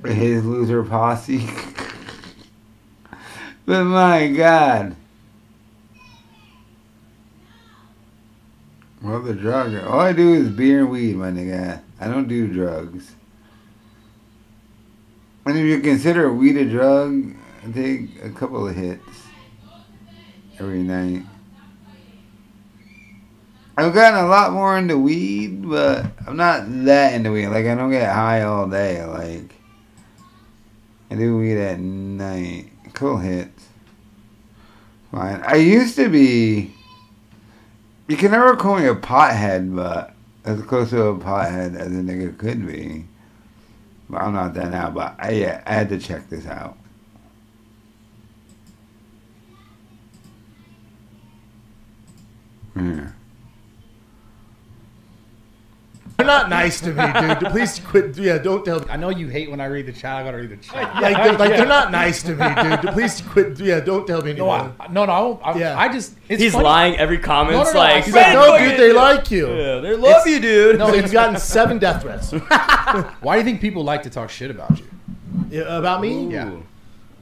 [0.02, 1.48] for his loser posse.
[3.66, 4.96] but my God.
[9.02, 9.76] Well, the drug.
[9.76, 11.82] All I do is beer and weed, my nigga.
[12.00, 13.16] I don't do drugs.
[15.46, 17.34] And if you consider weed a drug,
[17.66, 19.28] I take a couple of hits
[20.60, 21.24] every night.
[23.80, 27.48] I've gotten a lot more into weed, but I'm not that into weed.
[27.48, 29.06] Like I don't get high all day.
[29.06, 29.56] Like
[31.10, 32.72] I do weed at night.
[32.94, 33.68] Cool hits.
[35.12, 35.42] Fine.
[35.46, 36.74] I used to be.
[38.10, 42.02] You can never call me a pothead, but as close to a pothead as a
[42.02, 43.06] nigga could be.
[44.10, 44.90] But I'm not that now.
[44.90, 46.78] But I, yeah, I had to check this out.
[52.76, 53.12] Yeah.
[56.20, 57.40] They're not nice to me, dude.
[57.52, 58.18] Please quit.
[58.18, 58.82] Yeah, don't tell.
[58.82, 58.88] Me.
[58.90, 60.18] I know you hate when I read the chat.
[60.18, 61.02] I gotta read the chat.
[61.02, 62.92] Like, they're, like they're not nice to me, dude.
[62.92, 63.58] Please quit.
[63.58, 64.50] Yeah, don't tell me No.
[64.50, 65.40] I, no, no.
[65.42, 65.80] I, Yeah.
[65.80, 66.18] I just.
[66.28, 66.66] It's He's funny.
[66.66, 69.48] lying every comment's No, no, no, like, He's like, no, dude, they like you.
[69.48, 70.78] Yeah, they love you, dude.
[70.78, 72.32] No, he's gotten seven death threats.
[73.22, 74.86] Why do you think people like to talk shit about you?
[75.50, 76.34] Yeah, about me?
[76.34, 76.58] Yeah.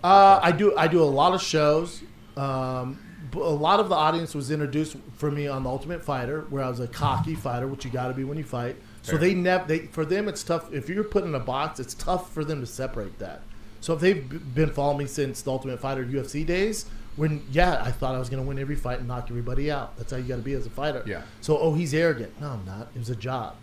[0.03, 0.75] Uh, I do.
[0.75, 2.01] I do a lot of shows.
[2.35, 2.97] Um,
[3.35, 6.69] a lot of the audience was introduced for me on the Ultimate Fighter, where I
[6.69, 8.75] was a cocky fighter, which you got to be when you fight.
[9.11, 10.71] So they never, they for them, it's tough.
[10.73, 13.41] If you're put in a box, it's tough for them to separate that.
[13.79, 16.85] So if they've been following me since the Ultimate Fighter UFC days,
[17.15, 19.97] when yeah, I thought I was going to win every fight and knock everybody out.
[19.97, 21.03] That's how you got to be as a fighter.
[21.05, 21.21] Yeah.
[21.41, 22.39] So oh, he's arrogant.
[22.39, 22.89] No, I'm not.
[22.95, 23.55] It was a job.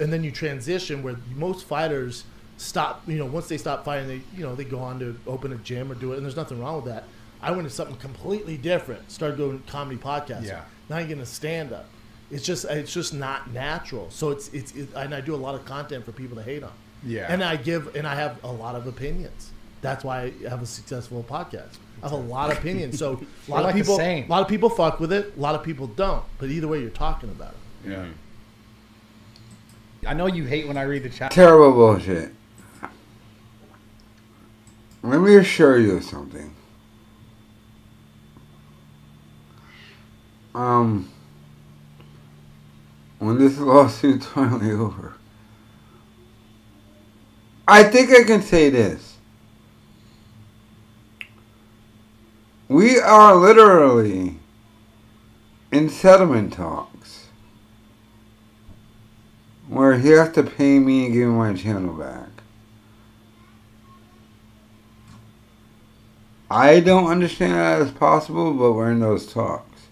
[0.00, 2.24] And then you transition where most fighters
[2.56, 3.02] stop.
[3.06, 5.56] You know, once they stop fighting, they you know they go on to open a
[5.56, 7.04] gym or do it, and there's nothing wrong with that.
[7.40, 9.10] I went to something completely different.
[9.10, 10.46] Started going comedy podcasting.
[10.46, 10.64] Yeah.
[10.88, 11.86] Now you're getting a stand up.
[12.30, 14.10] It's just it's just not natural.
[14.10, 16.62] So it's it's it, and I do a lot of content for people to hate
[16.62, 16.72] on.
[17.04, 17.32] Yeah.
[17.32, 19.50] And I give and I have a lot of opinions.
[19.80, 21.76] That's why I have a successful podcast.
[22.02, 22.98] I have a lot of opinions.
[22.98, 23.12] So
[23.48, 25.34] a lot like of the people a lot of people fuck with it.
[25.36, 26.24] A lot of people don't.
[26.38, 27.90] But either way, you're talking about it.
[27.90, 28.06] Yeah.
[30.06, 31.30] I know you hate when I read the chat.
[31.30, 32.32] Terrible bullshit.
[35.02, 36.54] Let me assure you of something.
[40.54, 41.08] Um,
[43.18, 45.14] when this lawsuit's finally over,
[47.66, 49.16] I think I can say this.
[52.68, 54.36] We are literally
[55.72, 57.28] in settlement talks
[59.68, 62.28] where he has to pay me and give my channel back.
[66.50, 69.88] I don't understand how that's possible, but we're in those talks.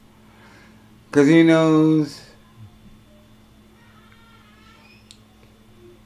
[1.10, 2.22] Because he knows.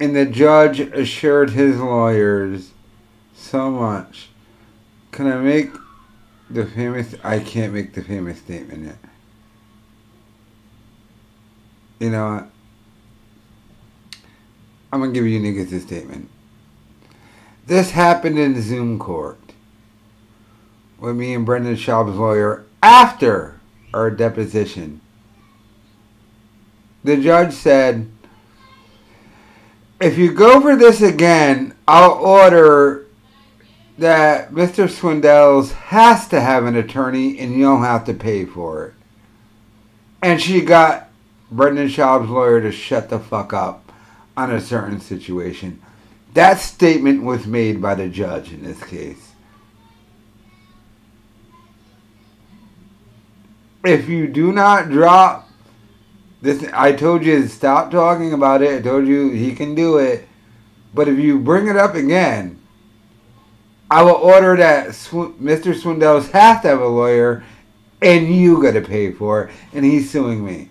[0.00, 2.72] And the judge assured his lawyers
[3.34, 4.30] so much.
[5.12, 5.70] Can I make
[6.50, 7.14] the famous.
[7.22, 8.98] I can't make the famous statement yet.
[12.00, 12.48] You know?
[14.92, 16.28] I'm gonna give you niggas a statement.
[17.66, 19.38] This happened in Zoom court
[20.98, 23.60] with me and Brendan Schaub's lawyer after
[23.94, 25.00] our deposition.
[27.04, 28.10] The judge said,
[30.00, 33.06] if you go for this again, I'll order
[33.98, 34.88] that Mr.
[34.88, 38.94] Swindells has to have an attorney and you don't have to pay for it.
[40.22, 41.10] And she got
[41.50, 43.92] Brendan Schaub's lawyer to shut the fuck up
[44.36, 45.82] on a certain situation.
[46.32, 49.32] That statement was made by the judge in this case.
[53.84, 55.49] If you do not drop
[56.42, 58.78] this, I told you to stop talking about it.
[58.78, 60.26] I told you he can do it.
[60.94, 62.58] But if you bring it up again,
[63.90, 65.74] I will order that Sw- Mr.
[65.74, 67.44] Swindells has to have a lawyer
[68.02, 69.54] and you got to pay for it.
[69.72, 70.70] And he's suing me.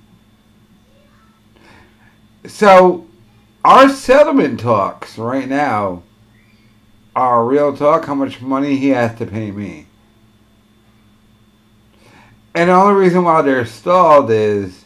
[2.47, 3.07] So,
[3.63, 6.03] our settlement talks right now
[7.15, 9.85] are real talk how much money he has to pay me.
[12.55, 14.85] And the only reason why they're stalled is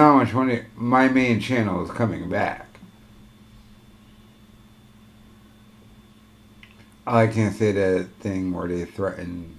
[0.00, 2.66] how much money my main channel is coming back.
[7.06, 9.58] I can't say that thing where they threatened.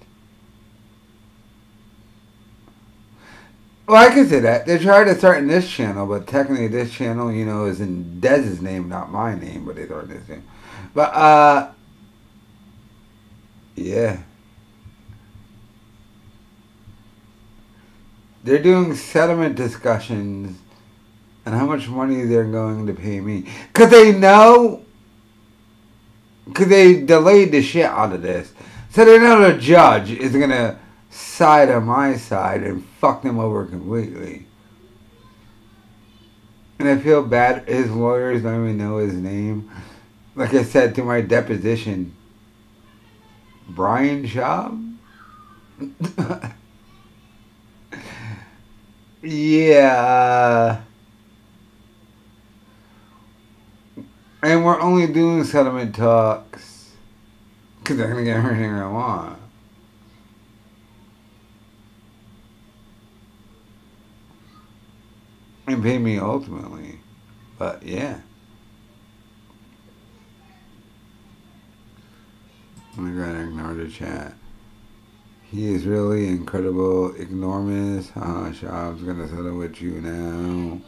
[3.88, 4.66] Well, I can say that.
[4.66, 8.62] They tried to threaten this channel, but technically this channel, you know, is in Dez's
[8.62, 10.44] name, not my name, but they threatened this name.
[10.96, 11.72] But, uh,
[13.76, 14.24] yeah.
[18.46, 20.56] They're doing settlement discussions
[21.48, 23.48] and how much money they're going to pay me.
[23.74, 24.86] Because they know
[26.48, 28.54] because they delayed the shit out of this.
[28.92, 30.78] So they know the judge is going to
[31.10, 34.46] side on my side and fuck them over completely.
[36.78, 39.72] And I feel bad his lawyers don't even know his name.
[40.36, 42.16] Like I said to my deposition,
[43.70, 44.98] Brian Schaub?
[49.26, 50.82] yeah.
[54.42, 56.92] And we're only doing settlement talks
[57.80, 59.40] because they're going to get everything I want.
[65.68, 67.00] And pay me ultimately.
[67.58, 68.20] But yeah.
[72.98, 74.36] Oh I'm going to ignore the chat.
[75.52, 78.12] He is really incredible, enormous.
[78.16, 80.82] Uh, Schaub's to settle with you now.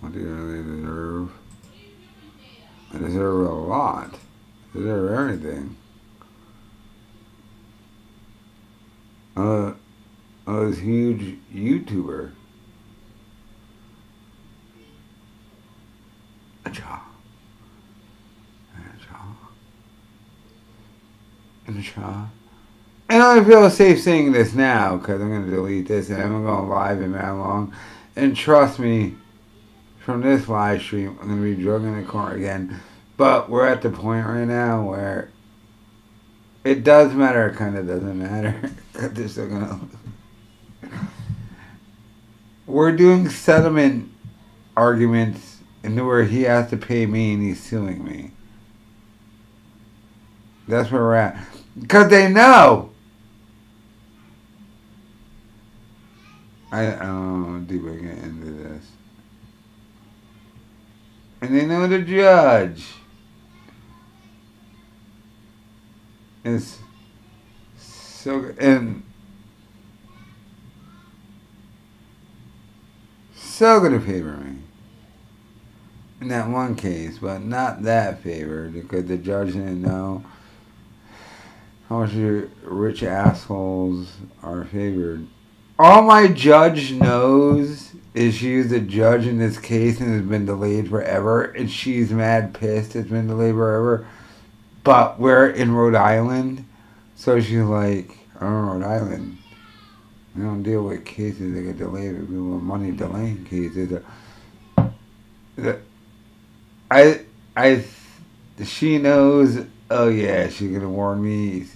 [0.00, 1.32] What do you really deserve?
[2.92, 4.14] I deserve a lot.
[4.74, 5.76] I deserve everything.
[9.36, 9.72] Uh,
[10.46, 12.32] I was a huge YouTuber.
[16.64, 17.00] A jaw.
[21.66, 21.84] And
[23.20, 26.44] I feel safe saying this now because I'm going to delete this and I'm going
[26.44, 27.74] to go live in that long.
[28.14, 29.16] And trust me,
[29.98, 32.80] from this live stream, I'm going to be drugging the car again.
[33.16, 35.30] But we're at the point right now where
[36.64, 38.70] it does matter, it kind of doesn't matter.
[38.92, 39.90] they're still going
[40.82, 40.88] to.
[42.66, 44.12] We're doing settlement
[44.76, 48.30] arguments and where he has to pay me and he's suing me.
[50.68, 51.44] That's where we're at.
[51.78, 52.91] Because they know.
[56.72, 58.90] I, don't know how deep I get into this.
[61.42, 62.86] And they know the judge
[66.44, 66.78] is
[67.76, 68.58] so good.
[68.58, 69.02] And
[73.34, 74.56] so to favor me
[76.22, 80.24] in that one case, but not that favor because the judge didn't know
[81.88, 82.12] how much
[82.62, 84.12] rich assholes
[84.42, 85.26] are favored.
[85.78, 90.88] All my judge knows is she's a judge in this case and has been delayed
[90.90, 94.06] forever, and she's mad pissed it's been delayed forever.
[94.84, 96.66] But we're in Rhode Island,
[97.16, 99.38] so she's like, I'm in Rhode Island.
[100.36, 104.00] We don't deal with cases that get delayed people with money delaying cases.
[104.76, 104.90] Uh,
[105.56, 105.80] the-
[106.90, 107.20] I,
[107.56, 107.84] I,
[108.64, 109.64] she knows.
[109.90, 111.66] Oh yeah, she's gonna warn me.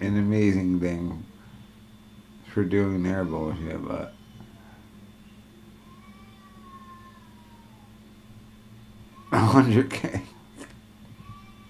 [0.00, 1.25] An amazing thing
[2.56, 4.14] for doing their bullshit, but
[9.30, 10.22] hundred k,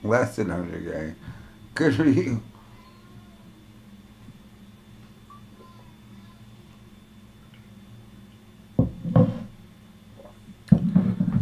[0.05, 1.15] less than hundred k.
[1.75, 2.41] Good for you.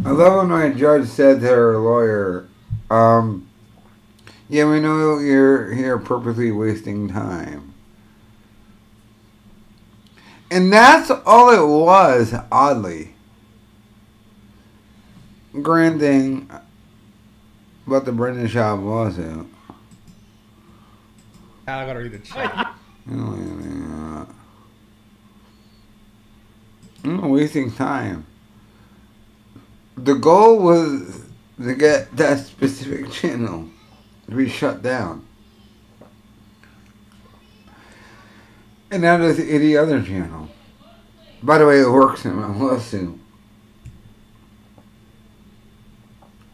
[0.03, 2.47] I love when my judge said to her lawyer,
[2.89, 3.47] um,
[4.49, 7.64] yeah, we know you're here purposely wasting time.
[10.55, 13.13] And that's all it was, oddly.
[15.61, 16.49] Grand thing
[17.85, 19.51] about the Brendan Schaub lawsuit.
[21.67, 22.73] I gotta read the chat.
[23.07, 24.25] You know, anything, uh,
[27.03, 28.25] I'm not wasting time.
[29.95, 31.23] The goal was
[31.61, 33.69] to get that specific channel
[34.27, 35.23] to be shut down.
[38.91, 40.49] And now there's any other channel.
[41.41, 43.19] By the way, it works in my lawsuit.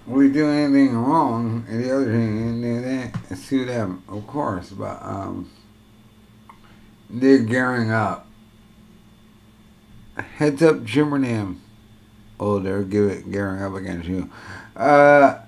[0.08, 2.84] We do anything wrong, and the other thing, and
[3.30, 5.50] they sue them, of course, but um,
[7.10, 8.28] they're gearing up.
[10.18, 11.60] Heads up, Jimmernam.
[12.40, 14.30] Oh, they're give it gearing up against you.
[14.76, 15.40] Uh,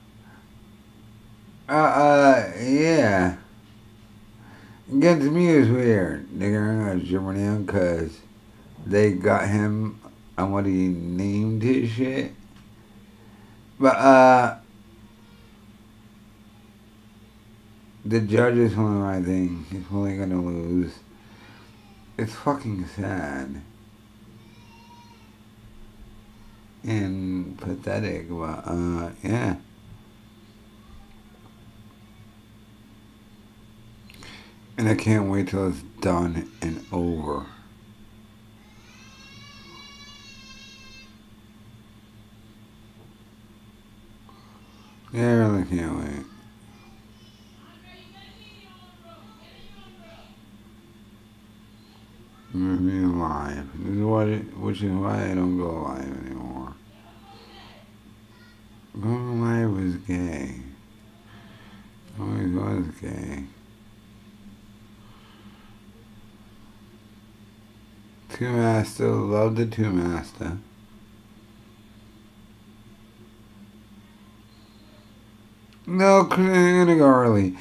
[1.68, 3.38] uh, uh, yeah.
[4.92, 6.28] Against me is weird.
[6.34, 8.20] They're gearing up Jimmernam because
[8.86, 10.00] they got him
[10.38, 12.34] on what he named his shit.
[13.80, 14.58] But, uh,
[18.06, 19.66] the judge is doing the right thing.
[19.72, 20.94] He's only gonna lose.
[22.18, 23.62] It's fucking sad.
[26.84, 29.56] And pathetic, but, uh, yeah.
[34.78, 37.46] And I can't wait till it's done and over.
[45.14, 46.26] Yeah, I really can't wait.
[52.52, 53.68] Being live.
[53.76, 56.74] This is it, which is why I don't go live anymore.
[59.00, 60.56] Going live was gay.
[62.20, 63.44] Always was gay.
[68.34, 70.58] Two Master, love the Two Master.
[75.86, 76.28] No,
[77.02, 77.56] early.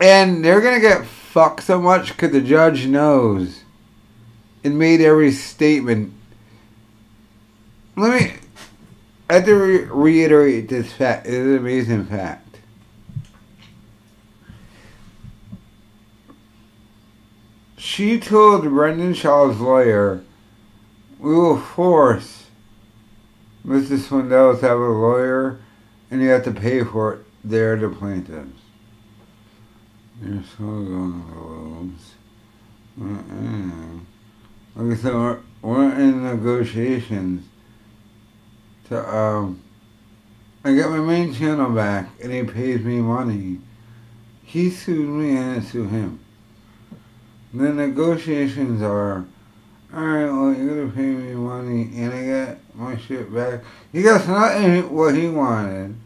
[0.00, 3.62] And they're gonna get fucked so much because the judge knows
[4.62, 6.12] and made every statement.
[7.96, 8.34] Let me.
[9.30, 11.26] I have to re- reiterate this fact.
[11.26, 12.45] It is an amazing fact.
[17.86, 20.24] She told Brendan Schaub's lawyer,
[21.20, 22.46] "We will force
[23.64, 23.96] Mr.
[23.96, 25.60] Swindell to have a lawyer,
[26.10, 28.60] and you have to pay for it." They're the plaintiffs.
[30.20, 31.92] You're so going
[32.96, 34.02] to lose.
[34.74, 37.46] Like I said, we're, we're in negotiations
[38.88, 39.62] to, um,
[40.64, 43.60] I get my main channel back and he pays me money.
[44.42, 46.25] He sued me and I sue him.
[47.56, 49.24] The negotiations are,
[49.94, 53.62] alright, well, you're gonna pay me money and I get my shit back.
[53.92, 55.96] He gets nothing what he wanted.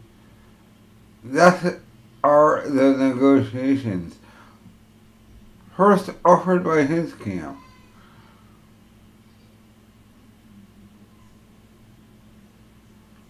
[1.25, 1.75] That's
[2.23, 4.15] are the negotiations.
[5.75, 7.57] First offered by his camp.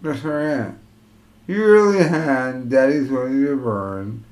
[0.00, 0.74] That's right.
[1.48, 4.24] You really had Daddy's money to burn.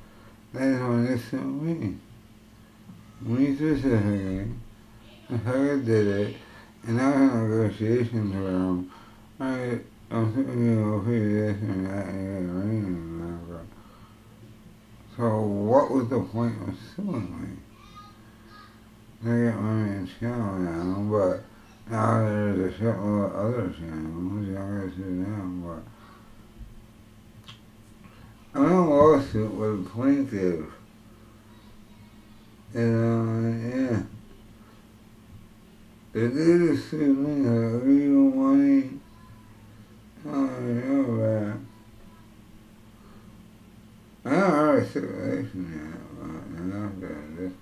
[0.55, 1.97] Daddy's money to sue me.
[5.31, 5.47] I
[6.07, 6.37] it.
[6.87, 8.91] And now in negotiations him.
[9.39, 9.79] I,
[10.11, 12.07] I'm suing you, I'll this and that
[13.21, 13.67] whatever.
[15.17, 17.49] So what was the point of suing me?
[19.23, 24.49] They get money in channel now, but now there's a shitload of other channels.
[24.49, 25.83] Y'all gotta sue them, but
[28.59, 30.80] I'm in a lawsuit with a plaintiff.
[32.73, 34.03] And, uh, yeah.
[36.13, 39.01] Sue me, I'll give you money.
[40.27, 41.59] Oh, you're.
[44.25, 47.60] I don't have a situation yet, but I'm not this point.